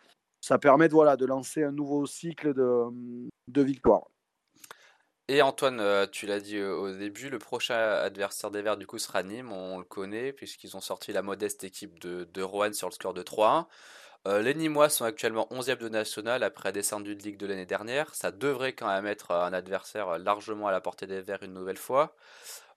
ça 0.40 0.58
permette 0.58 0.92
voilà, 0.92 1.16
de 1.16 1.26
lancer 1.26 1.64
un 1.64 1.72
nouveau 1.72 2.06
cycle 2.06 2.54
de, 2.54 2.84
de 3.48 3.62
victoire. 3.62 4.08
Et 5.30 5.42
Antoine, 5.42 5.80
euh, 5.80 6.06
tu 6.06 6.26
l'as 6.26 6.40
dit 6.40 6.56
euh, 6.56 6.74
au 6.74 6.90
début, 6.90 7.28
le 7.28 7.38
prochain 7.38 7.76
adversaire 7.76 8.50
des 8.50 8.62
Verts 8.62 8.78
du 8.78 8.86
coup 8.86 8.98
sera 8.98 9.22
Nîmes, 9.22 9.52
on 9.52 9.76
le 9.76 9.84
connaît 9.84 10.32
puisqu'ils 10.32 10.74
ont 10.74 10.80
sorti 10.80 11.12
la 11.12 11.20
modeste 11.20 11.64
équipe 11.64 11.98
de, 11.98 12.26
de 12.32 12.42
Rouen 12.42 12.72
sur 12.72 12.88
le 12.88 12.94
score 12.94 13.12
de 13.12 13.22
3-1. 13.22 13.66
Euh, 14.26 14.40
les 14.40 14.54
Nîmois 14.54 14.88
sont 14.88 15.04
actuellement 15.04 15.46
11e 15.50 15.76
de 15.76 15.88
national 15.90 16.42
après 16.42 16.72
descendu 16.72 17.14
de 17.14 17.22
Ligue 17.22 17.36
de 17.36 17.46
l'année 17.46 17.66
dernière. 17.66 18.14
Ça 18.14 18.32
devrait 18.32 18.72
quand 18.72 18.88
même 18.88 19.06
être 19.06 19.32
un 19.32 19.52
adversaire 19.52 20.18
largement 20.18 20.66
à 20.68 20.72
la 20.72 20.80
portée 20.80 21.06
des 21.06 21.20
Verts 21.20 21.42
une 21.42 21.52
nouvelle 21.52 21.76
fois. 21.76 22.16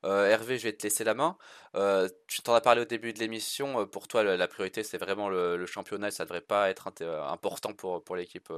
Euh, 0.04 0.26
Hervé, 0.28 0.58
je 0.58 0.64
vais 0.64 0.74
te 0.74 0.84
laisser 0.84 1.04
la 1.04 1.14
main. 1.14 1.38
Euh, 1.76 2.10
tu 2.28 2.42
t'en 2.42 2.54
as 2.56 2.62
parlé 2.62 2.82
au 2.82 2.86
début 2.86 3.14
de 3.14 3.20
l'émission. 3.20 3.82
Euh, 3.82 3.86
pour 3.86 4.08
toi, 4.08 4.24
la, 4.24 4.48
priorité, 4.48 4.84
c'est 4.84 4.98
vraiment 4.98 5.30
le, 5.30 5.66
championnat. 5.66 6.12
Ça 6.12 6.24
ne 6.24 6.28
devrait 6.28 6.42
pas 6.42 6.70
être 6.70 6.92
important 7.30 7.74
pour, 7.74 8.16
l'équipe, 8.16 8.52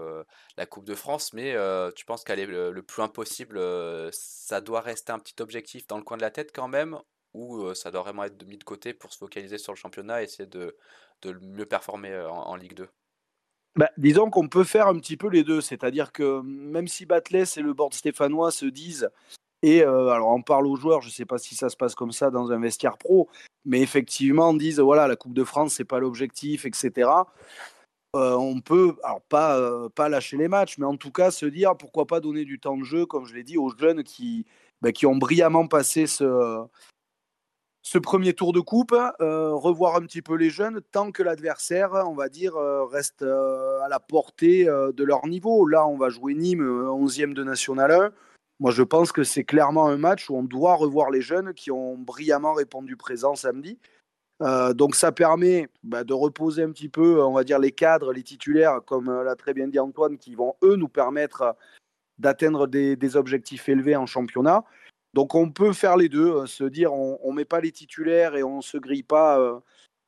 la 0.58 0.66
Coupe 0.66 0.86
de 0.86 0.96
France. 0.96 1.34
Mais 1.34 1.56
tu 1.96 2.06
penses 2.06 2.24
qu'aller 2.24 2.46
le, 2.46 2.82
plus 2.82 2.98
loin 3.02 3.10
possible, 3.10 3.60
ça 4.12 4.62
doit 4.62 4.82
rester 4.82 5.12
un 5.12 5.20
petit 5.20 5.42
objectif 5.42 5.88
dans 5.88 5.98
le 5.98 6.04
coin 6.04 6.18
de 6.18 6.22
la 6.22 6.32
tête 6.32 6.52
quand 6.54 6.68
même 6.68 6.98
Ou 7.34 7.74
ça 7.74 7.92
doit 7.92 8.02
vraiment 8.02 8.24
être 8.24 8.46
mis 8.46 8.58
de 8.58 8.64
côté 8.64 8.94
pour 8.94 9.12
se 9.12 9.18
focaliser 9.18 9.58
sur 9.58 9.74
le 9.74 9.78
championnat 9.78 10.22
et 10.22 10.26
essayer 10.26 10.48
de, 10.48 10.78
de 11.22 11.34
mieux 11.42 11.66
performer 11.66 12.16
en, 12.30 12.56
Ligue 12.56 12.76
2 12.76 12.90
bah, 13.76 13.90
disons 13.98 14.30
qu'on 14.30 14.48
peut 14.48 14.64
faire 14.64 14.86
un 14.86 15.00
petit 15.00 15.18
peu 15.18 15.28
les 15.30 15.44
deux, 15.44 15.60
c'est-à-dire 15.60 16.12
que 16.12 16.42
même 16.44 16.88
si 16.88 17.08
Batles 17.08 17.46
et 17.58 17.62
le 17.62 17.74
board 17.74 17.96
stéphanois 17.96 18.52
se 18.52 18.68
disent 18.68 19.10
et 19.64 19.82
euh, 19.82 20.10
alors, 20.10 20.28
on 20.28 20.42
parle 20.42 20.68
aux 20.68 20.76
joueurs, 20.76 21.02
je 21.02 21.08
ne 21.08 21.12
sais 21.14 21.26
pas 21.26 21.38
si 21.38 21.56
ça 21.56 21.70
se 21.70 21.78
passe 21.78 21.96
comme 21.96 22.12
ça 22.12 22.30
dans 22.30 22.52
un 22.52 22.60
vestiaire 22.60 22.98
pro, 22.98 23.30
mais 23.64 23.80
effectivement, 23.80 24.50
on 24.50 24.54
disent 24.54 24.82
voilà, 24.82 25.08
la 25.08 25.16
Coupe 25.16 25.34
de 25.34 25.46
France, 25.46 25.76
c'est 25.76 25.86
pas 25.86 26.00
l'objectif, 26.00 26.66
etc. 26.66 27.10
Euh, 28.16 28.36
on 28.36 28.60
peut, 28.60 28.98
alors 29.04 29.22
pas, 29.22 29.58
euh, 29.58 29.88
pas 29.88 30.10
lâcher 30.10 30.36
les 30.36 30.50
matchs, 30.50 30.78
mais 30.78 30.86
en 30.86 30.98
tout 30.98 31.12
cas 31.12 31.32
se 31.32 31.46
dire 31.46 31.78
pourquoi 31.78 32.06
pas 32.06 32.20
donner 32.20 32.44
du 32.44 32.60
temps 32.60 32.78
de 32.78 32.84
jeu, 32.84 33.06
comme 33.06 33.26
je 33.26 33.34
l'ai 33.34 33.44
dit, 33.44 33.58
aux 33.58 33.70
jeunes 33.70 34.04
qui, 34.04 34.46
bah, 34.82 34.92
qui 34.92 35.06
ont 35.06 35.16
brillamment 35.16 35.68
passé 35.68 36.08
ce, 36.08 36.66
ce 37.84 37.98
premier 37.98 38.34
tour 38.34 38.52
de 38.52 38.60
coupe, 38.60 38.94
revoir 39.20 39.96
un 39.96 40.02
petit 40.02 40.22
peu 40.22 40.36
les 40.36 40.50
jeunes 40.50 40.82
tant 40.92 41.12
que 41.12 41.24
l'adversaire, 41.24 41.94
on 42.06 42.16
va 42.16 42.28
dire, 42.28 42.56
reste 42.92 43.24
à 43.24 43.88
la 43.90 44.00
portée 44.02 44.66
de 44.66 45.04
leur 45.06 45.26
niveau. 45.26 45.66
Là, 45.66 45.88
on 45.88 45.98
va 45.98 46.10
jouer 46.10 46.34
Nîmes, 46.36 46.64
11e 46.64 47.34
de 47.34 47.44
National 47.46 47.92
1 47.92 48.12
moi, 48.60 48.72
je 48.72 48.84
pense 48.84 49.12
que 49.12 49.24
c'est 49.24 49.44
clairement 49.44 49.88
un 49.88 49.98
match 49.98 50.30
où 50.30 50.36
on 50.36 50.44
doit 50.44 50.76
revoir 50.76 51.12
les 51.12 51.22
jeunes 51.22 51.54
qui 51.54 51.72
ont 51.72 51.98
brillamment 51.98 52.54
répondu 52.54 52.96
présent 52.96 53.36
samedi. 53.36 53.80
Euh, 54.42 54.74
donc 54.74 54.96
ça 54.96 55.12
permet 55.12 55.70
bah, 55.84 56.04
de 56.04 56.14
reposer 56.14 56.64
un 56.64 56.72
petit 56.72 56.90
peu, 56.90 57.24
on 57.24 57.34
va 57.34 57.44
dire, 57.44 57.60
les 57.60 57.72
cadres, 57.72 58.12
les 58.12 58.24
titulaires, 58.24 58.82
comme 58.86 59.10
euh, 59.10 59.24
l'a 59.24 59.36
très 59.36 59.54
bien 59.54 59.68
dit 59.68 59.80
Antoine, 59.80 60.18
qui 60.18 60.36
vont, 60.36 60.56
eux, 60.64 60.76
nous 60.76 60.90
permettre 60.90 61.56
d'atteindre 62.18 62.68
des, 62.68 63.16
objectifs 63.16 63.70
élevés 63.70 63.96
en 63.96 64.06
championnat. 64.06 64.64
Donc 65.14 65.36
on 65.36 65.52
peut 65.52 65.74
faire 65.74 65.98
les 65.98 66.10
deux, 66.10 66.30
euh, 66.30 66.46
se 66.46 66.64
dire 66.64 66.94
on 66.94 67.32
ne 67.32 67.36
met 67.36 67.46
pas 67.46 67.62
les 67.62 67.72
titulaires 67.72 68.36
et 68.36 68.44
on 68.44 68.58
ne 68.58 68.62
se 68.62 68.78
grille 68.78 69.04
pas 69.04 69.62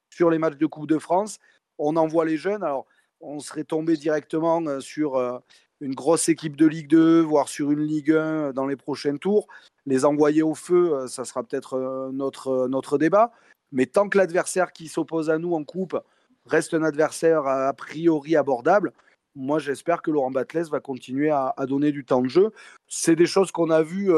sur 0.10 0.30
les 0.30 0.40
matchs 0.40 0.58
de 0.58 0.66
Coupe 0.66 0.88
de 0.88 1.00
France. 1.00 1.40
On 1.78 1.96
envoie 1.96 2.26
les 2.26 2.38
jeunes. 2.38 2.64
Alors 2.64 2.88
on 3.22 3.40
serait 3.40 3.64
tombé 3.64 3.96
directement 3.96 4.80
sur 4.82 5.42
une 5.82 5.94
grosse 5.94 6.30
équipe 6.30 6.56
de 6.56 6.66
Ligue 6.66 6.88
2, 6.88 7.22
voire 7.22 7.50
sur 7.50 7.72
une 7.72 7.82
Ligue 7.82 8.12
1 8.12 8.54
dans 8.54 8.66
les 8.66 8.76
prochains 8.76 9.18
tours. 9.18 9.48
Les 9.86 10.06
envoyer 10.06 10.42
au 10.42 10.56
feu, 10.56 10.94
euh, 10.94 11.08
ça 11.08 11.26
sera 11.26 11.44
peut-être 11.44 11.76
euh, 11.76 12.12
notre, 12.12 12.48
euh, 12.50 12.68
notre 12.68 12.98
débat. 12.98 13.32
Mais 13.72 13.86
tant 13.86 14.08
que 14.08 14.18
l'adversaire 14.18 14.72
qui 14.72 14.88
s'oppose 14.88 15.30
à 15.30 15.38
nous 15.38 15.54
en 15.54 15.64
coupe 15.64 16.00
reste 16.46 16.74
un 16.74 16.84
adversaire 16.84 17.48
a 17.48 17.74
priori 17.74 18.36
abordable, 18.36 18.94
moi 19.36 19.58
j'espère 19.60 20.02
que 20.02 20.12
Laurent 20.12 20.32
Batles 20.32 20.70
va 20.72 20.80
continuer 20.80 21.32
à, 21.32 21.54
donner 21.68 21.92
du 21.92 22.06
temps 22.06 22.22
de 22.22 22.30
jeu. 22.30 22.52
C'est 22.88 23.16
des 23.16 23.26
choses 23.26 23.52
qu'on 23.52 23.72
a 23.72 23.82
vues 23.82 24.12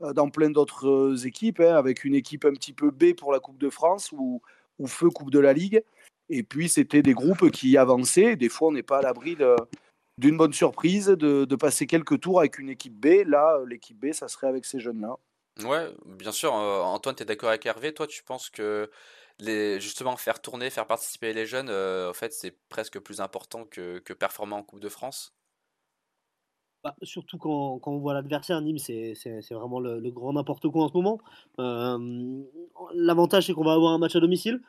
dans 0.00 0.30
plein 0.30 0.48
d'autres 0.48 1.26
équipes, 1.26 1.60
hein, 1.60 1.74
avec 1.74 2.04
une 2.04 2.14
équipe 2.14 2.46
un 2.46 2.52
petit 2.52 2.72
peu 2.72 2.90
B 2.90 3.14
pour 3.14 3.30
la 3.30 3.40
Coupe 3.40 3.58
de 3.58 3.68
France 3.68 4.10
ou, 4.12 4.40
ou 4.78 4.86
Feu 4.86 5.10
Coupe 5.10 5.30
de 5.30 5.38
la 5.38 5.52
Ligue. 5.52 5.84
Et 6.30 6.42
puis 6.42 6.70
c'était 6.70 7.02
des 7.02 7.12
groupes 7.12 7.50
qui 7.50 7.76
avançaient. 7.76 8.36
Des 8.36 8.48
fois 8.48 8.68
on 8.68 8.72
n'est 8.72 8.82
pas 8.82 8.98
à 8.98 9.02
l'abri 9.02 9.36
de 9.36 9.54
d'une 10.20 10.36
bonne 10.36 10.52
surprise, 10.52 11.06
de, 11.06 11.56
passer 11.56 11.86
quelques 11.86 12.20
tours 12.20 12.40
avec 12.40 12.58
une 12.58 12.68
équipe 12.68 12.94
B. 12.94 13.26
Là, 13.26 13.58
l'équipe 13.66 13.98
B, 13.98 14.12
ça 14.12 14.28
serait 14.28 14.46
avec 14.46 14.64
ces 14.64 14.78
jeunes-là. 14.78 15.16
Ouais, 15.64 15.90
bien 16.06 16.32
sûr. 16.32 16.54
Euh, 16.54 16.82
Antoine, 16.82 17.16
tu 17.16 17.22
es 17.22 17.26
d'accord 17.26 17.48
avec 17.48 17.64
Hervé 17.66 17.92
Toi, 17.92 18.06
tu 18.06 18.22
penses 18.22 18.50
que 18.50 18.90
les, 19.38 19.80
justement 19.80 20.16
faire 20.16 20.40
tourner, 20.40 20.70
faire 20.70 20.86
participer 20.86 21.32
les 21.32 21.46
jeunes, 21.46 21.70
euh, 21.70 22.10
en 22.10 22.12
fait, 22.12 22.32
c'est 22.32 22.54
presque 22.68 23.00
plus 23.00 23.20
important 23.20 23.64
que, 23.64 23.98
que 23.98 24.12
performer 24.12 24.54
en 24.54 24.62
Coupe 24.62 24.80
de 24.80 24.88
France? 24.90 25.34
Bah, 26.84 26.94
surtout 27.02 27.36
quand, 27.38 27.78
quand, 27.78 27.92
on 27.92 27.98
voit 27.98 28.14
l'adversaire, 28.14 28.60
Nîmes, 28.60 28.78
c'est 28.78 29.14
vraiment 29.50 29.80
le, 29.80 30.00
grand 30.10 30.34
n'importe 30.34 30.68
quoi 30.68 30.84
en 30.84 30.88
ce 30.88 30.94
moment. 30.94 31.18
Euh, 31.58 32.42
l'avantage, 32.94 33.46
c'est 33.46 33.54
qu'on 33.54 33.64
va 33.64 33.72
avoir 33.72 33.92
un 33.92 33.98
match 33.98 34.16
à 34.16 34.20
domicile. 34.20 34.60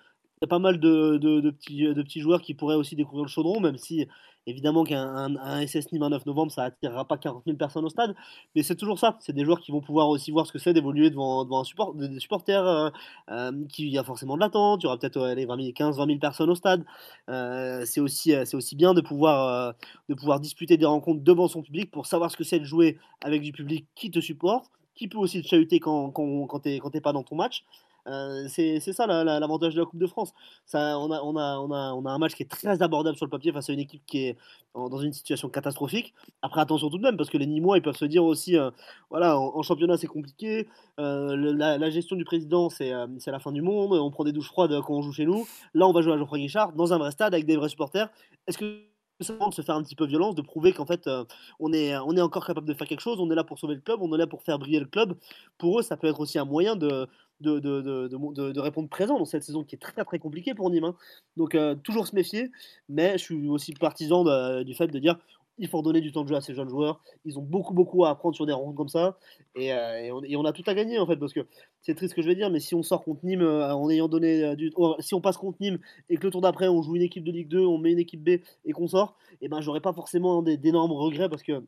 Il 0.42 0.46
y 0.46 0.46
a 0.46 0.48
pas 0.48 0.60
mal 0.60 0.80
de, 0.80 1.18
de, 1.18 1.52
petits, 1.52 1.84
de 1.84 2.02
petits 2.02 2.20
joueurs 2.20 2.42
qui 2.42 2.54
pourraient 2.54 2.76
aussi 2.76 2.96
découvrir 2.96 3.26
le 3.26 3.30
chaudron, 3.30 3.60
même 3.60 3.78
si 3.78 4.08
évidemment 4.48 4.84
qu'un 4.84 5.36
un, 5.38 5.66
SS 5.66 5.92
Nîmes 5.92 6.04
un 6.04 6.10
9 6.10 6.26
novembre, 6.26 6.52
ça 6.52 6.64
attirera 6.64 7.06
pas 7.08 7.18
40 7.18 7.44
000 7.46 7.58
personnes 7.58 7.86
au 7.86 7.90
stade, 7.90 8.16
mais 8.56 8.64
c'est 8.64 8.76
toujours 8.76 9.00
ça. 9.00 9.18
C'est 9.20 9.34
des 9.34 9.46
joueurs 9.46 9.60
qui 9.60 9.72
vont 9.72 9.82
pouvoir 9.82 10.10
aussi 10.10 10.32
voir 10.32 10.46
ce 10.48 10.52
que 10.52 10.60
c'est 10.60 10.74
d'évoluer 10.74 11.10
devant, 11.10 11.44
devant 11.44 11.62
un 11.62 11.64
support, 11.64 11.94
des 11.94 12.20
supporters 12.20 12.66
euh, 12.66 12.90
euh, 13.30 13.52
qui 13.70 13.90
y 13.90 13.98
a 13.98 14.04
forcément 14.04 14.36
de 14.36 14.42
l'attente. 14.42 14.82
Il 14.82 14.86
y 14.86 14.88
aura 14.88 14.98
peut-être 14.98 15.20
15-20 15.20 16.08
000 16.08 16.20
personnes 16.20 16.50
au 16.50 16.56
stade. 16.56 16.84
Euh, 17.30 17.84
c'est 17.86 18.02
aussi, 18.02 18.34
c'est 18.46 18.56
aussi 18.56 18.76
bien 18.76 18.94
de 18.94 19.02
pouvoir, 19.02 19.74
de 20.10 20.14
pouvoir 20.14 20.40
disputer 20.40 20.78
des 20.78 20.86
rencontres 20.86 21.22
devant 21.24 21.48
son 21.48 21.62
public 21.62 21.92
pour 21.92 22.06
savoir 22.06 22.32
ce 22.32 22.38
que 22.38 22.44
c'est 22.44 22.60
de 22.60 22.66
jouer 22.66 22.98
avec 23.22 23.42
du 23.42 23.52
public 23.52 23.88
qui 23.96 24.12
te 24.12 24.20
supporte, 24.20 24.72
qui 24.96 25.08
peut 25.08 25.18
aussi 25.18 25.42
te 25.42 25.48
chahuter 25.48 25.80
quand, 25.80 26.12
quand, 26.12 26.48
quand 26.48 26.60
tu 26.60 26.70
n'es 26.70 27.02
pas 27.02 27.14
dans 27.14 27.24
ton 27.24 27.36
match. 27.36 27.64
Euh, 28.08 28.48
c'est 28.48 28.80
ça 28.80 29.08
l'avantage 29.08 29.76
de 29.76 29.80
la 29.80 29.86
Coupe 29.86 30.00
de 30.00 30.08
France. 30.08 30.34
Ça, 30.66 30.98
on, 31.00 31.12
a, 31.12 31.22
on, 31.22 31.36
a, 31.36 31.58
on, 31.60 31.72
a, 31.72 31.94
on 31.94 32.06
a 32.06 32.12
un 32.12 32.18
match 32.18 32.36
qui 32.36 32.44
est 32.44 32.50
très 32.50 32.82
abordable 32.82 33.18
sur 33.18 33.26
le 33.26 33.30
papier 33.30 33.52
face 33.52 33.70
à 33.70 33.74
une 33.74 33.80
équipe 33.80 34.04
qui 34.06 34.26
est 34.28 34.38
dans 34.74 35.00
une 35.00 35.14
situation 35.14 35.50
catastrophique. 35.50 36.14
Après, 36.42 36.62
attention 36.62 36.90
tout 36.90 36.98
de 36.98 37.04
même, 37.04 37.18
parce 37.18 37.30
que 37.30 37.38
les 37.38 37.46
Nîmois, 37.46 37.78
ils 37.78 37.82
peuvent 37.82 37.98
se 37.98 38.06
dire 38.06 38.24
aussi, 38.24 38.58
euh, 38.58 38.72
voilà, 39.10 39.38
en, 39.38 39.62
championnat, 39.62 39.98
c'est 39.98 40.08
compliqué. 40.08 40.68
Euh, 41.00 41.36
la, 41.36 41.90
gestion 41.90 42.16
du 42.16 42.24
président, 42.24 42.70
c'est 42.70 42.92
la 42.92 43.40
fin 43.40 43.52
du 43.52 43.62
monde. 43.62 43.94
On 43.94 44.12
prend 44.12 44.24
des 44.24 44.32
douches 44.32 44.48
froides 44.48 44.80
quand 44.82 44.94
on 44.94 45.02
joue 45.02 45.12
chez 45.12 45.26
nous. 45.26 45.48
Là, 45.74 45.88
on 45.88 45.92
va 45.92 46.02
jouer 46.02 46.14
à 46.14 46.18
Geoffroy 46.18 46.40
Guichard 46.40 46.74
dans 46.74 46.94
un 46.94 46.98
vrai 46.98 47.12
stade 47.12 47.34
avec 47.34 47.46
des 47.46 47.58
vrais 47.58 47.70
supporters. 47.70 48.10
Est-ce 48.48 48.58
que 48.58 48.91
de 49.22 49.54
se 49.54 49.62
faire 49.62 49.76
un 49.76 49.84
petit 49.84 49.96
peu 49.96 50.06
violence, 50.06 50.36
de 50.36 50.42
prouver 50.42 50.74
qu'en 50.74 50.86
fait 50.86 51.10
on, 51.60 51.74
est, 51.74 51.98
on 51.98 52.16
est 52.16 52.22
encore 52.22 52.46
capable 52.46 52.68
de 52.68 52.74
faire 52.74 52.88
quelque 52.88 53.02
chose, 53.02 53.20
on 53.20 53.30
est 53.32 53.36
là 53.36 53.44
pour 53.44 53.60
sauver 53.60 53.76
le 53.76 53.82
club, 53.82 54.00
on 54.02 54.14
est 54.14 54.18
là 54.18 54.28
pour 54.28 54.44
faire 54.44 54.60
briller 54.60 54.80
le 54.80 54.86
club. 54.86 55.16
Pour 55.58 55.80
eux, 55.80 55.84
ça 55.84 55.98
peut 55.98 56.08
être 56.08 56.20
aussi 56.20 56.40
un 56.40 56.46
moyen 56.46 56.76
de, 56.76 57.08
répondre 58.60 58.90
présent 58.90 59.18
dans 59.18 59.26
cette 59.26 59.44
saison 59.44 59.64
qui 59.64 59.76
est 59.76 59.80
très 59.80 60.04
très 60.04 60.20
compliquée 60.20 60.54
pour 60.54 60.70
Nîmes. 60.70 60.86
Hein. 60.86 60.96
Donc 61.38 61.56
euh, 61.56 61.76
toujours 61.76 62.08
se 62.08 62.16
méfier, 62.16 62.52
mais 62.90 63.18
je 63.18 63.24
suis 63.24 63.48
aussi 63.48 63.74
partisan 63.74 64.24
du 64.64 64.74
fait 64.74 64.88
de 64.88 65.00
dire 65.00 65.18
il 65.62 65.70
faut 65.70 65.78
redonner 65.78 66.02
du 66.02 66.12
temps 66.12 66.24
de 66.24 66.28
jeu 66.28 66.36
à 66.36 66.42
ces 66.42 66.54
jeunes 66.54 66.68
joueurs. 66.68 67.02
Ils 67.24 67.40
ont 67.40 67.42
beaucoup 67.42 67.74
beaucoup 67.74 68.04
à 68.04 68.10
apprendre 68.10 68.36
sur 68.36 68.46
des 68.46 68.52
rencontres 68.52 68.76
comme 68.76 68.90
ça, 68.90 69.18
et, 69.56 69.72
euh, 69.72 70.22
et, 70.26 70.36
on, 70.36 70.44
a 70.44 70.52
tout 70.52 70.64
à 70.66 70.74
gagner 70.74 71.00
en 71.00 71.08
fait 71.08 71.16
parce 71.16 71.32
que 71.32 71.42
c'est 71.82 71.96
triste 71.96 72.12
ce 72.12 72.16
que 72.16 72.22
je 72.22 72.28
vais 72.28 72.36
dire, 72.36 72.50
mais 72.50 72.60
si 72.60 72.76
on 72.76 72.84
sort 72.84 73.04
contre 73.04 73.26
Nîmes 73.26 73.42
euh, 73.42 73.74
en 73.74 73.90
ayant 73.90 74.10
donné 74.10 74.56
du, 74.56 74.74
si 75.00 75.14
on 75.14 75.22
passe 75.22 75.38
contre 75.38 75.58
Nîmes 75.62 75.80
et 76.10 76.18
que 76.18 76.24
le 76.26 76.32
tour 76.32 76.42
d'après 76.42 76.68
on 76.68 76.82
joue 76.82 76.98
une 76.98 77.02
équipe 77.04 77.24
de 77.24 77.32
Ligue 77.32 77.48
2, 77.48 77.60
on 77.60 77.78
met 77.78 77.92
une 77.92 78.00
équipe 78.00 78.24
B 78.24 78.42
et 78.66 78.72
qu'on 78.74 78.88
sort, 78.88 79.16
et 79.34 79.46
eh 79.46 79.48
ben 79.48 79.62
j'aurais 79.62 79.82
pas 79.82 79.94
forcément 79.94 80.42
d'énormes 80.42 80.92
regrets 80.92 81.30
parce 81.30 81.44
que 81.44 81.64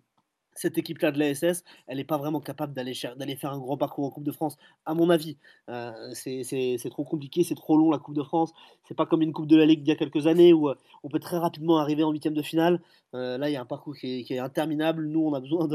cette 0.56 0.78
équipe-là 0.78 1.12
de 1.12 1.20
la 1.20 1.34
SS, 1.34 1.64
elle 1.88 1.98
n'est 1.98 2.04
pas 2.04 2.18
vraiment 2.18 2.40
capable 2.40 2.74
d'aller 2.74 2.94
faire 2.94 3.52
un 3.52 3.60
grand 3.60 3.78
parcours 3.78 4.06
en 4.06 4.10
Coupe 4.10 4.24
de 4.24 4.32
France, 4.32 4.58
à 4.86 4.94
mon 4.94 5.10
avis. 5.10 5.38
Euh, 5.70 5.92
c'est 6.14 6.90
trop 6.90 7.04
compliqué, 7.04 7.44
c'est 7.44 7.56
trop 7.56 7.78
long 7.78 7.92
la 7.92 8.00
Coupe 8.00 8.16
de 8.16 8.24
France. 8.24 8.54
C'est 8.88 8.96
pas 8.96 9.06
comme 9.06 9.22
une 9.22 9.34
Coupe 9.34 9.48
de 9.48 9.58
la 9.58 9.66
Ligue 9.66 9.82
d'il 9.82 9.90
y 9.90 9.92
a 9.92 9.96
quelques 9.96 10.28
années 10.28 10.54
où 10.54 10.70
euh, 10.70 10.76
on 11.04 11.10
peut 11.10 11.20
très 11.20 11.38
rapidement 11.38 11.78
arriver 11.78 12.04
en 12.04 12.12
huitième 12.12 12.34
de 12.34 12.42
finale. 12.42 12.82
Euh, 13.16 13.38
là, 13.38 13.50
il 13.50 13.54
y 13.54 13.56
a 13.56 13.62
un 13.62 13.66
parcours 13.66 13.96
qui 13.96 14.26
est, 14.30 14.40
interminable. 14.40 15.06
Nous, 15.08 15.20
on 15.20 15.34
a 15.34 15.40
besoin 15.40 15.68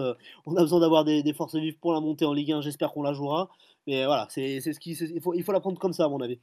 d'avoir 0.80 1.04
des, 1.04 1.32
forces 1.32 1.56
vives 1.56 1.78
pour 1.78 1.92
la 1.92 2.00
montée 2.00 2.24
en 2.24 2.32
Ligue 2.32 2.52
1. 2.52 2.60
J'espère 2.60 2.92
qu'on 2.92 3.02
la 3.02 3.12
jouera. 3.12 3.48
Mais 3.86 4.04
voilà, 4.04 4.26
c'est 4.30 4.60
ce 4.60 4.78
qui, 4.78 4.94
faut, 5.20 5.34
il 5.34 5.42
faut 5.42 5.52
la 5.52 5.60
prendre 5.60 5.78
comme 5.78 5.92
ça, 5.92 6.04
à 6.04 6.08
mon 6.08 6.20
avis. 6.20 6.38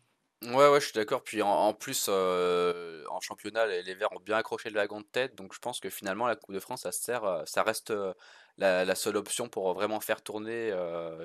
Ouais, 0.45 0.69
ouais, 0.69 0.79
je 0.79 0.85
suis 0.85 0.93
d'accord. 0.93 1.23
Puis 1.23 1.41
en, 1.41 1.73
plus, 1.73 2.05
euh, 2.07 3.03
en 3.09 3.19
championnat, 3.19 3.65
les, 3.65 3.95
Verts 3.95 4.11
ont 4.11 4.19
bien 4.19 4.37
accroché 4.37 4.69
le 4.69 4.75
wagon 4.75 4.99
de 5.01 5.05
tête. 5.05 5.35
Donc 5.35 5.53
je 5.53 5.59
pense 5.59 5.79
que 5.79 5.89
finalement, 5.89 6.27
la 6.27 6.35
Coupe 6.35 6.53
de 6.53 6.59
France, 6.59 6.83
ça 6.83 6.91
sert, 6.91 7.23
euh, 7.23 7.43
ça 7.45 7.63
reste 7.63 7.89
euh, 7.91 8.13
la, 8.57 8.95
seule 8.95 9.17
option 9.17 9.49
pour 9.49 9.73
vraiment 9.73 9.99
faire 9.99 10.21
tourner, 10.21 10.71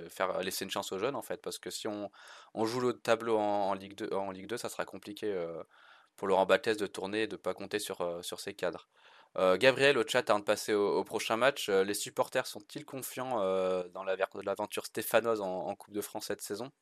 faire 0.09 0.41
laisser 0.41 0.64
une 0.64 0.71
chance 0.71 0.93
aux 0.93 0.99
jeunes 0.99 1.16
en 1.16 1.23
fait. 1.23 1.43
Parce 1.43 1.59
que 1.59 1.71
si 1.71 1.87
on, 1.87 2.11
joue 2.64 2.81
le 2.81 2.95
tableau 2.95 3.37
en, 3.39 3.75
Ligue 3.75 3.95
2, 3.97 4.14
en 4.14 4.31
Ligue 4.31 4.47
2, 4.47 4.57
ça 4.57 4.68
sera 4.68 4.85
compliqué 4.85 5.35
pour 6.16 6.29
Laurent 6.29 6.47
Baltès 6.47 6.77
de 6.77 6.87
tourner 6.87 7.23
et 7.23 7.27
de 7.27 7.35
ne 7.35 7.41
pas 7.41 7.55
compter 7.55 7.79
sur, 7.79 8.21
ses 8.23 8.55
cadres. 8.55 8.89
Gabriel, 9.37 9.99
au 9.99 10.05
chat, 10.07 10.29
avant 10.31 10.41
de 10.41 10.45
passer 10.45 10.73
au, 10.75 11.05
prochain 11.05 11.37
match, 11.37 11.68
les 11.68 11.95
supporters 11.95 12.47
sont-ils 12.47 12.85
confiants 12.85 13.37
dans 13.93 14.05
l'aventure 14.05 14.87
stéphanoise 14.87 15.41
en 15.41 15.75
Coupe 15.77 15.95
de 15.95 16.01
France 16.01 16.27
cette 16.27 16.43
saison? 16.43 16.73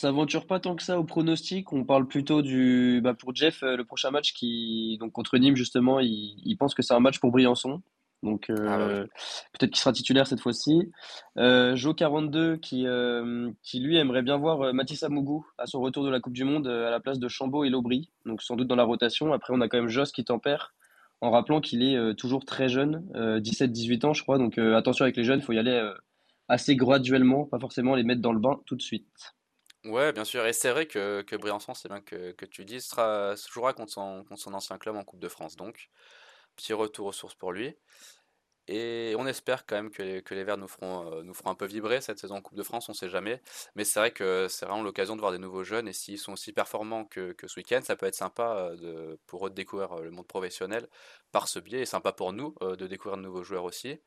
S'aventure 0.00 0.46
pas 0.46 0.60
tant 0.60 0.76
que 0.76 0.82
ça 0.82 0.98
au 0.98 1.04
pronostic. 1.04 1.72
On 1.72 1.84
parle 1.84 2.06
plutôt 2.06 2.42
du. 2.42 3.00
Bah 3.02 3.14
pour 3.14 3.34
Jeff, 3.34 3.62
euh, 3.62 3.76
le 3.76 3.84
prochain 3.84 4.10
match 4.10 4.32
qui, 4.32 4.96
donc 5.00 5.12
contre 5.12 5.38
Nîmes, 5.38 5.56
justement, 5.56 6.00
il, 6.00 6.56
pense 6.58 6.74
que 6.74 6.82
c'est 6.82 6.94
un 6.94 7.00
match 7.00 7.18
pour 7.20 7.30
Briançon. 7.30 7.82
Donc 8.22 8.50
euh, 8.50 8.66
ah 8.68 9.06
peut-être 9.52 9.70
qu'il 9.70 9.80
sera 9.80 9.92
titulaire 9.92 10.26
cette 10.26 10.40
fois-ci. 10.40 10.90
Euh, 11.38 11.74
Jo42 11.74 12.58
qui, 12.60 12.86
euh, 12.86 13.50
qui 13.62 13.80
lui 13.80 13.96
aimerait 13.96 14.22
bien 14.22 14.36
voir 14.36 14.74
Mathis 14.74 15.02
Amougou 15.02 15.46
à 15.56 15.66
son 15.66 15.80
retour 15.80 16.04
de 16.04 16.10
la 16.10 16.20
Coupe 16.20 16.34
du 16.34 16.44
Monde 16.44 16.66
à 16.66 16.90
la 16.90 17.00
place 17.00 17.18
de 17.18 17.28
Chambaud 17.28 17.64
et 17.64 17.70
Lobry. 17.70 18.10
Donc 18.26 18.42
sans 18.42 18.56
doute 18.56 18.68
dans 18.68 18.76
la 18.76 18.84
rotation. 18.84 19.32
Après 19.32 19.54
on 19.54 19.60
a 19.60 19.68
quand 19.68 19.78
même 19.78 19.88
Joss 19.88 20.12
qui 20.12 20.24
tempère 20.24 20.74
en 21.22 21.30
rappelant 21.30 21.60
qu'il 21.60 21.82
est 21.82 22.14
toujours 22.14 22.46
très 22.46 22.68
jeune, 22.68 23.04
17-18 23.14 24.06
ans 24.06 24.12
je 24.12 24.22
crois. 24.22 24.38
Donc 24.38 24.58
attention 24.58 25.04
avec 25.04 25.16
les 25.16 25.24
jeunes, 25.24 25.40
il 25.40 25.42
faut 25.42 25.52
y 25.52 25.58
aller 25.58 25.92
assez 26.48 26.76
graduellement, 26.76 27.44
pas 27.44 27.58
forcément 27.58 27.94
les 27.94 28.02
mettre 28.02 28.22
dans 28.22 28.32
le 28.32 28.40
bain 28.40 28.60
tout 28.66 28.76
de 28.76 28.82
suite. 28.82 29.34
Ouais, 29.84 30.12
bien 30.12 30.24
sûr. 30.24 30.44
Et 30.46 30.52
c'est 30.52 30.70
vrai 30.70 30.86
que, 30.86 31.22
que 31.22 31.36
Briançon, 31.36 31.72
c'est 31.72 31.88
bien 31.88 32.02
que, 32.02 32.32
que 32.32 32.44
tu 32.44 32.64
dis, 32.66 32.80
sera, 32.82 33.34
se 33.36 33.50
jouera 33.50 33.72
contre 33.72 33.92
son, 33.92 34.24
ancien 34.52 34.76
club 34.78 34.96
en 34.96 35.04
Coupe 35.04 35.20
de 35.20 35.28
France. 35.28 35.56
Donc, 35.56 35.88
petit 36.56 36.72
retour 36.74 37.06
aux 37.08 37.12
sources 37.12 37.34
pour 37.34 37.52
lui. 37.52 37.76
Et 38.68 39.14
on 39.18 39.26
espère 39.26 39.66
quand 39.66 39.76
même 39.76 39.90
que 39.90 40.02
les, 40.02 40.22
que 40.22 40.34
les 40.34 40.44
Verts 40.44 40.58
nous 40.58 40.68
feront, 40.68 41.12
euh, 41.12 41.22
nous 41.24 41.34
feront 41.34 41.50
un 41.50 41.54
peu 41.56 41.66
vibrer 41.66 42.00
cette 42.02 42.18
saison 42.20 42.36
en 42.36 42.42
Coupe 42.42 42.56
de 42.56 42.62
France, 42.64 42.88
on 42.88 42.94
sait 42.94 43.08
jamais. 43.10 43.42
Mais 43.76 43.84
c'est 43.84 44.00
vrai 44.00 44.12
que 44.12 44.48
c'est 44.48 44.66
vraiment 44.66 44.82
l'occasion 44.84 45.16
de 45.16 45.20
voir 45.20 45.32
des 45.32 45.38
nouveaux 45.38 45.64
jeunes. 45.64 45.88
Et 45.88 45.92
s'ils 45.94 46.18
sont 46.18 46.32
aussi 46.34 46.52
performants 46.52 47.04
que, 47.06 47.32
que 47.32 47.48
ce 47.48 47.60
week-end, 47.60 47.80
ça 47.82 47.96
peut 47.96 48.06
être 48.06 48.14
sympa 48.16 48.56
euh, 48.72 48.76
de, 48.76 49.20
pour 49.26 49.46
eux 49.46 49.50
de 49.50 49.54
découvrir 49.56 49.92
euh, 49.94 50.02
le 50.04 50.10
monde 50.12 50.28
professionnel 50.28 50.88
par 51.32 51.48
ce 51.48 51.58
biais. 51.60 51.80
Et 51.82 51.86
sympa 51.86 52.12
pour 52.12 52.32
nous 52.32 52.54
de 52.62 52.86
découvrir 52.86 53.16
de 53.18 53.22
nouveaux 53.22 53.44
joueurs 53.44 53.64
aussi. 53.64 54.00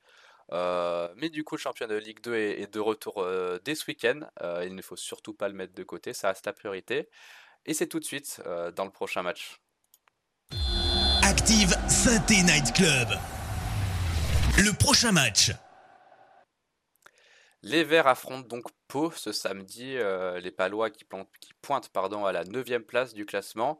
Euh, 0.53 1.09
mais 1.17 1.29
du 1.29 1.43
coup, 1.43 1.55
le 1.55 1.59
championnat 1.59 1.95
de 1.95 1.99
Ligue 1.99 2.21
2 2.21 2.35
est, 2.35 2.73
de 2.73 2.79
retour 2.79 3.23
euh, 3.23 3.59
dès 3.65 3.75
ce 3.75 3.85
week-end. 3.87 4.19
Euh, 4.41 4.63
il 4.65 4.75
ne 4.75 4.81
faut 4.81 4.95
surtout 4.95 5.33
pas 5.33 5.47
le 5.47 5.55
mettre 5.55 5.73
de 5.73 5.83
côté, 5.83 6.13
ça 6.13 6.27
reste 6.29 6.45
la 6.45 6.53
priorité. 6.53 7.09
Et 7.65 7.73
c'est 7.73 7.87
tout 7.87 7.99
de 7.99 8.05
suite 8.05 8.41
dans 8.75 8.83
le 8.83 8.91
prochain 8.91 9.21
match. 9.21 9.61
Active 11.23 11.73
Synthé 11.87 12.43
Night 12.43 12.73
Club. 12.73 13.07
Le 14.57 14.77
prochain 14.77 15.13
match. 15.13 15.51
Les 17.61 17.85
Verts 17.85 18.07
affrontent 18.07 18.47
donc 18.47 18.65
Pau 18.89 19.11
ce 19.11 19.31
samedi. 19.31 19.95
les 20.41 20.51
Palois 20.51 20.89
qui, 20.89 21.05
qui 21.39 21.53
pointent 21.61 21.87
pardon, 21.87 22.25
à 22.25 22.33
la 22.33 22.43
9 22.43 22.79
place 22.79 23.13
du 23.13 23.25
classement. 23.25 23.79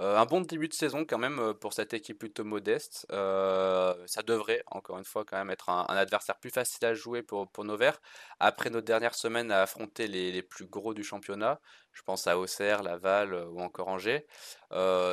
Euh, 0.00 0.16
un 0.16 0.26
bon 0.26 0.40
début 0.40 0.66
de 0.66 0.74
saison 0.74 1.04
quand 1.04 1.18
même 1.18 1.38
euh, 1.38 1.54
pour 1.54 1.72
cette 1.72 1.94
équipe 1.94 2.18
plutôt 2.18 2.42
modeste. 2.42 3.06
Euh, 3.12 3.94
ça 4.06 4.22
devrait 4.22 4.64
encore 4.66 4.98
une 4.98 5.04
fois 5.04 5.24
quand 5.24 5.36
même 5.36 5.50
être 5.50 5.68
un, 5.68 5.84
adversaire 5.84 6.36
plus 6.38 6.50
facile 6.50 6.84
à 6.84 6.94
jouer 6.94 7.22
pour, 7.22 7.48
nos 7.64 7.76
Verts. 7.76 8.00
Après 8.40 8.70
nos 8.70 8.80
dernières 8.80 9.14
semaines 9.14 9.52
à 9.52 9.62
affronter 9.62 10.08
les, 10.08 10.42
plus 10.42 10.66
gros 10.66 10.94
du 10.94 11.04
championnat, 11.04 11.60
je 11.92 12.02
pense 12.02 12.26
à 12.26 12.38
Auxerre, 12.38 12.82
Laval 12.82 13.34
ou 13.34 13.60
encore 13.60 13.88
Angers, 13.88 14.26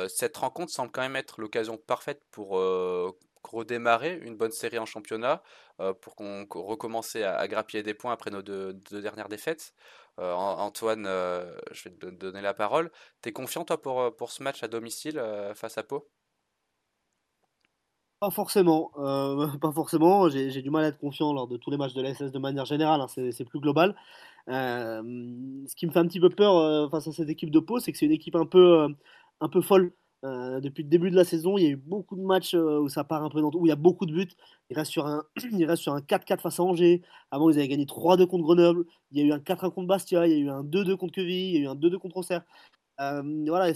cette 0.08 0.36
rencontre 0.36 0.72
semble 0.72 0.90
quand 0.90 1.02
même 1.02 1.16
être 1.16 1.40
l'occasion 1.40 1.76
parfaite 1.76 2.22
pour 2.30 2.60
redémarrer 3.44 4.18
une 4.22 4.36
bonne 4.36 4.52
série 4.52 4.78
en 4.78 4.86
championnat, 4.86 5.42
pour 6.00 6.16
qu'on 6.16 6.46
recommence 6.50 7.16
à, 7.16 7.46
grappiller 7.48 7.82
des 7.82 7.94
points 7.94 8.12
après 8.12 8.30
nos 8.30 8.42
deux 8.42 8.72
dernières 8.90 9.28
défaites. 9.28 9.72
Euh, 10.18 10.34
Antoine, 10.34 11.06
euh, 11.06 11.54
je 11.70 11.88
vais 11.88 11.94
te 11.94 12.06
donner 12.06 12.42
la 12.42 12.54
parole. 12.54 12.90
T'es 13.22 13.32
confiant 13.32 13.64
toi 13.64 13.80
pour, 13.80 14.00
euh, 14.00 14.10
pour 14.10 14.30
ce 14.30 14.42
match 14.42 14.62
à 14.62 14.68
domicile 14.68 15.22
face 15.54 15.78
à 15.78 15.82
Pau? 15.82 16.08
Pas 18.20 18.30
forcément, 18.30 18.90
pas 19.60 19.72
forcément. 19.72 20.28
J'ai 20.28 20.62
du 20.62 20.70
mal 20.70 20.84
à 20.84 20.88
être 20.88 20.98
confiant 20.98 21.32
lors 21.32 21.48
de 21.48 21.56
tous 21.56 21.70
les 21.70 21.76
matchs 21.76 21.94
de 21.94 22.02
la 22.02 22.14
SS 22.14 22.30
de 22.30 22.38
manière 22.38 22.66
générale. 22.66 23.00
Hein, 23.00 23.06
c'est 23.08 23.44
plus 23.44 23.58
global. 23.58 23.96
ce 24.46 25.74
qui 25.74 25.86
me 25.86 25.92
fait 25.92 25.98
un 25.98 26.06
petit 26.06 26.20
peu 26.20 26.30
peur 26.30 26.90
face 26.90 27.08
à 27.08 27.12
cette 27.12 27.28
équipe 27.28 27.50
de 27.50 27.58
Pau, 27.58 27.80
c'est 27.80 27.90
que 27.90 27.98
c'est 27.98 28.06
une 28.06 28.12
équipe 28.12 28.36
un 28.36 28.46
peu, 28.46 28.86
un 29.40 29.48
peu 29.48 29.60
folle. 29.60 29.92
Euh, 30.24 30.60
depuis 30.60 30.84
le 30.84 30.88
début 30.88 31.10
de 31.10 31.16
la 31.16 31.24
saison, 31.24 31.58
il 31.58 31.64
y 31.64 31.66
a 31.66 31.70
eu 31.70 31.76
beaucoup 31.76 32.14
de 32.14 32.22
matchs 32.22 32.54
euh, 32.54 32.78
où 32.80 32.88
ça 32.88 33.02
part 33.02 33.24
un 33.24 33.28
peu 33.28 33.40
dans 33.40 33.50
où 33.54 33.66
il 33.66 33.70
y 33.70 33.72
a 33.72 33.76
beaucoup 33.76 34.06
de 34.06 34.12
buts. 34.12 34.28
Il 34.70 34.76
reste 34.76 34.92
sur 34.92 35.06
un, 35.06 35.24
il 35.52 35.64
reste 35.64 35.82
sur 35.82 35.94
un 35.94 36.00
4-4 36.00 36.40
face 36.40 36.60
à 36.60 36.62
Angers. 36.62 37.02
Avant, 37.32 37.50
ils 37.50 37.58
avaient 37.58 37.68
gagné 37.68 37.86
3-2 37.86 38.26
contre 38.26 38.44
Grenoble. 38.44 38.84
Il 39.10 39.18
y 39.18 39.22
a 39.22 39.26
eu 39.26 39.32
un 39.32 39.38
4-1 39.38 39.72
contre 39.72 39.88
Bastia. 39.88 40.26
Il 40.26 40.32
y 40.32 40.36
a 40.36 40.38
eu 40.38 40.48
un 40.50 40.62
2-2 40.62 40.96
contre 40.96 41.14
Queville. 41.14 41.54
Il 41.54 41.54
y 41.54 41.58
a 41.58 41.60
eu 41.62 41.66
un 41.68 41.74
2-2 41.74 41.98
contre 41.98 42.18
Auxerre. 42.18 42.42
Euh, 43.00 43.22
voilà, 43.48 43.72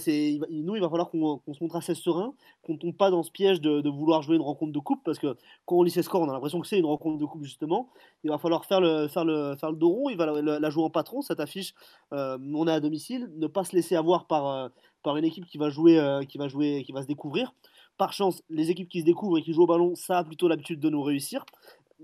nous, 0.49 0.75
il 0.75 0.81
va 0.81 0.89
falloir 0.89 1.09
qu'on, 1.09 1.41
se 1.51 1.61
montre 1.61 1.75
assez 1.75 1.95
serein, 1.95 2.33
qu'on 2.61 2.73
ne 2.73 2.77
tombe 2.77 2.95
pas 2.95 3.09
dans 3.09 3.23
ce 3.23 3.31
piège 3.31 3.59
de, 3.59 3.89
vouloir 3.89 4.21
jouer 4.21 4.35
une 4.35 4.41
rencontre 4.41 4.71
de 4.71 4.79
coupe, 4.79 5.03
parce 5.03 5.19
que 5.19 5.35
quand 5.65 5.75
on 5.77 5.83
lit 5.83 5.91
ces 5.91 6.03
scores, 6.03 6.21
on 6.21 6.29
a 6.29 6.33
l'impression 6.33 6.61
que 6.61 6.67
c'est 6.67 6.79
une 6.79 6.85
rencontre 6.85 7.17
de 7.17 7.25
coupe, 7.25 7.43
justement. 7.43 7.89
Il 8.23 8.29
va 8.29 8.37
falloir 8.37 8.65
faire 8.65 8.79
le, 8.79 9.07
faire 9.07 9.25
le, 9.25 9.55
faire 9.57 9.71
le 9.71 9.77
dos 9.77 9.89
rond, 9.89 10.09
il 10.09 10.17
va 10.17 10.41
la, 10.41 10.69
jouer 10.69 10.83
en 10.83 10.89
patron, 10.89 11.21
cette 11.21 11.39
affiche. 11.39 11.73
on 12.11 12.67
est 12.67 12.71
à 12.71 12.79
domicile, 12.79 13.29
ne 13.35 13.47
pas 13.47 13.63
se 13.63 13.75
laisser 13.75 13.95
avoir 13.95 14.27
par, 14.27 14.69
par 15.03 15.17
une 15.17 15.25
équipe 15.25 15.45
qui 15.45 15.57
va 15.57 15.69
jouer, 15.69 15.99
euh, 15.99 16.23
qui 16.23 16.37
va 16.37 16.47
jouer, 16.47 16.83
qui 16.85 16.91
va 16.91 17.01
se 17.01 17.07
découvrir. 17.07 17.53
Par 17.97 18.13
chance, 18.13 18.43
les 18.49 18.69
équipes 18.69 18.89
qui 18.89 19.01
se 19.01 19.05
découvrent 19.05 19.37
et 19.37 19.41
qui 19.41 19.53
jouent 19.53 19.63
au 19.63 19.67
ballon, 19.67 19.95
ça 19.95 20.19
a 20.19 20.23
plutôt 20.23 20.47
l'habitude 20.47 20.79
de 20.79 20.89
nous 20.89 21.01
réussir. 21.01 21.45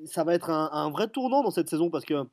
Ça 0.06 0.24
va 0.24 0.34
être 0.34 0.50
un, 0.50 0.90
vrai 0.90 1.08
tournant 1.08 1.44
dans 1.44 1.52
cette 1.52 1.70
saison 1.70 1.92
parce 1.92 2.04
que 2.04 2.26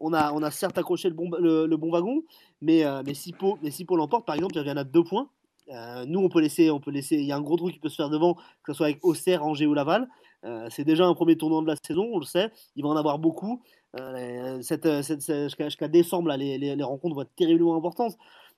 on 0.00 0.12
a, 0.12 0.32
on 0.32 0.42
a 0.42 0.50
certes 0.50 0.76
accroché 0.78 1.08
le 1.08 1.14
bon, 1.14 1.30
le, 1.38 1.76
bon 1.76 1.92
wagon, 1.92 2.24
mais, 2.60 2.84
euh, 2.84 3.02
mais 3.06 3.14
si 3.14 3.32
Pau, 3.32 3.56
l'emporte, 3.90 4.26
par 4.26 4.34
exemple, 4.34 4.56
il 4.56 4.66
y 4.66 4.70
en 4.70 4.76
a 4.76 4.82
deux 4.82 5.04
points. 5.04 5.28
Euh, 5.72 6.04
nous, 6.06 6.18
on 6.18 6.28
peut 6.28 6.40
laisser, 6.40 6.70
on 6.70 6.80
peut 6.80 6.90
laisser. 6.90 7.14
Il 7.16 7.24
y 7.24 7.30
a 7.30 7.36
un 7.36 7.40
gros 7.40 7.56
truc 7.56 7.74
qui 7.74 7.78
peut 7.78 7.88
se 7.88 7.94
faire 7.94 8.10
devant, 8.10 8.34
que 8.34 8.72
ce 8.72 8.74
soit 8.74 8.86
avec 8.86 8.98
Auxerre, 9.04 9.44
Angers 9.44 9.66
ou 9.66 9.74
Laval. 9.74 10.08
c'est 10.70 10.84
déjà 10.84 11.06
un 11.06 11.14
premier 11.14 11.36
tournant 11.36 11.62
de 11.62 11.68
la 11.68 11.76
saison, 11.76 12.08
on 12.12 12.18
le 12.18 12.24
sait. 12.24 12.50
Il 12.74 12.82
va 12.82 12.88
en 12.88 12.96
avoir 12.96 13.20
beaucoup. 13.20 13.62
jusqu'à 15.60 15.88
décembre, 15.88 16.28
là, 16.28 16.36
les, 16.36 16.58
les, 16.58 16.74
les, 16.74 16.84
rencontres 16.84 17.14
vont 17.14 17.22
être 17.22 17.34
terriblement 17.36 17.76
importantes. 17.76 18.16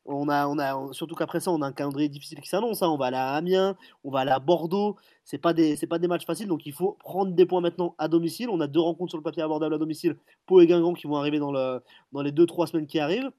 On 0.08 0.28
a, 0.28 0.46
on 0.48 0.58
a, 0.58 0.92
surtout 0.92 1.14
qu'après 1.14 1.40
ça, 1.40 1.50
on 1.50 1.62
a 1.62 1.66
un 1.66 1.72
calendrier 1.72 2.08
difficile 2.08 2.40
qui 2.40 2.48
s'annonce. 2.48 2.82
Hein. 2.82 2.88
On 2.88 2.96
va 2.96 3.06
aller 3.06 3.16
à 3.16 3.34
Amiens, 3.34 3.76
on 4.04 4.10
va 4.10 4.20
aller 4.20 4.30
à 4.30 4.38
Bordeaux. 4.38 4.96
C'est 5.24 5.38
pas 5.38 5.54
c'est 5.54 5.86
pas 5.86 5.98
des 5.98 6.08
matchs 6.08 6.26
faciles. 6.26 6.48
Donc 6.48 6.66
il 6.66 6.72
faut 6.72 6.96
prendre 7.00 7.32
des 7.32 7.46
points 7.46 7.60
maintenant 7.60 7.94
à 7.98 8.08
domicile. 8.08 8.48
On 8.50 8.60
a 8.60 8.66
deux 8.66 8.80
rencontres 8.80 9.10
sur 9.10 9.18
le 9.18 9.24
papier 9.24 9.42
abordables 9.42 9.74
à 9.74 9.78
domicile. 9.78 10.16
Pau 10.46 10.60
et 10.60 10.66
Guingamp 10.66 10.94
qui 10.94 11.06
vont 11.06 11.16
arriver 11.16 11.38
dans, 11.38 11.52
le, 11.52 11.82
dans 12.12 12.22
les 12.22 12.32
deux 12.32 12.46
trois 12.46 12.66
semaines 12.66 12.86
qui 12.86 12.98
arrivent 12.98 13.30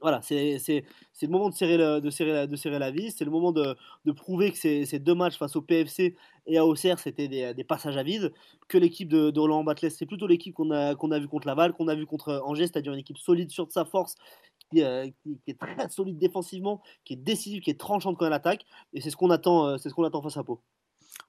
voilà, 0.00 0.22
c'est 0.22 0.84
le 1.22 1.28
moment 1.28 1.50
de 1.50 1.54
serrer, 1.54 1.76
de 2.00 2.10
serrer, 2.10 2.32
la, 2.32 2.46
de 2.46 2.56
serrer 2.56 2.78
la 2.78 2.90
vis, 2.90 3.16
c'est 3.16 3.24
le 3.24 3.30
moment 3.32 3.50
de, 3.50 3.76
de 4.04 4.12
prouver 4.12 4.52
que 4.52 4.56
ces, 4.56 4.98
deux 5.00 5.14
matchs 5.14 5.36
face 5.36 5.56
au 5.56 5.62
PFC 5.62 6.14
et 6.46 6.56
à 6.56 6.64
Auxerre, 6.64 7.00
c'était 7.00 7.26
des, 7.26 7.64
passages 7.64 7.96
à 7.96 8.04
vide, 8.04 8.32
que 8.68 8.78
l'équipe 8.78 9.08
de, 9.08 9.36
Roland 9.36 9.64
Batles, 9.64 9.90
c'est 9.90 10.06
plutôt 10.06 10.28
l'équipe 10.28 10.54
qu'on 10.54 10.70
a, 10.70 10.94
a 10.94 11.18
vu 11.18 11.28
contre 11.28 11.48
Laval, 11.48 11.72
qu'on 11.72 11.88
a 11.88 11.96
vu 11.96 12.06
contre 12.06 12.40
Angers, 12.44 12.68
c'est-à-dire 12.68 12.92
une 12.92 13.00
équipe 13.00 13.18
solide 13.18 13.50
sur 13.50 13.66
de 13.66 13.72
sa 13.72 13.84
force, 13.84 14.14
qui, 14.70 14.82
euh, 14.82 15.08
qui, 15.22 15.40
est 15.46 15.58
très 15.58 15.88
solide 15.88 16.18
défensivement, 16.18 16.82
qui 17.04 17.14
est 17.14 17.16
décisive, 17.16 17.62
qui 17.62 17.70
est 17.70 17.80
tranchante 17.80 18.16
quand 18.18 18.26
elle 18.26 18.32
attaque, 18.32 18.64
et 18.92 19.00
c'est 19.00 19.10
ce 19.10 19.16
qu'on 19.16 19.30
attend, 19.30 19.66
euh, 19.66 19.78
c'est 19.78 19.88
ce 19.88 19.94
qu'on 19.94 20.04
attend 20.04 20.22
face 20.22 20.36
à 20.36 20.44
Pau. 20.44 20.62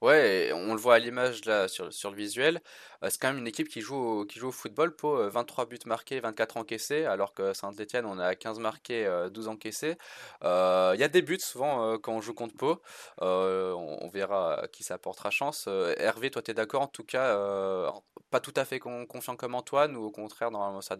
Ouais, 0.02 0.52
on 0.54 0.74
le 0.74 0.80
voit 0.80 0.95
à 0.95 1.00
l'image 1.00 1.43
là 1.43 1.68
sur, 1.68 1.86
le 1.86 2.16
visuel. 2.16 2.62
C'est 3.04 3.20
quand 3.20 3.28
même 3.30 3.38
une 3.39 3.47
équipe 3.47 3.68
qui 3.68 3.82
joue 3.82 3.97
au, 3.97 4.52
football. 4.52 4.95
Pour 4.95 5.18
23 5.18 5.66
buts 5.66 5.78
marqués, 5.86 6.22
24 6.22 6.56
encaissés, 6.56 7.04
alors 7.04 7.34
que 7.34 7.54
Saint-Etienne, 7.54 8.06
on 8.06 8.18
a 8.18 8.34
15 8.36 8.60
marqués, 8.60 9.28
12 9.34 9.50
encaissés. 9.50 9.97
Il 10.41 11.00
y 11.00 11.04
a 11.04 11.08
des 11.10 11.22
buts 11.22 11.39
souvent 11.41 11.97
quand 11.97 12.14
on 12.14 12.22
joue 12.22 12.34
contre 12.34 12.56
Pau. 12.56 12.82
On, 13.20 14.10
verra 14.14 14.68
qui 14.72 14.84
ça 14.84 14.97
portera 14.97 15.32
chance. 15.32 15.68
Hervé, 15.97 16.32
toi, 16.32 16.41
tu 16.41 16.52
es 16.52 16.54
d'accord 16.54 16.82
en 16.82 16.88
tout 16.88 17.04
cas 17.04 17.91
Pas 18.30 18.39
tout 18.39 18.54
à 18.56 18.64
fait 18.64 18.80
confiant 18.80 19.36
comme 19.36 19.56
Antoine, 19.56 19.97
ou 19.97 20.06
au 20.06 20.12
contraire, 20.12 20.50
normalement, 20.52 20.82
ça, 20.82 20.97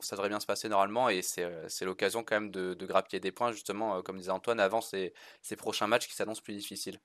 ça 0.00 0.16
devrait 0.16 0.28
bien 0.30 0.40
se 0.40 0.46
passer 0.46 0.70
normalement, 0.70 1.10
et 1.10 1.20
c'est 1.22 1.84
l'occasion 1.84 2.24
quand 2.24 2.36
même 2.36 2.50
de, 2.50 2.72
de 2.74 2.86
grappiller 2.86 3.20
des 3.20 3.32
points, 3.32 3.52
justement, 3.52 4.02
comme 4.02 4.16
disait 4.18 4.30
Antoine, 4.30 4.60
avant 4.60 4.80
ces, 4.80 5.12
ces 5.42 5.56
prochains 5.56 5.86
matchs 5.86 6.08
qui 6.08 6.14
s'annoncent 6.14 6.42
plus 6.42 6.54
difficiles. 6.54 6.98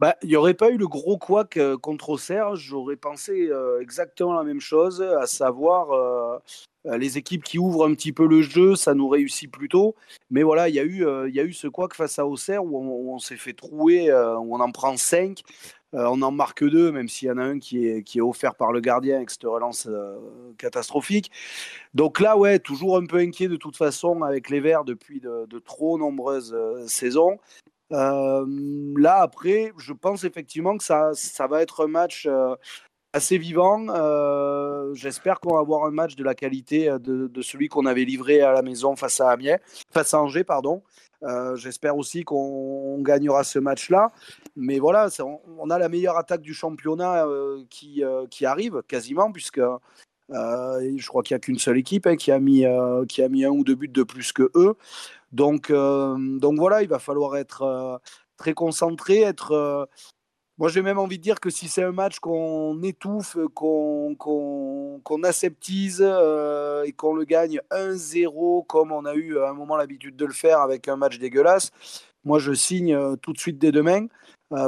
Bah, 0.00 0.16
il 0.22 0.30
n'y 0.30 0.36
aurait 0.36 0.54
pas 0.54 0.70
eu 0.70 0.78
le 0.78 0.88
gros 0.88 1.18
couac 1.18 1.58
euh, 1.58 1.76
contre 1.76 2.08
Auxerre, 2.08 2.56
j'aurais 2.56 2.96
pensé 2.96 3.48
euh, 3.50 3.82
exactement 3.82 4.32
la 4.32 4.44
même 4.44 4.60
chose, 4.60 5.02
à 5.02 5.26
savoir 5.26 5.92
euh, 5.92 6.38
les 6.96 7.18
équipes 7.18 7.44
qui 7.44 7.58
ouvrent 7.58 7.86
un 7.86 7.92
petit 7.92 8.14
peu 8.14 8.26
le 8.26 8.40
jeu, 8.40 8.76
ça 8.76 8.94
nous 8.94 9.10
réussit 9.10 9.50
plutôt. 9.50 9.94
Mais 10.30 10.42
voilà, 10.42 10.70
il 10.70 10.74
y, 10.74 10.80
a 10.80 10.84
eu, 10.84 11.04
y 11.30 11.38
a 11.38 11.44
eu 11.44 11.52
ce 11.52 11.68
couac 11.68 11.92
face 11.92 12.18
à 12.18 12.24
Auxerre 12.26 12.64
où 12.64 13.12
on, 13.12 13.18
s'est 13.18 13.36
fait 13.36 13.52
trouer, 13.52 14.10
où 14.10 14.56
on 14.56 14.60
en 14.60 14.72
prend 14.72 14.96
5, 14.96 15.42
on 15.92 16.22
en 16.22 16.30
marque 16.30 16.64
2, 16.64 16.92
même 16.92 17.08
s'il 17.08 17.28
y 17.28 17.30
en 17.30 17.36
a 17.36 17.42
un 17.42 17.58
qui 17.58 17.86
est, 17.86 18.20
offert 18.22 18.54
par 18.54 18.72
le 18.72 18.80
gardien 18.80 19.16
avec 19.16 19.28
cette 19.28 19.44
relance 19.44 19.86
catastrophique. 20.56 21.30
Donc 21.92 22.20
là, 22.20 22.38
ouais, 22.38 22.58
toujours 22.58 22.96
un 22.96 23.04
peu 23.04 23.18
inquiet 23.18 23.48
de 23.48 23.56
toute 23.56 23.76
façon 23.76 24.22
avec 24.22 24.48
les 24.48 24.60
Verts 24.60 24.84
depuis 24.84 25.20
de, 25.20 25.44
de 25.46 25.58
trop 25.58 25.98
nombreuses 25.98 26.56
saisons. 26.86 27.38
Euh, 27.92 28.46
là, 28.96 29.20
après, 29.20 29.72
je 29.78 29.92
pense 29.92 30.24
effectivement 30.24 30.76
que 30.76 30.84
ça, 30.84 31.10
ça 31.14 31.46
va 31.46 31.62
être 31.62 31.84
un 31.84 31.88
match 31.88 32.26
euh, 32.26 32.54
assez 33.12 33.38
vivant. 33.38 33.86
Euh, 33.88 34.94
j'espère 34.94 35.40
qu'on 35.40 35.54
va 35.54 35.60
avoir 35.60 35.84
un 35.84 35.90
match 35.90 36.14
de 36.14 36.24
la 36.24 36.34
qualité 36.34 36.90
de, 37.00 37.42
celui 37.42 37.68
qu'on 37.68 37.86
avait 37.86 38.04
livré 38.04 38.40
à 38.40 38.52
la 38.52 38.62
maison 38.62 38.96
face 38.96 39.20
à 39.20 39.30
Amiens, 39.30 39.58
face 39.92 40.14
à 40.14 40.20
Angers, 40.20 40.44
pardon. 40.44 40.82
J'espère 41.54 41.98
aussi 41.98 42.24
qu'on 42.24 42.98
gagnera 43.02 43.44
ce 43.44 43.58
match-là. 43.58 44.10
Mais 44.56 44.78
voilà, 44.78 45.08
on, 45.58 45.68
a 45.68 45.78
la 45.78 45.90
meilleure 45.90 46.16
attaque 46.16 46.40
du 46.40 46.54
championnat 46.54 47.26
qui, 47.68 48.02
qui 48.30 48.46
arrive 48.46 48.82
quasiment, 48.88 49.30
puisque 49.30 49.60
je 50.30 51.06
crois 51.08 51.22
qu'il 51.22 51.34
n'y 51.34 51.36
a 51.36 51.40
qu'une 51.40 51.58
seule 51.58 51.76
équipe 51.76 52.06
hein, 52.06 52.16
qui, 52.16 52.32
a 52.32 52.40
mis, 52.40 52.64
qui 53.06 53.22
a 53.22 53.28
mis 53.28 53.44
un 53.44 53.50
ou 53.50 53.64
deux 53.64 53.74
buts 53.74 53.88
de 53.88 54.02
plus 54.02 54.32
que 54.32 54.50
eux. 54.54 54.76
Donc, 55.32 55.70
euh, 55.70 56.16
donc 56.38 56.58
voilà, 56.58 56.82
il 56.82 56.88
va 56.88 56.98
falloir 56.98 57.36
être 57.36 57.62
euh, 57.62 57.98
très 58.36 58.54
concentré, 58.54 59.20
être. 59.20 59.52
Euh, 59.52 59.86
moi, 60.58 60.68
j'ai 60.68 60.82
même 60.82 60.98
envie 60.98 61.18
de 61.18 61.22
dire 61.22 61.40
que 61.40 61.48
si 61.50 61.68
c'est 61.68 61.82
un 61.82 61.92
match 61.92 62.18
qu'on 62.18 62.82
étouffe, 62.82 63.38
qu'on 63.54 64.14
qu'on 64.14 65.22
aseptise 65.22 66.02
et 66.02 66.92
qu'on 66.92 67.14
le 67.14 67.24
gagne 67.24 67.60
1-0, 67.70 68.66
comme 68.66 68.92
on 68.92 69.06
a 69.06 69.14
eu 69.14 69.38
à 69.38 69.48
un 69.50 69.54
moment 69.54 69.76
l'habitude 69.76 70.16
de 70.16 70.26
le 70.26 70.34
faire 70.34 70.60
avec 70.60 70.86
un 70.88 70.96
match 70.96 71.18
dégueulasse, 71.18 71.70
moi 72.24 72.38
je 72.38 72.52
signe 72.52 73.16
tout 73.22 73.32
de 73.32 73.38
suite 73.38 73.58
dès 73.58 73.72
demain. 73.72 74.08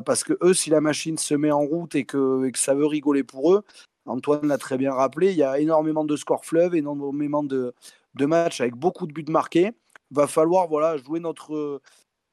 parce 0.07 0.25
que 0.25 0.39
eux, 0.43 0.55
si 0.55 0.71
la 0.71 0.81
machine 0.81 1.19
se 1.19 1.35
met 1.35 1.51
en 1.51 1.61
route 1.61 1.95
et 1.95 2.05
que, 2.07 2.49
que 2.51 2.59
ça 2.59 2.75
veut 2.75 2.87
rigoler 2.87 3.25
pour 3.25 3.53
eux, 3.53 3.63
Antoine 4.07 4.49
l'a 4.49 4.59
très 4.59 4.79
bien 4.79 4.95
rappelé, 4.95 5.33
il 5.33 5.37
y 5.37 5.43
a 5.43 5.59
énormément 5.59 6.05
de 6.07 6.17
scores 6.17 6.47
fleuves, 6.47 6.75
énormément 6.75 7.43
de, 7.43 7.75
de 8.15 8.27
matchs 8.27 8.63
avec 8.63 8.75
beaucoup 8.77 9.07
de 9.07 9.13
buts 9.13 9.25
marqués 9.29 9.73
va 10.13 10.27
falloir 10.27 10.69
voilà, 10.69 10.97
jouer 10.97 11.21
notre, 11.21 11.81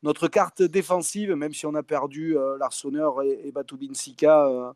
notre 0.03 0.27
carte 0.27 0.61
défensive, 0.61 1.33
même 1.33 1.53
si 1.53 1.65
on 1.65 1.75
a 1.75 1.83
perdu 1.83 2.37
euh, 2.37 2.57
l'Arseneur 2.57 3.21
et, 3.23 3.41
et 3.45 3.51
Batoubin 3.51 3.93
Sika, 3.93 4.45
euh, 4.47 4.71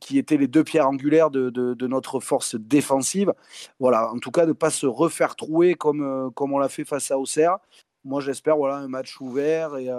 qui 0.00 0.18
étaient 0.18 0.36
les 0.36 0.48
deux 0.48 0.64
pierres 0.64 0.88
angulaires 0.88 1.30
de, 1.30 1.50
de, 1.50 1.86
notre 1.86 2.18
force 2.20 2.56
défensive. 2.56 3.32
Voilà, 3.78 4.10
en 4.12 4.18
tout 4.18 4.32
cas, 4.32 4.44
ne 4.46 4.52
pas 4.52 4.70
se 4.70 4.86
refaire 4.86 5.36
trouer 5.36 5.74
comme, 5.74 6.02
euh, 6.02 6.30
comme 6.30 6.52
on 6.52 6.58
l'a 6.58 6.68
fait 6.68 6.84
face 6.84 7.10
à 7.10 7.18
Auxerre. 7.18 7.58
Moi, 8.04 8.20
j'espère 8.20 8.56
voilà, 8.56 8.76
un 8.76 8.88
match 8.88 9.20
ouvert 9.20 9.76
et, 9.76 9.90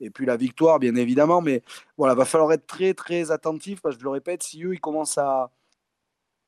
et 0.00 0.08
puis 0.08 0.24
la 0.24 0.38
victoire, 0.38 0.78
bien 0.78 0.94
évidemment. 0.94 1.42
Mais 1.42 1.62
voilà, 1.98 2.14
va 2.14 2.24
falloir 2.24 2.50
être 2.52 2.66
très, 2.66 2.94
très 2.94 3.30
attentif, 3.30 3.82
parce 3.82 3.96
que 3.96 4.00
je 4.00 4.04
le 4.04 4.10
répète, 4.10 4.42
si 4.42 4.64
eux, 4.64 4.72
ils 4.72 4.80
commencent 4.80 5.18
à, 5.18 5.50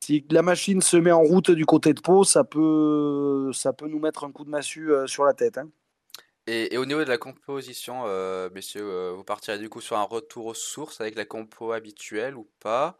si 0.00 0.24
la 0.30 0.42
machine 0.42 0.80
se 0.80 0.96
met 0.96 1.12
en 1.12 1.22
route 1.22 1.50
du 1.50 1.66
côté 1.66 1.92
de 1.92 2.00
Pau, 2.00 2.24
ça 2.24 2.44
peut, 2.44 3.50
ça 3.52 3.72
peut 3.72 3.88
nous 3.88 3.98
mettre 3.98 4.24
un 4.24 4.32
coup 4.32 4.44
de 4.44 4.50
massue 4.50 4.92
euh, 4.92 5.06
sur 5.06 5.24
la 5.24 5.34
tête. 5.34 5.58
Hein. 5.58 5.70
Et, 6.46 6.78
au 6.78 6.86
niveau 6.86 7.04
de 7.04 7.08
la 7.08 7.18
composition, 7.18 8.04
euh, 8.06 8.48
messieurs, 8.54 8.88
euh, 8.88 9.12
vous 9.14 9.24
partirez 9.24 9.58
du 9.58 9.68
coup 9.68 9.82
sur 9.82 9.98
un 9.98 10.04
retour 10.04 10.46
aux 10.46 10.54
sources 10.54 11.00
avec 11.00 11.14
la 11.14 11.24
compo 11.26 11.72
habituelle 11.72 12.36
ou 12.36 12.48
pas? 12.60 12.96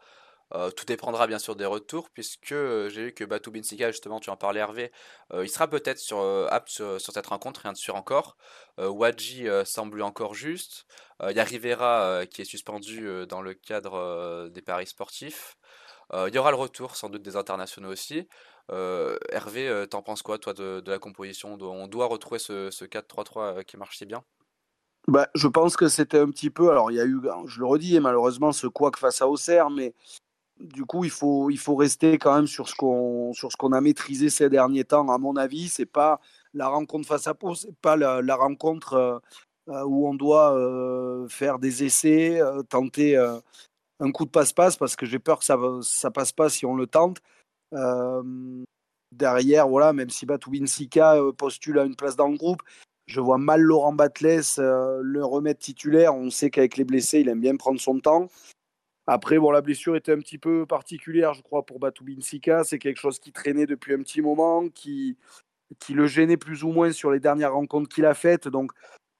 Tout 0.75 0.85
dépendra 0.85 1.27
bien 1.27 1.37
sûr 1.37 1.55
des 1.55 1.67
retours, 1.67 2.09
puisque 2.09 2.55
j'ai 2.55 3.05
vu 3.05 3.13
que 3.13 3.23
Batou 3.23 3.51
Binsika, 3.51 3.91
justement, 3.91 4.19
tu 4.19 4.31
en 4.31 4.35
parlais 4.35 4.59
Hervé, 4.59 4.91
il 5.31 5.47
sera 5.47 5.67
peut-être 5.67 5.99
sur, 5.99 6.19
apte 6.49 6.69
sur, 6.69 6.99
cette 6.99 7.27
rencontre, 7.27 7.61
rien 7.61 7.71
de 7.71 7.77
sûr 7.77 7.95
encore. 7.95 8.35
Wadji 8.79 9.45
semble 9.63 10.01
encore 10.01 10.33
juste. 10.33 10.87
Il 11.21 11.35
y 11.35 11.39
a 11.39 11.43
Rivera 11.43 12.25
qui 12.25 12.41
est 12.41 12.45
suspendu 12.45 13.27
dans 13.27 13.43
le 13.43 13.53
cadre 13.53 14.49
des 14.49 14.63
paris 14.63 14.87
sportifs. 14.87 15.58
Euh, 16.13 16.27
il 16.29 16.35
y 16.35 16.37
aura 16.37 16.51
le 16.51 16.57
retour 16.57 16.95
sans 16.95 17.09
doute 17.09 17.21
des 17.21 17.35
internationaux 17.35 17.91
aussi. 17.91 18.27
Euh, 18.71 19.17
Hervé, 19.29 19.67
euh, 19.67 19.85
t'en 19.85 20.01
penses 20.01 20.21
quoi 20.21 20.37
toi 20.37 20.53
de, 20.53 20.83
la 20.85 20.99
composition? 20.99 21.57
On 21.59 21.87
doit 21.87 22.07
retrouver 22.07 22.39
ce, 22.39 22.69
4-3-3 22.69 23.63
qui 23.63 23.77
marche 23.77 23.97
si 23.97 24.05
bien 24.05 24.23
bah, 25.07 25.27
je 25.33 25.47
pense 25.47 25.75
que 25.75 25.87
c'était 25.87 26.19
un 26.19 26.29
petit 26.29 26.51
peu. 26.51 26.69
Alors, 26.69 26.91
il 26.91 26.97
y 26.97 26.99
a 26.99 27.05
eu, 27.05 27.19
je 27.47 27.59
le 27.59 27.65
redis, 27.65 27.95
et 27.95 27.99
malheureusement, 27.99 28.51
ce 28.51 28.67
couac 28.67 28.95
face 28.97 29.23
à 29.23 29.27
Auxerre, 29.27 29.71
mais 29.71 29.95
du 30.59 30.85
coup, 30.85 31.03
il 31.03 31.09
faut, 31.09 31.49
il 31.49 31.57
faut 31.57 31.75
rester 31.75 32.19
quand 32.19 32.35
même 32.35 32.45
sur 32.45 32.69
ce 32.69 32.75
qu'on, 32.75 33.31
qu'on 33.57 33.71
a 33.71 33.81
maîtrisé 33.81 34.29
ces 34.29 34.49
derniers 34.49 34.83
temps. 34.83 35.09
À 35.09 35.17
mon 35.17 35.35
avis, 35.35 35.67
c'est 35.69 35.87
pas 35.87 36.19
la 36.53 36.67
rencontre 36.67 37.07
face 37.07 37.25
à 37.25 37.33
Pau, 37.33 37.55
c'est 37.55 37.75
pas 37.77 37.95
la, 37.95 38.35
rencontre 38.35 39.21
où 39.67 40.07
on 40.07 40.13
doit 40.13 40.55
faire 41.29 41.57
des 41.57 41.85
essais, 41.85 42.39
tenter 42.69 43.17
un 43.99 44.11
coup 44.11 44.25
de 44.25 44.31
passe-passe 44.31 44.77
parce 44.77 44.95
que 44.95 45.05
j'ai 45.05 45.19
peur 45.19 45.39
que 45.39 45.45
ça 45.45 45.57
ça 45.81 46.11
passe 46.11 46.31
pas 46.31 46.49
si 46.49 46.65
on 46.65 46.75
le 46.75 46.87
tente. 46.87 47.19
Euh, 47.73 48.63
derrière, 49.11 49.67
voilà, 49.67 49.93
même 49.93 50.09
si 50.09 50.25
Batouin 50.25 50.65
Sika 50.65 51.15
euh, 51.15 51.31
postule 51.31 51.79
à 51.79 51.83
une 51.85 51.95
place 51.95 52.15
dans 52.15 52.27
le 52.27 52.37
groupe, 52.37 52.61
je 53.07 53.19
vois 53.19 53.37
mal 53.37 53.61
Laurent 53.61 53.93
Batles 53.93 54.59
euh, 54.59 54.99
le 55.03 55.25
remettre 55.25 55.59
titulaire. 55.59 56.15
On 56.15 56.29
sait 56.29 56.49
qu'avec 56.49 56.77
les 56.77 56.83
blessés, 56.85 57.21
il 57.21 57.29
aime 57.29 57.41
bien 57.41 57.55
prendre 57.55 57.79
son 57.79 57.99
temps. 57.99 58.27
Après, 59.07 59.39
bon, 59.39 59.49
la 59.49 59.61
blessure 59.61 59.95
était 59.95 60.11
un 60.11 60.19
petit 60.19 60.37
peu 60.37 60.67
particulière, 60.67 61.33
je 61.33 61.41
crois, 61.41 61.65
pour 61.65 61.79
Batouin 61.79 62.21
Sika. 62.21 62.63
C'est 62.63 62.77
quelque 62.77 62.99
chose 62.99 63.19
qui 63.19 63.31
traînait 63.31 63.65
depuis 63.65 63.93
un 63.93 63.99
petit 63.99 64.21
moment, 64.21 64.69
qui, 64.69 65.17
qui 65.79 65.93
le 65.93 66.05
gênait 66.05 66.37
plus 66.37 66.63
ou 66.63 66.69
moins 66.69 66.91
sur 66.91 67.09
les 67.09 67.19
dernières 67.19 67.53
rencontres 67.53 67.89
qu'il 67.89 68.05
a 68.05 68.13
faites. 68.13 68.47
Donc, 68.47 68.71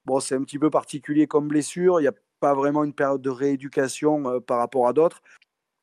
bon, 0.04 0.20
c'est 0.20 0.36
un 0.36 0.44
petit 0.44 0.60
peu 0.60 0.70
particulier 0.70 1.26
comme 1.26 1.48
blessure. 1.48 2.00
Il 2.00 2.04
y 2.04 2.08
a 2.08 2.12
pas 2.40 2.54
vraiment 2.54 2.84
une 2.84 2.94
période 2.94 3.22
de 3.22 3.30
rééducation 3.30 4.28
euh, 4.28 4.40
par 4.40 4.58
rapport 4.58 4.88
à 4.88 4.92
d'autres. 4.92 5.22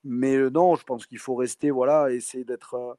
Mais 0.03 0.35
euh, 0.35 0.49
non, 0.49 0.75
je 0.75 0.83
pense 0.83 1.05
qu'il 1.05 1.19
faut 1.19 1.35
rester, 1.35 1.71
voilà, 1.71 2.11
essayer 2.11 2.43
d'être 2.43 2.75
euh, 2.75 2.93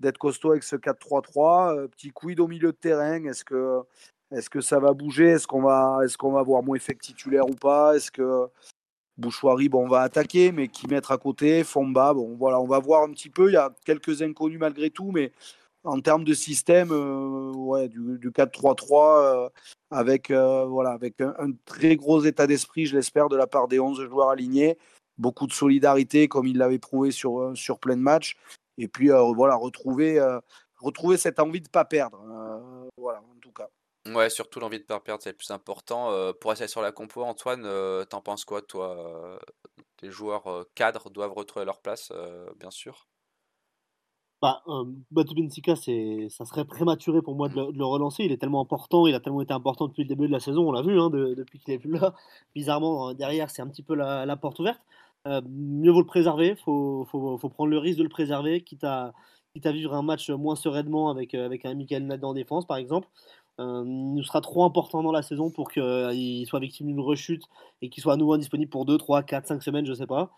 d'être 0.00 0.18
costaud 0.18 0.50
avec 0.52 0.64
ce 0.64 0.76
4-3-3. 0.76 1.88
petit 1.88 2.10
quid 2.10 2.40
au 2.40 2.48
milieu 2.48 2.72
de 2.72 2.76
terrain. 2.76 3.24
Est-ce 3.24 3.44
que, 3.44 3.80
est 4.32 4.48
que 4.48 4.60
ça 4.60 4.80
va 4.80 4.92
bouger? 4.94 5.30
Est-ce 5.30 5.46
qu'on 5.46 5.62
va, 5.62 6.00
est 6.04 6.16
qu'on 6.16 6.32
va 6.32 6.40
avoir 6.40 6.62
moins 6.62 6.76
effet 6.76 6.94
titulaire 6.94 7.46
ou 7.48 7.54
pas? 7.54 7.96
Est-ce 7.96 8.10
que 8.10 8.48
Bouchoirie, 9.18 9.68
bon, 9.68 9.84
on 9.84 9.88
va 9.88 10.00
attaquer, 10.00 10.52
mais 10.52 10.68
qui 10.68 10.88
mettre 10.88 11.12
à 11.12 11.18
côté 11.18 11.64
Fomba, 11.64 12.14
bon, 12.14 12.34
voilà, 12.36 12.60
on 12.60 12.66
va 12.66 12.78
voir 12.78 13.02
un 13.04 13.12
petit 13.12 13.28
peu. 13.30 13.50
Il 13.50 13.54
y 13.54 13.56
a 13.56 13.72
quelques 13.84 14.22
inconnus 14.22 14.58
malgré 14.58 14.90
tout, 14.90 15.12
mais 15.12 15.32
en 15.84 16.00
termes 16.00 16.24
de 16.24 16.34
système, 16.34 16.90
ouais, 16.90 17.88
du, 17.88 18.18
du 18.18 18.30
4-3-3, 18.30 19.50
avec, 19.90 20.30
euh, 20.30 20.64
voilà, 20.64 20.90
avec 20.90 21.20
un, 21.20 21.52
très 21.64 21.96
gros 21.96 22.22
état 22.24 22.46
d'esprit, 22.46 22.86
je 22.86 22.96
l'espère, 22.96 23.28
de 23.28 23.36
la 23.36 23.46
part 23.46 23.68
des 23.68 23.80
11 23.80 24.08
joueurs 24.08 24.30
alignés. 24.30 24.78
Beaucoup 25.18 25.46
de 25.46 25.52
solidarité, 25.52 26.28
comme 26.28 26.46
il 26.46 26.56
l'avait 26.58 26.78
prouvé 26.78 27.10
sur, 27.10 27.40
euh, 27.40 27.54
sur 27.54 27.78
plein 27.78 27.96
de 27.96 28.02
matchs. 28.02 28.36
Et 28.78 28.88
puis, 28.88 29.10
euh, 29.10 29.22
voilà, 29.34 29.54
retrouver, 29.54 30.18
retrouver 30.80 31.18
cette 31.18 31.38
envie 31.38 31.60
de 31.60 31.66
ne 31.66 31.70
pas 31.70 31.84
perdre. 31.84 32.18
voilà, 32.96 33.20
en 33.20 33.38
tout 33.40 33.52
cas. 33.52 33.68
Ouais, 34.06 34.30
surtout 34.30 34.58
l'envie 34.58 34.80
de 34.80 34.84
pas 34.84 34.98
perdre, 34.98 35.22
c'est 35.22 35.30
le 35.30 35.36
plus 35.36 35.52
important. 35.52 36.10
Euh, 36.10 36.32
pour 36.32 36.50
rester 36.50 36.66
sur 36.66 36.82
la 36.82 36.90
compo, 36.90 37.22
Antoine, 37.22 37.62
euh, 37.64 38.04
t'en 38.04 38.20
penses 38.20 38.44
quoi, 38.44 38.60
toi? 38.60 38.98
euh, 38.98 39.38
les 40.02 40.10
joueurs 40.10 40.48
euh, 40.48 40.64
cadres 40.74 41.08
doivent 41.08 41.32
retrouver 41.32 41.64
leur 41.64 41.80
place, 41.80 42.10
euh, 42.12 42.50
bien 42.56 42.72
sûr? 42.72 43.06
Bah, 44.42 44.60
euh, 44.66 44.84
ça 46.28 46.44
serait 46.44 46.64
prématuré 46.64 47.22
pour 47.22 47.36
moi 47.36 47.48
de 47.48 47.54
le, 47.54 47.84
relancer. 47.84 48.24
Il 48.24 48.32
est 48.32 48.38
tellement 48.38 48.60
important, 48.60 49.06
il 49.06 49.14
a 49.14 49.20
tellement 49.20 49.40
été 49.40 49.52
important 49.54 49.86
depuis 49.86 50.02
le 50.02 50.08
début 50.08 50.26
de 50.26 50.32
la 50.32 50.40
saison, 50.40 50.68
on 50.68 50.72
l'a 50.72 50.82
vu, 50.82 51.00
hein, 51.00 51.10
de- 51.10 51.34
depuis 51.34 51.60
qu'il 51.60 51.72
est 51.74 51.78
plus 51.78 51.92
là. 51.92 52.12
Bizarrement, 52.56 53.10
euh, 53.10 53.14
derrière, 53.14 53.50
c'est 53.50 53.62
un 53.62 53.68
petit 53.68 53.84
peu 53.84 53.94
la, 53.94 54.36
porte 54.36 54.58
ouverte. 54.58 54.80
Euh, 55.28 55.40
mieux 55.48 55.92
vaut 55.92 56.00
le 56.00 56.06
préserver, 56.06 56.56
faut, 56.56 57.06
faut, 57.10 57.38
faut 57.38 57.48
prendre 57.50 57.70
le 57.70 57.78
risque 57.78 57.98
de 57.98 58.02
le 58.02 58.08
préserver, 58.08 58.62
quitte 58.62 58.82
à, 58.82 59.12
quitte 59.54 59.66
à 59.66 59.72
vivre 59.72 59.94
un 59.94 60.02
match 60.02 60.28
moins 60.30 60.56
sereinement 60.56 61.10
avec, 61.10 61.34
euh, 61.34 61.46
avec 61.46 61.64
un 61.64 61.74
Michael 61.74 62.06
Nadal 62.06 62.24
en 62.24 62.34
défense, 62.34 62.66
par 62.66 62.78
exemple. 62.78 63.08
Euh, 63.60 63.82
il 63.86 64.14
nous 64.14 64.22
sera 64.22 64.40
trop 64.40 64.64
important 64.64 65.02
dans 65.02 65.12
la 65.12 65.22
saison 65.22 65.50
pour 65.50 65.70
qu'il 65.70 66.46
soit 66.46 66.58
victime 66.60 66.86
d'une 66.86 67.00
rechute 67.00 67.44
et 67.82 67.90
qu'il 67.90 68.02
soit 68.02 68.14
à 68.14 68.16
nouveau 68.16 68.32
indisponible 68.32 68.70
pour 68.70 68.86
2, 68.86 68.96
3, 68.98 69.22
4, 69.22 69.46
5 69.46 69.62
semaines, 69.62 69.86
je 69.86 69.94
sais 69.94 70.06
pas. 70.06 70.30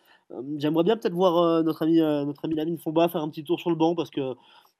J'aimerais 0.56 0.84
bien 0.84 0.96
peut-être 0.96 1.14
voir 1.14 1.62
notre 1.62 1.82
ami, 1.82 1.98
notre 1.98 2.44
ami 2.44 2.54
Lamine 2.54 2.78
Fomba 2.78 3.08
faire 3.08 3.22
un 3.22 3.28
petit 3.28 3.44
tour 3.44 3.60
sur 3.60 3.70
le 3.70 3.76
banc 3.76 3.94
parce 3.94 4.10
que 4.10 4.34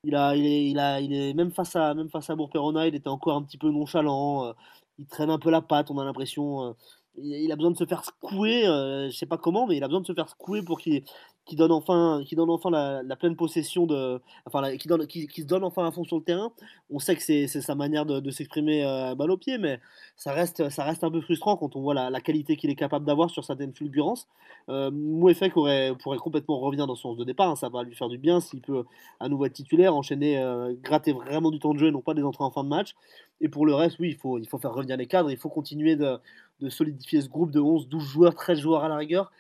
il 0.04 0.14
a, 0.16 0.36
il 0.36 0.46
est, 0.46 0.66
il 0.70 0.78
a, 0.78 1.00
il 1.00 1.14
est 1.14 1.34
même 1.34 1.50
face 1.52 1.76
à, 1.76 1.94
même 1.94 2.10
face 2.10 2.28
à 2.30 2.36
Bourg-Perona, 2.36 2.86
il 2.86 2.94
était 2.94 3.08
encore 3.08 3.36
un 3.36 3.42
petit 3.42 3.58
peu 3.58 3.70
nonchalant. 3.70 4.54
il 4.98 5.06
traîne 5.06 5.30
un 5.30 5.38
peu 5.38 5.50
la 5.50 5.62
patte, 5.62 5.90
on 5.90 5.98
a 5.98 6.04
l'impression. 6.04 6.74
il 7.16 7.52
a 7.52 7.56
besoin 7.56 7.70
de 7.70 7.76
se 7.76 7.86
faire 7.86 8.04
secouer, 8.04 8.66
euh, 8.66 9.10
je 9.10 9.16
sais 9.16 9.26
pas 9.26 9.38
comment, 9.38 9.66
mais 9.66 9.76
il 9.76 9.84
a 9.84 9.88
besoin 9.88 10.00
de 10.00 10.06
se 10.06 10.14
faire 10.14 10.28
secouer 10.28 10.62
pour 10.62 10.80
qu'il 10.80 11.04
qu'il 11.44 11.58
donne 11.58 11.72
enfin, 11.72 12.22
qu'il 12.24 12.36
donne 12.36 12.50
enfin 12.50 12.70
la, 12.70 13.16
pleine 13.16 13.36
possession 13.36 13.86
de, 13.86 14.20
enfin, 14.46 14.60
la- 14.60 14.76
qu'il 14.76 14.88
se 14.88 15.42
donne 15.42 15.64
enfin 15.64 15.86
à 15.86 15.90
fond 15.90 16.04
sur 16.04 16.16
le 16.16 16.22
terrain. 16.22 16.52
On 16.90 16.98
sait 16.98 17.16
que 17.16 17.22
c'est 17.22 17.46
sa 17.46 17.74
manière 17.74 18.06
de, 18.06 18.30
s'exprimer 18.30 18.84
euh, 18.84 19.14
balle 19.14 19.30
au 19.30 19.36
pied, 19.36 19.58
mais 19.58 19.80
ça 20.16 20.32
reste, 20.32 20.68
ça 20.70 20.84
reste 20.84 21.04
un 21.04 21.10
peu 21.10 21.20
frustrant 21.20 21.56
quand 21.56 21.76
on 21.76 21.82
voit 21.82 21.94
la, 21.94 22.20
qualité 22.20 22.56
qu'il 22.56 22.70
est 22.70 22.74
capable 22.74 23.04
d'avoir 23.04 23.30
sur 23.30 23.44
certaines 23.44 23.74
fulgurances. 23.74 24.26
Euh, 24.68 24.90
Mouefek 24.90 25.56
aurait, 25.56 25.92
pourrait 26.02 26.18
complètement 26.18 26.58
revenir 26.58 26.86
dans 26.86 26.94
son 26.94 27.10
sens 27.10 27.18
de 27.18 27.24
départ, 27.24 27.50
hein, 27.50 27.56
ça 27.56 27.68
va 27.68 27.82
lui 27.82 27.94
faire 27.94 28.08
du 28.08 28.16
bien 28.16 28.40
s'il 28.40 28.62
peut 28.62 28.84
à 29.20 29.28
nouveau 29.28 29.44
être 29.44 29.52
titulaire, 29.52 29.94
enchaîner, 29.94 30.38
euh, 30.38 30.74
gratter 30.82 31.12
vraiment 31.12 31.50
du 31.50 31.58
temps 31.58 31.74
de 31.74 31.78
jeu 31.78 31.90
non 31.90 32.00
pas 32.00 32.14
des 32.14 32.22
entrées 32.22 32.44
en 32.44 32.50
fin 32.50 32.64
de 32.64 32.68
match. 32.68 32.94
Et 33.40 33.48
pour 33.48 33.66
le 33.66 33.74
reste, 33.74 33.98
oui, 33.98 34.08
il 34.10 34.16
faut, 34.16 34.38
il 34.38 34.48
faut 34.48 34.58
faire 34.58 34.72
revenir 34.72 34.96
les 34.96 35.06
cadres, 35.06 35.30
il 35.30 35.36
faut 35.36 35.50
continuer 35.50 35.96
de, 35.96 36.18
de 36.60 36.68
solidifier 36.70 37.20
ce 37.20 37.28
groupe 37.28 37.50
de 37.50 37.60
11, 37.60 37.88
12 37.88 38.02
joueurs, 38.02 38.34
13 38.34 38.58
joueurs 38.58 38.84
à 38.84 38.88
la 38.88 38.96
rigueur. 38.96 39.30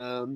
Euh, 0.00 0.26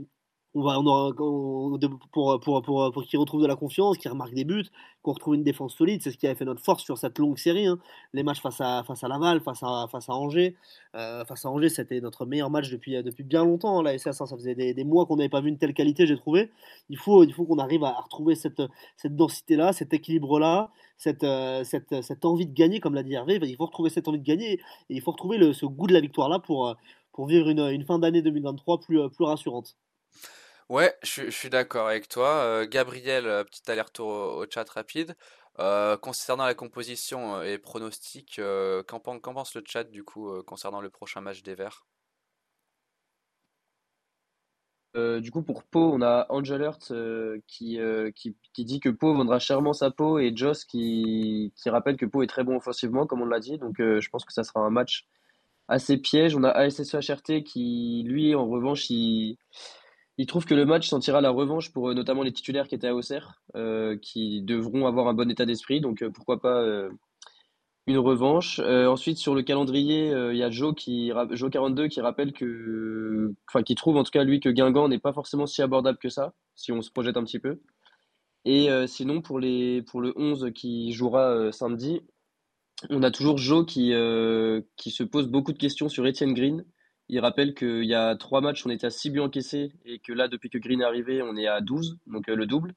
on 0.58 0.62
va, 0.62 0.78
on 0.80 0.86
aura, 0.86 1.12
pour, 1.14 2.40
pour, 2.40 2.62
pour, 2.62 2.92
pour 2.92 3.02
qu'ils 3.04 3.18
retrouvent 3.18 3.42
de 3.42 3.46
la 3.46 3.56
confiance, 3.56 3.96
qu'ils 3.98 4.10
remarquent 4.10 4.34
des 4.34 4.44
buts, 4.44 4.66
qu'on 5.02 5.12
retrouve 5.12 5.34
une 5.34 5.44
défense 5.44 5.74
solide. 5.76 6.02
C'est 6.02 6.10
ce 6.10 6.18
qui 6.18 6.26
avait 6.26 6.34
fait 6.34 6.44
notre 6.44 6.62
force 6.62 6.82
sur 6.82 6.98
cette 6.98 7.18
longue 7.18 7.38
série. 7.38 7.66
hein. 7.66 7.78
Les 8.12 8.22
matchs 8.22 8.40
face 8.40 8.60
à, 8.60 8.82
face 8.84 9.04
à 9.04 9.08
Laval, 9.08 9.40
face 9.40 9.62
à, 9.62 9.86
face 9.90 10.08
à 10.08 10.14
Angers. 10.14 10.56
Euh, 10.94 11.24
face 11.24 11.44
à 11.44 11.50
Angers, 11.50 11.68
c'était 11.68 12.00
notre 12.00 12.26
meilleur 12.26 12.50
match 12.50 12.70
depuis, 12.70 13.02
depuis 13.02 13.24
bien 13.24 13.44
longtemps. 13.44 13.78
hein, 13.78 13.82
La 13.82 13.96
SS, 13.98 14.20
hein. 14.20 14.26
ça 14.26 14.36
faisait 14.36 14.54
des, 14.54 14.74
des 14.74 14.84
mois 14.84 15.06
qu'on 15.06 15.16
n'avait 15.16 15.28
pas 15.28 15.40
vu 15.40 15.48
une 15.48 15.58
telle 15.58 15.74
qualité, 15.74 16.06
j'ai 16.06 16.16
trouvé. 16.16 16.50
Il 16.90 16.98
faut, 16.98 17.22
il 17.24 17.32
faut 17.32 17.44
qu'on 17.44 17.58
arrive 17.58 17.84
à, 17.84 17.92
retrouver 18.00 18.34
cette, 18.34 18.62
cette 18.96 19.14
densité-là, 19.16 19.72
cet 19.72 19.92
équilibre-là, 19.94 20.70
cette, 20.96 21.24
euh, 21.24 21.62
cette, 21.64 22.02
cette 22.02 22.24
envie 22.24 22.46
de 22.46 22.54
gagner, 22.54 22.80
comme 22.80 22.94
l'a 22.94 23.02
dit 23.02 23.14
Hervé. 23.14 23.38
Il 23.42 23.56
faut 23.56 23.66
retrouver 23.66 23.90
cette 23.90 24.08
envie 24.08 24.18
de 24.18 24.24
gagner 24.24 24.54
et 24.54 24.60
il 24.90 25.00
faut 25.00 25.12
retrouver 25.12 25.38
le, 25.38 25.52
ce 25.52 25.66
goût 25.66 25.86
de 25.86 25.92
la 25.94 26.00
victoire-là 26.00 26.38
pour, 26.40 26.68
euh, 26.68 26.74
pour 27.12 27.26
vivre 27.26 27.48
une, 27.48 27.60
une 27.60 27.84
fin 27.84 27.98
d'année 27.98 28.22
2023 28.22 28.80
plus, 28.80 29.00
euh, 29.00 29.08
plus 29.08 29.24
rassurante. 29.24 29.76
Ouais, 30.68 30.94
je, 31.02 31.30
suis 31.30 31.48
d'accord 31.48 31.88
avec 31.88 32.08
toi. 32.08 32.66
Gabriel, 32.66 33.24
petit 33.46 33.70
aller-retour 33.70 34.06
au, 34.08 34.46
chat 34.50 34.68
rapide. 34.68 35.16
Concernant 36.02 36.44
la 36.44 36.54
composition 36.54 37.42
et 37.42 37.58
pronostic, 37.58 38.40
qu'en 38.86 39.00
pen- 39.00 39.20
qu'en 39.20 39.34
pense 39.34 39.54
le 39.54 39.62
chat 39.66 39.84
du 39.84 40.04
coup 40.04 40.30
concernant 40.44 40.80
le 40.80 40.90
prochain 40.90 41.20
match 41.20 41.42
des 41.42 41.54
Verts? 41.54 41.86
Du 44.94 45.30
coup, 45.30 45.42
pour 45.42 45.62
Pau, 45.64 45.92
on 45.94 46.02
a 46.02 46.26
Angel 46.28 46.60
Hurt 46.60 46.90
euh, 46.90 47.40
qui, 47.46 47.78
qui, 48.16 48.36
qui 48.52 48.64
dit 48.64 48.80
que 48.80 48.88
Pau 48.88 49.14
vendra 49.14 49.38
chèrement 49.38 49.72
sa 49.72 49.90
peau 49.90 50.18
et 50.18 50.32
Joss 50.34 50.64
qui, 50.64 51.52
qui 51.56 51.70
rappelle 51.70 51.96
que 51.96 52.04
Pau 52.04 52.22
est 52.22 52.26
très 52.26 52.42
bon 52.44 52.56
offensivement, 52.56 53.06
comme 53.06 53.22
on 53.22 53.26
l'a 53.26 53.40
dit. 53.40 53.58
Donc, 53.58 53.76
je 53.78 54.08
pense 54.10 54.24
que 54.24 54.32
ça 54.32 54.44
sera 54.44 54.60
un 54.60 54.70
match 54.70 55.06
assez 55.68 55.98
piège. 55.98 56.36
On 56.36 56.44
a 56.44 56.50
ASSE 56.50 56.94
HRT 56.94 57.44
qui, 57.44 58.02
lui, 58.06 58.34
en 58.34 58.48
revanche, 58.48 58.90
il, 58.90 59.38
il 60.18 60.26
trouve 60.26 60.44
que 60.44 60.54
le 60.54 60.66
match 60.66 60.88
sentira 60.88 61.20
la 61.20 61.30
revanche 61.30 61.72
pour 61.72 61.88
euh, 61.88 61.94
notamment 61.94 62.24
les 62.24 62.32
titulaires 62.32 62.66
qui 62.66 62.74
étaient 62.74 62.88
à 62.88 62.94
Auxerre, 62.94 63.40
euh, 63.54 63.96
qui 63.96 64.42
devront 64.42 64.86
avoir 64.86 65.06
un 65.06 65.14
bon 65.14 65.30
état 65.30 65.46
d'esprit. 65.46 65.80
Donc, 65.80 66.02
euh, 66.02 66.10
pourquoi 66.10 66.40
pas 66.40 66.66
une 67.86 67.98
revanche. 67.98 68.58
Ensuite, 68.58 69.16
sur 69.16 69.34
le 69.34 69.42
calendrier, 69.42 70.10
il 70.10 70.36
y 70.36 70.42
a 70.42 70.50
Joe, 70.50 70.74
qui, 70.74 71.10
Joe 71.30 71.50
42 71.50 71.88
qui 71.88 72.02
rappelle 72.02 72.34
que, 72.34 73.32
enfin, 73.48 73.62
qui 73.62 73.74
trouve 73.76 73.96
en 73.96 74.02
tout 74.02 74.10
cas 74.10 74.24
lui 74.24 74.40
que 74.40 74.50
Guingamp 74.50 74.88
n'est 74.88 74.98
pas 74.98 75.14
forcément 75.14 75.46
si 75.46 75.62
abordable 75.62 75.96
que 75.96 76.10
ça, 76.10 76.34
si 76.54 76.70
on 76.70 76.82
se 76.82 76.90
projette 76.90 77.16
un 77.16 77.24
petit 77.24 77.38
peu. 77.38 77.60
Et 78.44 78.68
sinon, 78.86 79.22
pour 79.22 79.38
le 79.38 80.12
11 80.16 80.50
qui 80.54 80.92
jouera 80.92 81.50
samedi, 81.50 82.02
on 82.90 83.02
a 83.02 83.10
toujours 83.10 83.38
Joe 83.38 83.64
qui, 83.64 83.94
qui 84.76 84.90
se 84.90 85.02
pose 85.02 85.28
beaucoup 85.28 85.52
de 85.52 85.58
questions 85.58 85.88
sur 85.88 86.04
Etienne 86.04 86.34
Green. 86.34 86.66
Il 87.08 87.20
rappelle 87.20 87.54
qu'il 87.54 87.84
y 87.84 87.94
a 87.94 88.14
trois 88.16 88.40
matchs, 88.40 88.66
on 88.66 88.70
était 88.70 88.86
à 88.86 88.90
6 88.90 89.10
buts 89.10 89.20
encaissés 89.20 89.72
et 89.86 89.98
que 89.98 90.12
là, 90.12 90.28
depuis 90.28 90.50
que 90.50 90.58
Green 90.58 90.82
est 90.82 90.84
arrivé, 90.84 91.22
on 91.22 91.36
est 91.36 91.46
à 91.46 91.60
12, 91.60 91.98
donc 92.06 92.28
euh, 92.28 92.36
le 92.36 92.46
double. 92.46 92.74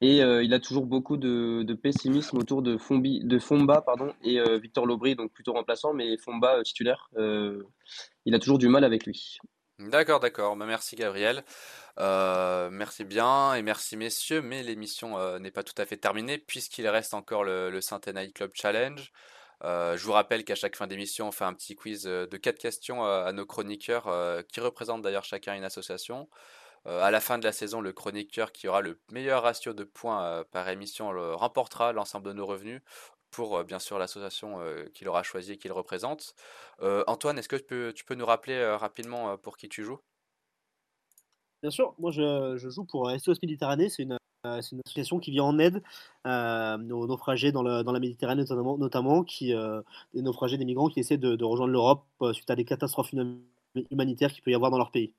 Et 0.00 0.20
euh, 0.20 0.42
il 0.42 0.52
a 0.52 0.58
toujours 0.58 0.84
beaucoup 0.84 1.16
de, 1.16 1.72
pessimisme 1.80 2.38
autour 2.38 2.60
de, 2.60 2.76
Fomba 2.76 3.84
et 4.24 4.40
euh, 4.40 4.58
Victor 4.58 4.84
Lobry, 4.84 5.14
donc 5.14 5.32
plutôt 5.32 5.52
remplaçant, 5.52 5.94
mais 5.94 6.16
Fomba 6.16 6.60
titulaire. 6.64 7.08
il 7.16 8.34
a 8.34 8.38
toujours 8.40 8.58
du 8.58 8.66
mal 8.66 8.82
avec 8.82 9.06
lui. 9.06 9.38
D'accord, 9.78 10.18
d'accord. 10.18 10.56
Bah, 10.56 10.66
merci 10.66 10.96
Gabriel. 10.96 11.44
Merci 11.98 13.04
bien 13.04 13.54
et 13.54 13.62
merci 13.62 13.96
messieurs, 13.96 14.42
mais 14.42 14.64
l'émission 14.64 15.38
n'est 15.38 15.52
pas 15.52 15.62
tout 15.62 15.80
à 15.80 15.86
fait 15.86 15.98
terminée 15.98 16.38
puisqu'il 16.38 16.88
reste 16.88 17.14
encore 17.14 17.44
le, 17.44 17.70
le 17.70 17.80
Saint-Night 17.80 18.34
Club 18.34 18.50
Challenge. 18.54 19.12
Euh, 19.64 19.96
je 19.96 20.04
vous 20.04 20.12
rappelle 20.12 20.44
qu'à 20.44 20.54
chaque 20.54 20.76
fin 20.76 20.86
d'émission, 20.86 21.28
on 21.28 21.32
fait 21.32 21.44
un 21.44 21.54
petit 21.54 21.76
quiz 21.76 22.06
euh, 22.06 22.26
de 22.26 22.36
quatre 22.36 22.58
questions 22.58 23.04
euh, 23.04 23.24
à 23.24 23.32
nos 23.32 23.46
chroniqueurs 23.46 24.04
qui 24.48 24.60
représentent 24.60 25.02
d'ailleurs 25.02 25.24
chacun 25.24 25.54
une 25.54 25.64
association. 25.64 26.28
À 26.84 27.12
la 27.12 27.20
fin 27.20 27.38
de 27.38 27.44
la 27.44 27.52
saison, 27.52 27.80
le 27.80 27.92
chroniqueur 27.92 28.50
qui 28.50 28.66
aura 28.66 28.80
le 28.80 29.00
meilleur 29.12 29.44
ratio 29.44 29.72
de 29.72 29.84
points 29.84 30.42
par 30.50 30.68
émission 30.68 31.12
remportera 31.36 31.92
l'ensemble 31.92 32.26
de 32.26 32.32
nos 32.32 32.44
revenus 32.44 32.82
pour 33.30 33.62
bien 33.62 33.78
sûr 33.78 34.00
l'association 34.00 34.58
qu'il 34.92 35.08
aura 35.08 35.22
choisie 35.22 35.52
et 35.52 35.58
qu'il 35.58 35.70
représente. 35.70 36.34
Antoine, 36.80 37.38
est-ce 37.38 37.48
que 37.48 37.92
tu 37.92 38.04
peux, 38.04 38.14
nous 38.16 38.26
rappeler 38.26 38.64
rapidement 38.74 39.38
pour 39.38 39.56
qui 39.56 39.68
tu 39.68 39.84
joues? 39.84 40.00
Bien 41.62 41.70
sûr, 41.70 41.94
moi 41.98 42.10
je, 42.10 42.56
je 42.56 42.68
joue 42.68 42.84
pour 42.84 43.08
SOS 43.12 43.40
Méditerranée, 43.42 43.88
c'est 43.88 44.02
une, 44.02 44.18
c'est 44.60 44.72
une 44.72 44.80
association 44.84 45.20
qui 45.20 45.30
vient 45.30 45.44
en 45.44 45.58
aide 45.58 45.82
euh, 46.26 46.90
aux 46.90 47.06
naufragés 47.06 47.52
dans, 47.52 47.62
le- 47.62 47.82
dans 47.84 47.92
la 47.92 48.00
Méditerranée 48.00 48.42
notamment, 48.42 48.76
notamment 48.76 49.22
qui, 49.22 49.54
euh, 49.54 49.82
des 50.14 50.22
naufragés, 50.22 50.58
des 50.58 50.64
migrants 50.64 50.88
qui 50.88 51.00
essaient 51.00 51.16
de, 51.16 51.36
de 51.36 51.44
rejoindre 51.44 51.72
l'Europe 51.72 52.04
euh, 52.22 52.32
suite 52.32 52.50
à 52.50 52.56
des 52.56 52.64
catastrophes 52.64 53.12
huma- 53.12 53.38
humanitaires 53.90 54.32
qu'il 54.32 54.42
peut 54.42 54.50
y 54.50 54.54
avoir 54.54 54.70
dans 54.72 54.78
leur 54.78 54.90
pays. 54.90 55.12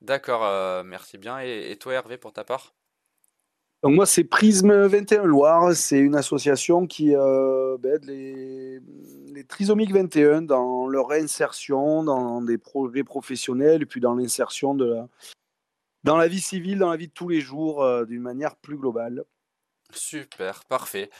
D'accord, 0.00 0.44
euh, 0.44 0.82
merci 0.84 1.18
bien. 1.18 1.40
Et, 1.40 1.70
et 1.70 1.76
toi, 1.76 1.94
Hervé, 1.94 2.16
pour 2.16 2.32
ta 2.32 2.44
part? 2.44 2.72
Donc 3.82 3.94
moi, 3.94 4.06
c'est 4.06 4.24
Prisme 4.24 4.86
21 4.86 5.24
Loire. 5.24 5.74
C'est 5.74 5.98
une 5.98 6.14
association 6.16 6.86
qui 6.86 7.14
euh, 7.14 7.76
ben, 7.78 7.96
aide 7.96 8.04
les, 8.06 8.80
les 9.34 9.44
trisomiques 9.44 9.92
21 9.92 10.42
dans 10.42 10.86
leur 10.86 11.08
réinsertion, 11.08 12.02
dans 12.02 12.40
des 12.40 12.56
projets 12.56 13.04
professionnels, 13.04 13.82
et 13.82 13.86
puis 13.86 14.00
dans 14.00 14.14
l'insertion 14.14 14.74
de 14.74 14.86
la, 14.86 15.08
dans 16.06 16.16
la 16.16 16.28
vie 16.28 16.40
civile, 16.40 16.78
dans 16.78 16.90
la 16.90 16.96
vie 16.96 17.08
de 17.08 17.12
tous 17.12 17.28
les 17.28 17.40
jours, 17.40 17.82
euh, 17.82 18.04
d'une 18.04 18.22
manière 18.22 18.54
plus 18.54 18.78
globale. 18.78 19.24
Super, 19.92 20.64
parfait. 20.64 21.10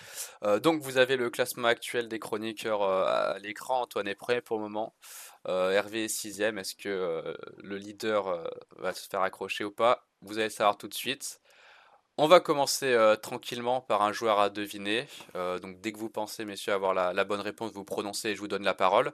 Euh, 0.44 0.60
donc, 0.60 0.80
vous 0.80 0.96
avez 0.96 1.16
le 1.16 1.28
classement 1.28 1.66
actuel 1.66 2.08
des 2.08 2.20
chroniqueurs 2.20 2.82
euh, 2.82 3.04
à 3.04 3.38
l'écran. 3.40 3.82
Antoine 3.82 4.06
est 4.06 4.14
premier 4.14 4.40
pour 4.40 4.58
le 4.58 4.62
moment. 4.62 4.94
Hervé 5.48 6.04
est 6.04 6.08
sixième. 6.08 6.58
Est-ce 6.58 6.74
que 6.74 7.36
le 7.58 7.76
leader 7.76 8.50
va 8.78 8.92
se 8.92 9.08
faire 9.08 9.22
accrocher 9.22 9.62
ou 9.62 9.70
pas? 9.70 10.08
Vous 10.20 10.38
allez 10.38 10.50
savoir 10.50 10.76
tout 10.76 10.88
de 10.88 10.94
suite. 10.94 11.40
On 12.16 12.26
va 12.26 12.40
commencer 12.40 13.14
tranquillement 13.22 13.80
par 13.80 14.02
un 14.02 14.10
joueur 14.10 14.40
à 14.40 14.50
deviner. 14.50 15.06
Donc, 15.34 15.80
dès 15.80 15.92
que 15.92 15.98
vous 15.98 16.10
pensez, 16.10 16.44
messieurs, 16.44 16.72
avoir 16.72 16.94
la, 16.94 17.12
la 17.12 17.24
bonne 17.24 17.38
réponse, 17.38 17.70
vous 17.70 17.84
prononcez 17.84 18.30
et 18.30 18.34
je 18.34 18.40
vous 18.40 18.48
donne 18.48 18.64
la 18.64 18.74
parole. 18.74 19.12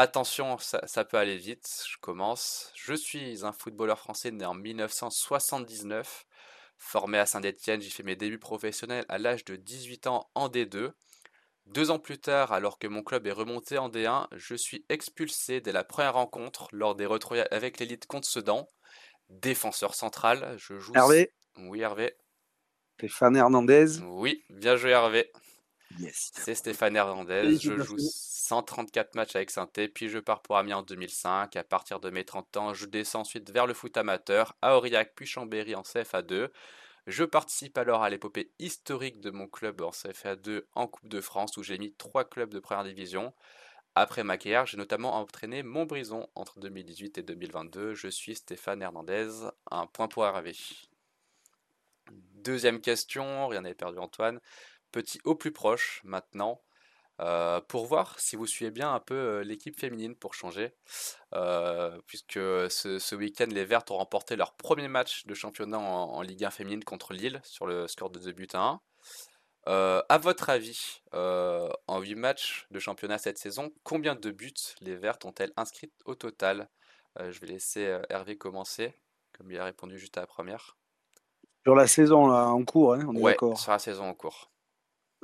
Attention, 0.00 0.58
ça, 0.58 0.80
ça 0.86 1.04
peut 1.04 1.16
aller 1.16 1.36
vite. 1.36 1.82
Je 1.90 1.96
commence. 2.00 2.70
Je 2.76 2.94
suis 2.94 3.44
un 3.44 3.50
footballeur 3.50 3.98
français 3.98 4.30
né 4.30 4.44
en 4.44 4.54
1979. 4.54 6.24
Formé 6.76 7.18
à 7.18 7.26
Saint-Étienne, 7.26 7.80
j'ai 7.80 7.90
fait 7.90 8.04
mes 8.04 8.14
débuts 8.14 8.38
professionnels 8.38 9.04
à 9.08 9.18
l'âge 9.18 9.44
de 9.44 9.56
18 9.56 10.06
ans 10.06 10.30
en 10.36 10.48
D2. 10.48 10.92
Deux 11.66 11.90
ans 11.90 11.98
plus 11.98 12.18
tard, 12.20 12.52
alors 12.52 12.78
que 12.78 12.86
mon 12.86 13.02
club 13.02 13.26
est 13.26 13.32
remonté 13.32 13.76
en 13.76 13.88
D1, 13.88 14.28
je 14.36 14.54
suis 14.54 14.86
expulsé 14.88 15.60
dès 15.60 15.72
la 15.72 15.82
première 15.82 16.14
rencontre 16.14 16.68
lors 16.70 16.94
des 16.94 17.04
retrouvailles 17.04 17.48
avec 17.50 17.80
l'élite 17.80 18.06
contre 18.06 18.28
Sedan. 18.28 18.68
Défenseur 19.30 19.96
central, 19.96 20.54
je 20.58 20.78
joue. 20.78 20.92
Hervé, 20.94 21.32
Oui, 21.56 21.80
Hervé. 21.80 22.14
Stéphane 22.98 23.34
Hernandez. 23.34 23.98
Oui, 24.02 24.44
bien 24.48 24.76
joué, 24.76 24.92
Hervé. 24.92 25.32
Yes. 25.98 26.30
C'est 26.34 26.54
Stéphane 26.54 26.96
Hernandez. 26.96 27.56
Je 27.56 27.76
joue 27.78 27.96
134 27.98 29.14
matchs 29.14 29.36
avec 29.36 29.50
saint 29.50 29.68
puis 29.94 30.08
je 30.08 30.18
pars 30.18 30.42
pour 30.42 30.56
Amiens 30.58 30.78
en 30.78 30.82
2005. 30.82 31.56
À 31.56 31.64
partir 31.64 31.98
de 32.00 32.10
mes 32.10 32.24
30 32.24 32.56
ans, 32.56 32.74
je 32.74 32.86
descends 32.86 33.20
ensuite 33.20 33.50
vers 33.50 33.66
le 33.66 33.74
foot 33.74 33.96
amateur, 33.96 34.56
à 34.62 34.76
Aurillac 34.76 35.12
puis 35.14 35.26
Chambéry 35.26 35.74
en 35.74 35.82
CFA2. 35.82 36.50
Je 37.06 37.24
participe 37.24 37.78
alors 37.78 38.02
à 38.02 38.10
l'épopée 38.10 38.52
historique 38.58 39.20
de 39.20 39.30
mon 39.30 39.48
club 39.48 39.80
en 39.80 39.90
CFA2 39.90 40.64
en 40.74 40.86
Coupe 40.86 41.08
de 41.08 41.22
France 41.22 41.56
où 41.56 41.62
j'ai 41.62 41.78
mis 41.78 41.94
trois 41.94 42.24
clubs 42.24 42.52
de 42.52 42.60
première 42.60 42.84
division. 42.84 43.32
Après 43.94 44.22
ma 44.22 44.36
carrière, 44.36 44.66
j'ai 44.66 44.76
notamment 44.76 45.16
entraîné 45.16 45.62
Montbrison 45.62 46.28
entre 46.34 46.60
2018 46.60 47.18
et 47.18 47.22
2022. 47.22 47.94
Je 47.94 48.08
suis 48.08 48.34
Stéphane 48.36 48.82
Hernandez. 48.82 49.28
Un 49.70 49.86
point 49.86 50.06
pour 50.06 50.26
Hervé. 50.26 50.54
Deuxième 52.34 52.80
question, 52.80 53.48
rien 53.48 53.62
n'est 53.62 53.74
perdu 53.74 53.98
Antoine. 53.98 54.38
Petit 54.92 55.20
au 55.24 55.34
plus 55.34 55.52
proche 55.52 56.00
maintenant. 56.04 56.60
Euh, 57.20 57.60
pour 57.60 57.86
voir 57.86 58.18
si 58.20 58.36
vous 58.36 58.46
suivez 58.46 58.70
bien 58.70 58.94
un 58.94 59.00
peu 59.00 59.14
euh, 59.14 59.42
l'équipe 59.42 59.78
féminine 59.78 60.14
pour 60.14 60.34
changer, 60.34 60.72
euh, 61.34 61.98
puisque 62.06 62.34
ce, 62.34 63.14
week-end 63.16 63.48
les 63.50 63.64
Vertes 63.64 63.90
ont 63.90 63.96
remporté 63.96 64.36
leur 64.36 64.54
premier 64.54 64.86
match 64.86 65.26
de 65.26 65.34
championnat 65.34 65.78
en, 65.78 66.22
Ligue 66.22 66.44
1 66.44 66.50
féminine 66.50 66.84
contre 66.84 67.14
Lille 67.14 67.40
sur 67.42 67.66
le 67.66 67.88
score 67.88 68.10
de 68.10 68.20
2 68.20 68.32
buts 68.32 68.48
à 68.52 68.80
1. 69.66 70.04
à 70.08 70.18
votre 70.18 70.48
avis, 70.48 71.02
en 71.12 72.00
8 72.00 72.14
matchs 72.14 72.66
de 72.70 72.78
championnat 72.78 73.18
cette 73.18 73.38
saison, 73.38 73.72
combien 73.82 74.14
de 74.14 74.30
buts 74.30 74.54
les 74.80 74.94
Vertes 74.94 75.24
ont-elles 75.24 75.52
inscrites 75.56 75.94
au 76.04 76.14
total? 76.14 76.68
Je 77.18 77.40
vais 77.40 77.48
laisser 77.48 77.98
Hervé 78.10 78.38
commencer, 78.38 78.94
comme 79.36 79.50
il 79.50 79.58
a 79.58 79.64
répondu 79.64 79.98
juste 79.98 80.16
à 80.18 80.20
la 80.20 80.28
première. 80.28 80.76
Sur 81.64 81.74
la 81.74 81.88
saison 81.88 82.28
là, 82.28 82.46
en 82.46 82.64
cours, 82.64 82.94
hein, 82.94 83.04
on 83.08 83.14
est 83.16 83.22
d'accord. 83.22 83.58
Sur 83.58 83.72
la 83.72 83.80
saison 83.80 84.04
en 84.04 84.14
cours. 84.14 84.48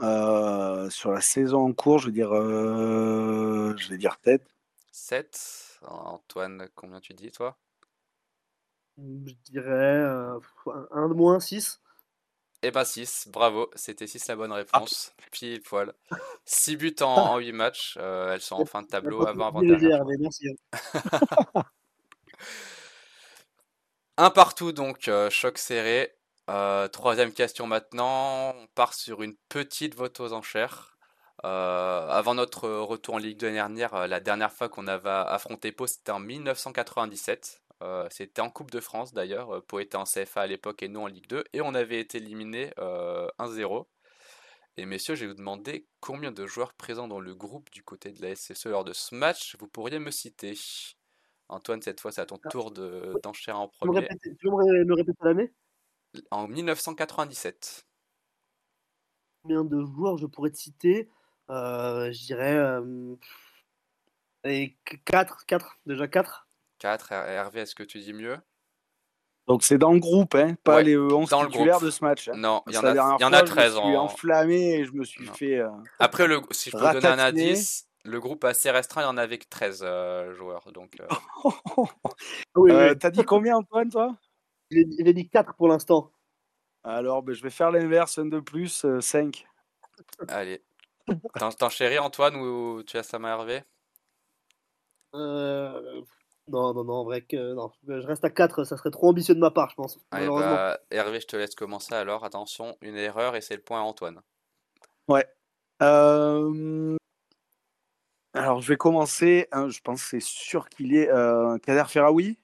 Euh, 0.00 0.90
sur 0.90 1.12
la 1.12 1.20
saison 1.20 1.66
en 1.68 1.72
cours, 1.72 1.98
je 1.98 2.06
vais 2.06 2.12
dire, 2.12 2.34
euh, 2.34 3.74
je 3.76 3.88
vais 3.88 3.98
dire 3.98 4.18
tête. 4.18 4.42
7. 4.90 5.80
Antoine, 5.82 6.68
combien 6.74 7.00
tu 7.00 7.14
dis, 7.14 7.30
toi? 7.30 7.56
Je 8.98 9.34
dirais 9.44 9.70
euh, 9.70 10.38
1 10.90 11.08
de 11.08 11.14
moins 11.14 11.40
6. 11.40 11.80
Eh 12.62 12.70
ben 12.70 12.84
6, 12.84 13.28
bravo, 13.30 13.70
c'était 13.74 14.06
6 14.06 14.26
la 14.28 14.36
bonne 14.36 14.52
réponse. 14.52 15.12
Ah. 15.18 15.24
Pile 15.30 15.60
poil. 15.60 15.92
6 16.46 16.76
buts 16.76 16.96
en, 17.02 17.38
8 17.38 17.52
matchs, 17.52 17.98
euh, 18.00 18.32
elles 18.32 18.40
sont 18.40 18.56
en 18.56 18.64
fin 18.64 18.82
de 18.82 18.86
tableau 18.86 19.26
avant 19.26 19.48
avant 19.48 19.60
Merci. 19.60 20.46
Hein. 20.48 21.62
Un 24.16 24.30
partout 24.30 24.72
donc, 24.72 25.10
choc 25.30 25.58
serré. 25.58 26.14
Euh, 26.50 26.88
troisième 26.88 27.32
question 27.32 27.66
maintenant. 27.66 28.54
On 28.56 28.66
part 28.74 28.94
sur 28.94 29.22
une 29.22 29.34
petite 29.48 29.94
vote 29.94 30.20
aux 30.20 30.32
enchères. 30.32 30.96
Euh, 31.44 32.08
avant 32.08 32.34
notre 32.34 32.68
retour 32.68 33.14
en 33.14 33.18
Ligue 33.18 33.38
2 33.38 33.52
dernière, 33.52 34.06
la 34.06 34.20
dernière 34.20 34.52
fois 34.52 34.68
qu'on 34.68 34.86
avait 34.86 35.10
affronté 35.10 35.72
Pau, 35.72 35.86
c'était 35.86 36.12
en 36.12 36.20
1997. 36.20 37.62
c'était 38.10 38.40
en 38.40 38.50
Coupe 38.50 38.70
de 38.70 38.80
France 38.80 39.12
d'ailleurs. 39.12 39.62
Pau 39.66 39.80
était 39.80 39.96
en 39.96 40.04
CFA 40.04 40.42
à 40.42 40.46
l'époque 40.46 40.82
et 40.82 40.88
nous 40.88 41.00
en 41.00 41.06
Ligue 41.06 41.28
2. 41.28 41.44
Et 41.52 41.60
on 41.60 41.74
avait 41.74 42.00
été 42.00 42.18
éliminé 42.18 42.72
1-0. 42.78 43.86
Et 44.76 44.86
messieurs, 44.86 45.14
je 45.14 45.24
vais 45.24 45.28
vous 45.28 45.38
demander 45.38 45.86
combien 46.00 46.32
de 46.32 46.46
joueurs 46.46 46.72
présents 46.72 47.06
dans 47.06 47.20
le 47.20 47.34
groupe 47.34 47.70
du 47.70 47.82
côté 47.84 48.10
de 48.10 48.20
la 48.22 48.34
SSE 48.34 48.66
lors 48.66 48.84
de 48.84 48.92
ce 48.92 49.14
match 49.14 49.56
vous 49.58 49.68
pourriez 49.68 49.98
me 49.98 50.10
citer? 50.10 50.54
Antoine, 51.48 51.82
cette 51.82 52.00
fois, 52.00 52.10
c'est 52.10 52.22
à 52.22 52.26
ton 52.26 52.40
ah. 52.42 52.48
tour 52.48 52.72
d'enchère 52.72 53.60
en 53.60 53.68
premier. 53.68 54.08
Tu 54.22 54.34
peux 54.34 54.48
me 54.48 54.94
répéter 54.94 55.18
l'année? 55.22 55.52
En 56.30 56.48
1997. 56.48 57.86
Combien 59.42 59.64
de 59.64 59.84
joueurs 59.84 60.16
je 60.18 60.26
pourrais 60.26 60.50
te 60.50 60.56
citer? 60.56 61.08
Euh, 61.50 62.12
Je 62.12 62.24
dirais. 62.24 62.56
Euh, 62.56 63.16
4, 65.04 65.46
4, 65.46 65.78
déjà 65.86 66.08
4. 66.08 66.46
4, 66.78 67.12
Hervé, 67.12 67.60
est-ce 67.60 67.74
que 67.74 67.82
tu 67.82 67.98
dis 67.98 68.12
mieux? 68.12 68.38
Donc 69.46 69.62
c'est 69.62 69.76
dans 69.76 69.92
le 69.92 70.00
groupe, 70.00 70.34
hein, 70.36 70.54
pas 70.64 70.80
les 70.82 70.96
11 70.96 71.28
dans 71.28 71.46
titulaires 71.46 71.80
de 71.80 71.90
ce 71.90 72.02
match. 72.02 72.28
Hein. 72.28 72.36
Non, 72.36 72.62
il 72.66 72.74
y, 72.74 72.78
en 72.78 72.84
a, 72.84 72.94
y 73.20 73.24
en 73.24 73.32
a 73.32 73.42
13. 73.42 73.74
Je 73.74 73.78
me 73.78 73.84
suis 73.84 73.96
enflammé 73.96 74.74
et 74.74 74.84
je 74.84 74.92
me 74.92 75.04
suis 75.04 75.26
fait. 75.26 75.58
Euh, 75.58 75.68
Après, 75.98 76.26
le, 76.26 76.40
si 76.50 76.70
je 76.70 76.76
peux 76.76 76.92
donner 76.92 77.06
un 77.06 77.18
indice, 77.18 77.86
le 78.04 78.20
groupe 78.20 78.44
assez 78.44 78.70
restreint, 78.70 79.02
il 79.02 79.04
y 79.04 79.08
en 79.08 79.18
avait 79.18 79.36
que 79.38 79.48
13 79.48 79.82
euh, 79.82 80.34
joueurs. 80.34 80.72
Donc, 80.72 80.96
oui, 82.56 82.70
oui. 82.72 82.98
T'as 82.98 83.10
dit 83.10 83.24
combien, 83.24 83.56
Antoine, 83.56 83.90
toi? 83.90 84.16
J'ai 84.74 85.12
dit 85.12 85.28
4 85.28 85.54
pour 85.54 85.68
l'instant. 85.68 86.10
Alors, 86.82 87.22
ben, 87.22 87.34
je 87.34 87.42
vais 87.42 87.50
faire 87.50 87.70
l'inverse, 87.70 88.18
un 88.18 88.26
de 88.26 88.40
plus, 88.40 88.84
5. 89.00 89.46
Euh, 90.20 90.24
Allez. 90.28 90.62
T'en 91.58 91.68
chéris, 91.68 91.98
Antoine, 91.98 92.36
ou 92.36 92.82
tu 92.82 92.96
as 92.98 93.02
sa 93.02 93.18
main 93.18 93.30
Hervé? 93.30 93.62
Euh, 95.14 96.02
Non, 96.48 96.74
non, 96.74 96.84
non, 96.84 96.94
en 96.94 97.04
vrai, 97.04 97.22
que, 97.22 97.54
non. 97.54 97.72
je 97.88 98.06
reste 98.06 98.24
à 98.24 98.30
4, 98.30 98.64
ça 98.64 98.76
serait 98.76 98.90
trop 98.90 99.08
ambitieux 99.08 99.34
de 99.34 99.40
ma 99.40 99.50
part, 99.50 99.70
je 99.70 99.76
pense. 99.76 99.98
Bah, 100.10 100.78
Hervé, 100.90 101.20
je 101.20 101.26
te 101.26 101.36
laisse 101.36 101.54
commencer 101.54 101.94
alors. 101.94 102.24
Attention, 102.24 102.76
une 102.82 102.96
erreur 102.96 103.34
et 103.36 103.40
c'est 103.40 103.56
le 103.56 103.62
point 103.62 103.80
à 103.80 103.84
Antoine. 103.84 104.20
Ouais. 105.08 105.26
Euh, 105.82 106.96
alors, 108.34 108.60
je 108.60 108.68
vais 108.68 108.76
commencer. 108.76 109.48
Hein, 109.52 109.68
je 109.70 109.80
pense 109.80 110.02
que 110.02 110.08
c'est 110.10 110.20
sûr 110.22 110.68
qu'il 110.68 110.94
est 110.94 111.06
Kader 111.62 111.84
Ferraoui? 111.88 112.38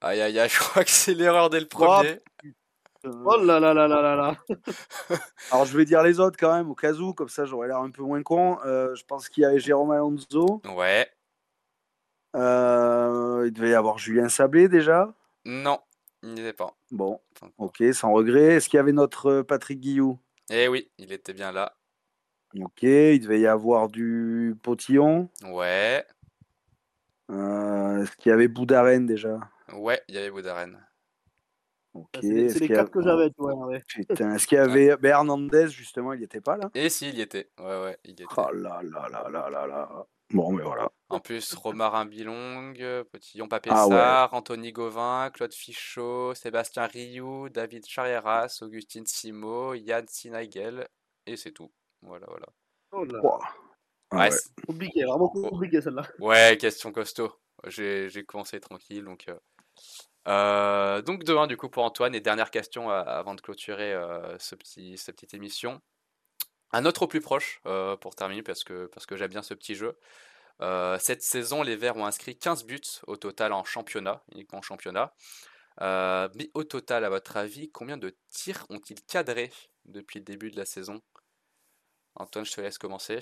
Aïe 0.00 0.20
aïe 0.20 0.38
aïe, 0.38 0.48
je 0.48 0.58
crois 0.58 0.84
que 0.84 0.90
c'est 0.90 1.14
l'erreur 1.14 1.50
dès 1.50 1.60
le 1.60 1.66
premier. 1.66 2.20
Oh, 3.04 3.36
là 3.42 3.60
là 3.60 3.74
là 3.74 3.86
là 3.86 4.02
là 4.02 4.16
là. 4.16 4.36
Alors 5.52 5.64
je 5.64 5.76
vais 5.76 5.84
dire 5.84 6.02
les 6.02 6.18
autres 6.18 6.36
quand 6.38 6.54
même 6.54 6.70
au 6.70 6.74
cas 6.74 6.92
où, 6.92 7.14
comme 7.14 7.28
ça 7.28 7.44
j'aurais 7.44 7.68
l'air 7.68 7.78
un 7.78 7.90
peu 7.90 8.02
moins 8.02 8.22
con. 8.22 8.58
Euh, 8.64 8.94
je 8.94 9.04
pense 9.04 9.28
qu'il 9.28 9.42
y 9.42 9.46
a 9.46 9.56
Jérôme 9.56 9.92
Alonso. 9.92 10.60
Ouais. 10.76 11.08
Euh, 12.36 13.44
il 13.46 13.52
devait 13.52 13.70
y 13.70 13.74
avoir 13.74 13.98
Julien 13.98 14.28
Sablé 14.28 14.68
déjà. 14.68 15.14
Non, 15.44 15.80
il 16.22 16.34
n'y 16.34 16.40
était 16.40 16.52
pas. 16.52 16.76
Bon, 16.90 17.20
ok, 17.56 17.82
sans 17.92 18.12
regret. 18.12 18.56
Est-ce 18.56 18.68
qu'il 18.68 18.78
y 18.78 18.80
avait 18.80 18.92
notre 18.92 19.26
euh, 19.30 19.42
Patrick 19.44 19.80
Guillou? 19.80 20.18
Eh 20.50 20.68
oui, 20.68 20.90
il 20.98 21.12
était 21.12 21.32
bien 21.32 21.52
là. 21.52 21.74
Ok, 22.60 22.82
il 22.82 23.20
devait 23.20 23.40
y 23.40 23.46
avoir 23.46 23.88
du 23.88 24.56
Potillon. 24.62 25.28
Ouais. 25.44 26.04
Est-ce 27.30 28.16
qu'il 28.16 28.30
y 28.30 28.32
avait 28.32 28.48
Boudaren 28.48 29.06
déjà? 29.06 29.38
Ouais, 29.72 30.02
il 30.08 30.14
y 30.14 30.18
avait 30.18 30.30
Boudaren. 30.30 30.78
Ok. 31.94 32.08
Ah, 32.14 32.18
c'est 32.20 32.60
les, 32.60 32.68
quatre 32.68 32.90
que 32.90 33.02
j'avais, 33.02 33.30
Putain, 33.88 34.34
est-ce 34.34 34.46
qu'il 34.46 34.56
y 34.56 34.60
avait 34.60 34.94
ouais. 34.94 35.08
Hernandez, 35.08 35.68
justement, 35.68 36.12
il 36.12 36.18
n'y 36.18 36.24
était 36.24 36.40
pas 36.40 36.56
là? 36.56 36.70
Et 36.74 36.88
si, 36.90 37.08
il 37.08 37.18
y 37.18 37.20
était. 37.20 37.50
Ouais, 37.58 37.82
ouais, 37.82 37.98
il 38.04 38.10
y 38.10 38.12
était. 38.12 38.24
Oh 38.36 38.52
là 38.52 38.80
là 38.82 39.08
là 39.08 39.28
là 39.28 39.50
là 39.50 39.66
là. 39.66 40.06
Bon, 40.30 40.52
mais 40.52 40.62
voilà. 40.62 40.90
En 41.08 41.20
plus, 41.20 41.54
Romarin 41.54 42.04
Bilong, 42.04 42.74
Petillon 43.10 43.48
Papessard, 43.48 43.88
ah 43.92 44.28
Anthony 44.32 44.72
Gauvin, 44.72 45.30
Claude 45.32 45.54
Fichot, 45.54 46.34
Sébastien 46.34 46.86
Rioux, 46.86 47.48
David 47.48 47.86
Charieras, 47.86 48.58
Augustine 48.60 49.06
Simo, 49.06 49.72
Yann 49.72 50.06
Sinagel, 50.06 50.86
et 51.24 51.36
c'est 51.36 51.52
tout. 51.52 51.72
Voilà, 52.02 52.26
voilà. 52.28 52.46
Oh 52.92 53.04
là. 53.04 53.20
Wow. 53.22 53.38
Ah 54.10 54.28
ouais, 54.28 54.36
Compliqué, 54.66 55.04
vraiment 55.04 55.28
compliqué 55.28 55.80
celle-là. 55.80 56.02
Ouais, 56.18 56.56
question 56.58 56.92
costaud. 56.92 57.32
J'ai 57.66 58.24
commencé 58.26 58.60
tranquille, 58.60 59.04
donc. 59.04 59.28
Euh, 59.28 59.38
euh, 60.26 61.00
donc 61.02 61.24
2-1 61.24 61.46
du 61.46 61.56
coup 61.56 61.68
pour 61.68 61.84
Antoine 61.84 62.14
et 62.14 62.20
dernière 62.20 62.50
question 62.50 62.90
euh, 62.90 63.02
avant 63.02 63.34
de 63.34 63.40
clôturer 63.40 63.94
ce 64.38 64.54
petit, 64.54 64.98
cette 64.98 65.16
petite 65.16 65.34
émission. 65.34 65.80
Un 66.72 66.84
autre 66.84 67.02
au 67.02 67.06
plus 67.06 67.20
proche 67.20 67.62
pour 68.00 68.14
terminer 68.14 68.42
parce 68.42 68.62
que, 68.62 68.86
parce 68.86 69.06
que 69.06 69.16
j'aime 69.16 69.30
bien 69.30 69.42
ce 69.42 69.54
petit 69.54 69.74
jeu. 69.74 69.98
cette 70.98 71.22
saison, 71.22 71.62
les 71.62 71.76
Verts 71.76 71.96
ont 71.96 72.06
inscrit 72.06 72.36
15 72.38 72.64
buts 72.64 73.00
au 73.06 73.16
total 73.16 73.52
en 73.52 73.64
championnat, 73.64 74.22
uniquement 74.32 74.58
en 74.58 74.62
championnat. 74.62 75.14
mais 75.80 76.50
au 76.54 76.64
total, 76.64 77.04
à 77.04 77.08
votre 77.08 77.38
avis, 77.38 77.70
combien 77.70 77.96
de 77.96 78.14
tirs 78.28 78.66
ont-ils 78.68 79.02
cadré 79.02 79.50
depuis 79.86 80.18
le 80.18 80.24
début 80.26 80.50
de 80.50 80.58
la 80.58 80.66
saison? 80.66 81.00
Antoine, 82.16 82.44
je 82.44 82.52
te 82.52 82.60
laisse 82.60 82.78
commencer. 82.78 83.20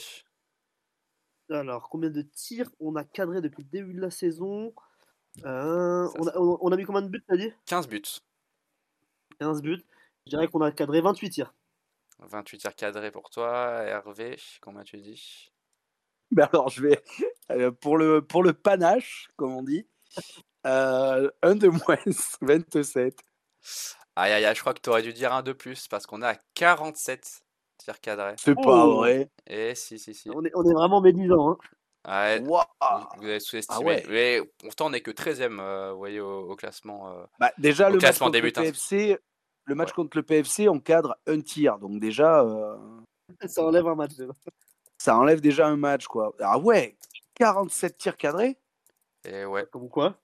Alors, 1.50 1.88
combien 1.88 2.11
de 2.11 2.22
tirs 2.22 2.70
on 2.80 2.96
a 2.96 3.04
cadré 3.04 3.40
depuis 3.40 3.62
le 3.62 3.68
début 3.68 3.94
de 3.94 4.00
la 4.00 4.11
saison? 4.11 4.74
Euh, 5.45 6.09
on, 6.16 6.72
a, 6.72 6.76
mis 6.76 6.84
combien 6.84 7.03
de 7.03 7.09
buts, 7.09 7.24
t'as 7.26 7.37
dit? 7.37 7.53
15 7.66 7.89
buts. 7.89 8.20
15 9.41 9.62
buts. 9.62 9.84
Je 10.26 10.30
dirais 10.30 10.49
qu'on 10.49 10.61
a 10.62 10.72
cadré 10.72 11.01
28 11.01 11.30
tirs. 11.30 11.55
28 12.20 12.59
tirs 12.59 12.74
cadrés 12.74 13.11
pour 13.11 13.30
toi. 13.30 13.82
Hervé, 13.84 14.39
combien 14.61 14.82
tu 14.82 14.97
dis? 14.99 15.53
Ben 16.30 16.49
Alors, 16.53 16.68
je 16.70 16.82
vais. 16.82 17.03
Euh, 17.51 17.70
pour, 17.70 17.97
le, 17.97 18.22
pour 18.22 18.43
le 18.43 18.53
panache, 18.53 19.28
comme 19.37 19.55
on 19.55 19.62
dit, 19.62 19.87
euh, 20.66 21.30
un 21.43 21.55
de 21.55 21.68
moins, 21.68 21.99
27. 22.41 23.20
Aïe, 24.16 24.32
aïe, 24.32 24.45
aïe, 24.45 24.55
je 24.55 24.61
crois 24.61 24.74
que 24.74 24.80
tu 24.80 24.91
aurais 24.91 25.03
dû 25.03 25.12
dire 25.12 25.32
un 25.32 25.43
de 25.43 25.53
plus 25.53 25.87
parce 25.89 26.07
qu'on 26.07 26.22
a 26.22 26.34
47 26.55 27.43
tir 27.78 28.01
cadré. 28.01 28.34
C'est 28.39 28.55
pas 28.55 28.87
oh. 28.87 28.97
vrai. 28.97 29.30
Et 29.47 29.70
eh, 29.70 29.74
si, 29.74 29.99
si, 29.99 30.14
si. 30.14 30.30
On 30.30 30.45
est, 30.45 30.51
on 30.55 30.64
est 30.64 30.72
vraiment 30.72 31.01
médisant. 31.01 31.53
Hein. 31.53 31.59
Ouais, 32.07 32.40
vous, 32.40 32.57
avez 33.20 33.40
sous-estimé. 33.40 34.02
Ah 34.04 34.09
Mais 34.09 34.40
pourtant, 34.59 34.86
on 34.86 34.90
n'est 34.90 35.00
que 35.00 35.11
13ème, 35.11 35.59
euh, 35.61 35.92
vous 35.92 35.98
voyez, 35.98 36.20
au, 36.20 36.54
classement. 36.54 37.11
Euh, 37.11 37.24
bah, 37.40 37.52
déjà, 37.59 37.90
le 37.90 37.98
classement 37.98 38.28
match 38.28 38.40
contre 38.40 38.46
le 38.46 38.52
PFC, 38.52 39.18
le 39.64 39.74
match 39.74 39.92
contre 39.92 40.16
le 40.16 40.22
PFC, 40.22 40.68
on 40.68 40.78
cadre 40.78 41.18
un 41.26 41.40
tir. 41.40 41.78
Donc 41.78 41.98
déjà, 41.98 42.42
euh, 42.42 42.76
Ça 43.46 43.64
enlève 43.64 43.86
un 43.86 43.94
match. 43.94 44.12
ça 44.98 45.16
enlève 45.16 45.40
déjà 45.40 45.66
un 45.66 45.76
match. 45.76 46.07
quoi. 46.07 46.34
Ah 46.40 46.59
ouais, 46.59 46.96
47 47.34 47.98
tirs 47.98 48.16
cadrés? 48.16 48.57
Et 49.24 49.44
ouais, 49.44 49.66
Comme 49.70 49.88
quoi? 49.88 50.16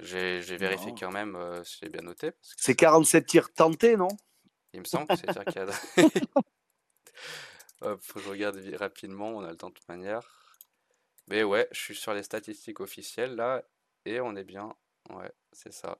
J'ai 0.00 0.42
j'ai 0.42 0.56
vérifié 0.56 0.88
Non. 0.88 0.96
quand 0.98 1.12
même 1.12 1.36
euh, 1.36 1.62
si 1.62 1.78
j'ai 1.82 1.88
bien 1.88 2.02
noté. 2.02 2.32
C'est 2.40 2.74
47 2.74 3.26
tirs 3.26 3.52
tentés, 3.52 3.96
non? 3.96 4.08
Il 4.72 4.80
me 4.80 4.84
semble 4.84 5.06
que 5.06 5.14
c'est 5.16 5.32
tir 5.32 5.44
cadré. 5.44 5.76
Hop, 7.82 8.00
faut 8.02 8.14
que 8.14 8.20
je 8.20 8.30
regarde 8.30 8.58
rapidement, 8.78 9.28
on 9.28 9.44
a 9.44 9.50
le 9.50 9.56
temps 9.56 9.68
de 9.68 9.74
toute 9.74 9.88
manière. 9.88 10.41
Mais 11.28 11.42
ouais, 11.44 11.68
je 11.72 11.80
suis 11.80 11.94
sur 11.94 12.14
les 12.14 12.22
statistiques 12.22 12.80
officielles 12.80 13.36
là, 13.36 13.62
et 14.04 14.20
on 14.20 14.34
est 14.36 14.44
bien. 14.44 14.74
Ouais, 15.10 15.30
c'est 15.52 15.72
ça. 15.72 15.98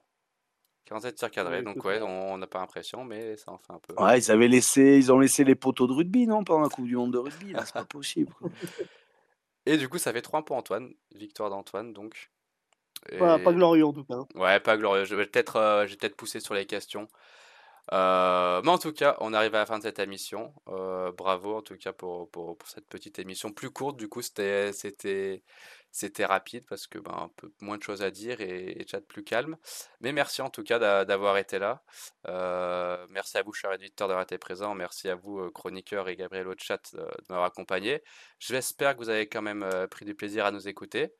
47 0.85 1.15
tirs 1.15 1.31
cadrés, 1.31 1.57
Ouais, 1.57 1.63
donc 1.63 1.83
ouais, 1.85 2.01
on 2.01 2.37
n'a 2.37 2.47
pas 2.47 2.59
l'impression, 2.59 3.05
mais 3.05 3.37
ça 3.37 3.51
en 3.51 3.57
fait 3.57 3.71
un 3.71 3.79
peu. 3.79 3.93
Ouais, 4.03 4.19
ils 4.19 4.31
avaient 4.31 4.49
laissé, 4.49 4.97
ils 4.97 5.11
ont 5.13 5.19
laissé 5.19 5.43
les 5.45 5.55
poteaux 5.55 5.87
de 5.87 5.93
rugby, 5.93 6.27
non 6.27 6.43
Pendant 6.43 6.61
la 6.61 6.69
Coupe 6.69 6.85
du 6.85 6.97
Monde 6.97 7.13
de 7.13 7.19
rugby, 7.19 7.53
là, 7.53 7.63
c'est 7.65 7.73
pas 7.73 7.85
possible. 7.85 8.33
quoi. 8.33 8.49
Et 9.65 9.77
du 9.77 9.87
coup, 9.87 9.97
ça 9.97 10.11
fait 10.11 10.21
3 10.21 10.43
pour 10.43 10.57
Antoine, 10.57 10.93
victoire 11.15 11.49
d'Antoine 11.49 11.93
donc. 11.93 12.29
pas, 13.17 13.39
pas 13.39 13.53
glorieux 13.53 13.85
en 13.85 13.93
tout 13.93 14.03
cas. 14.03 14.19
Ouais, 14.35 14.59
pas 14.59 14.75
glorieux. 14.75 15.05
Je 15.05 15.15
vais 15.15 15.25
peut-être 15.25 15.55
euh, 15.55 15.87
j'ai 15.87 15.95
peut-être 15.95 16.17
poussé 16.17 16.41
sur 16.41 16.53
les 16.53 16.65
questions. 16.65 17.07
Euh, 17.91 18.61
mais 18.63 18.69
en 18.69 18.77
tout 18.77 18.93
cas, 18.93 19.17
on 19.19 19.33
arrive 19.33 19.53
à 19.55 19.59
la 19.59 19.65
fin 19.65 19.77
de 19.77 19.83
cette 19.83 19.99
émission. 19.99 20.53
Euh, 20.69 21.11
bravo 21.11 21.57
en 21.57 21.61
tout 21.61 21.75
cas 21.75 21.91
pour, 21.91 22.29
pour, 22.31 22.57
cette 22.65 22.87
petite 22.87 23.19
émission 23.19 23.51
plus 23.51 23.71
courte. 23.71 23.97
Du 23.97 24.07
coup, 24.07 24.21
c'était 24.21 25.41
rapide 26.25 26.65
parce 26.67 26.87
que 26.87 26.97
ben 26.99 27.11
un 27.13 27.29
peu 27.35 27.51
moins 27.59 27.77
de 27.77 27.83
choses 27.83 28.01
à 28.01 28.09
dire 28.09 28.39
et, 28.41 28.85
chat 28.89 29.01
plus 29.01 29.23
calme. 29.23 29.57
Mais 29.99 30.13
merci 30.13 30.41
en 30.41 30.49
tout 30.49 30.63
cas 30.63 30.79
d'a- 30.79 31.03
d'avoir 31.05 31.37
été 31.37 31.59
là. 31.59 31.83
Euh, 32.27 33.05
merci 33.09 33.37
à 33.37 33.43
vous, 33.43 33.53
chers 33.53 33.73
éditeurs, 33.73 34.07
d'avoir 34.07 34.23
été 34.23 34.37
présents. 34.37 34.75
Merci 34.75 35.09
à 35.09 35.15
vous, 35.15 35.51
chroniqueurs 35.51 36.07
et 36.07 36.15
Gabriel 36.15 36.47
au 36.47 36.55
chat, 36.57 36.95
de 36.95 37.05
m'avoir 37.29 37.47
accompagné. 37.47 38.01
J'espère 38.39 38.93
que 38.93 38.99
vous 38.99 39.09
avez 39.09 39.27
quand 39.27 39.41
même 39.41 39.67
pris 39.91 40.05
du 40.05 40.15
plaisir 40.15 40.45
à 40.45 40.51
nous 40.51 40.67
écouter. 40.69 41.13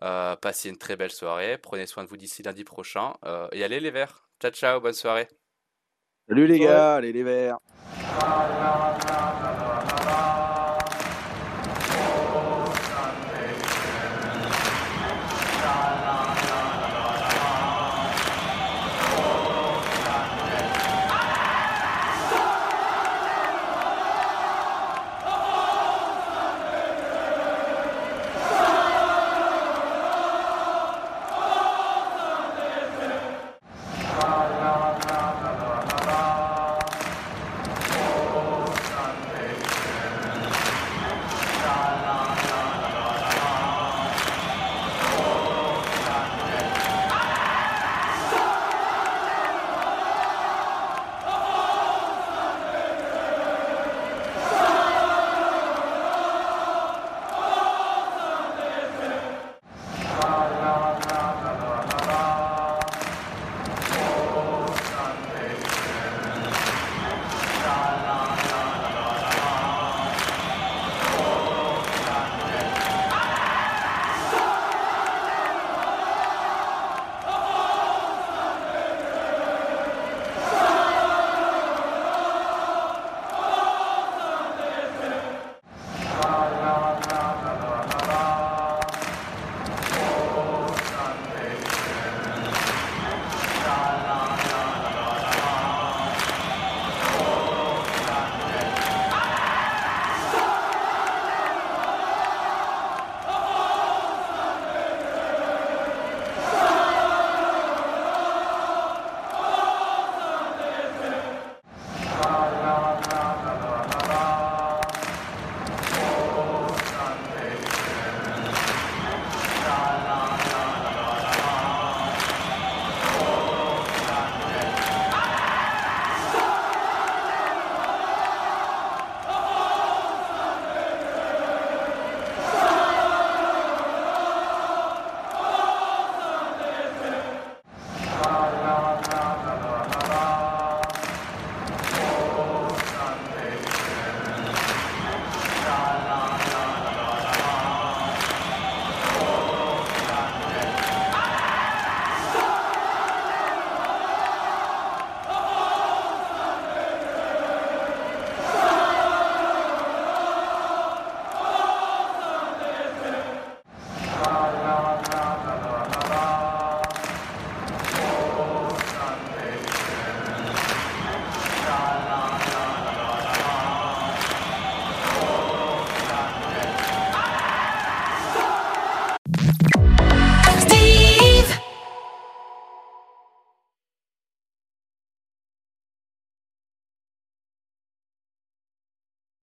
Passez 0.00 0.70
une 0.70 0.78
très 0.78 0.96
belle 0.96 1.12
soirée. 1.12 1.58
Prenez 1.58 1.86
soin 1.86 2.04
de 2.04 2.08
vous 2.08 2.16
d'ici 2.16 2.42
lundi 2.42 2.64
prochain. 2.64 3.14
Et 3.52 3.64
allez 3.64 3.80
les 3.80 3.90
verts. 3.90 4.28
Ciao, 4.40 4.50
ciao, 4.52 4.80
bonne 4.80 4.94
soirée. 4.94 5.28
Salut 6.28 6.46
les 6.48 6.58
Ouais. 6.58 6.64
gars, 6.66 6.94
allez 6.96 7.12
les 7.12 7.22
verts. 7.22 7.58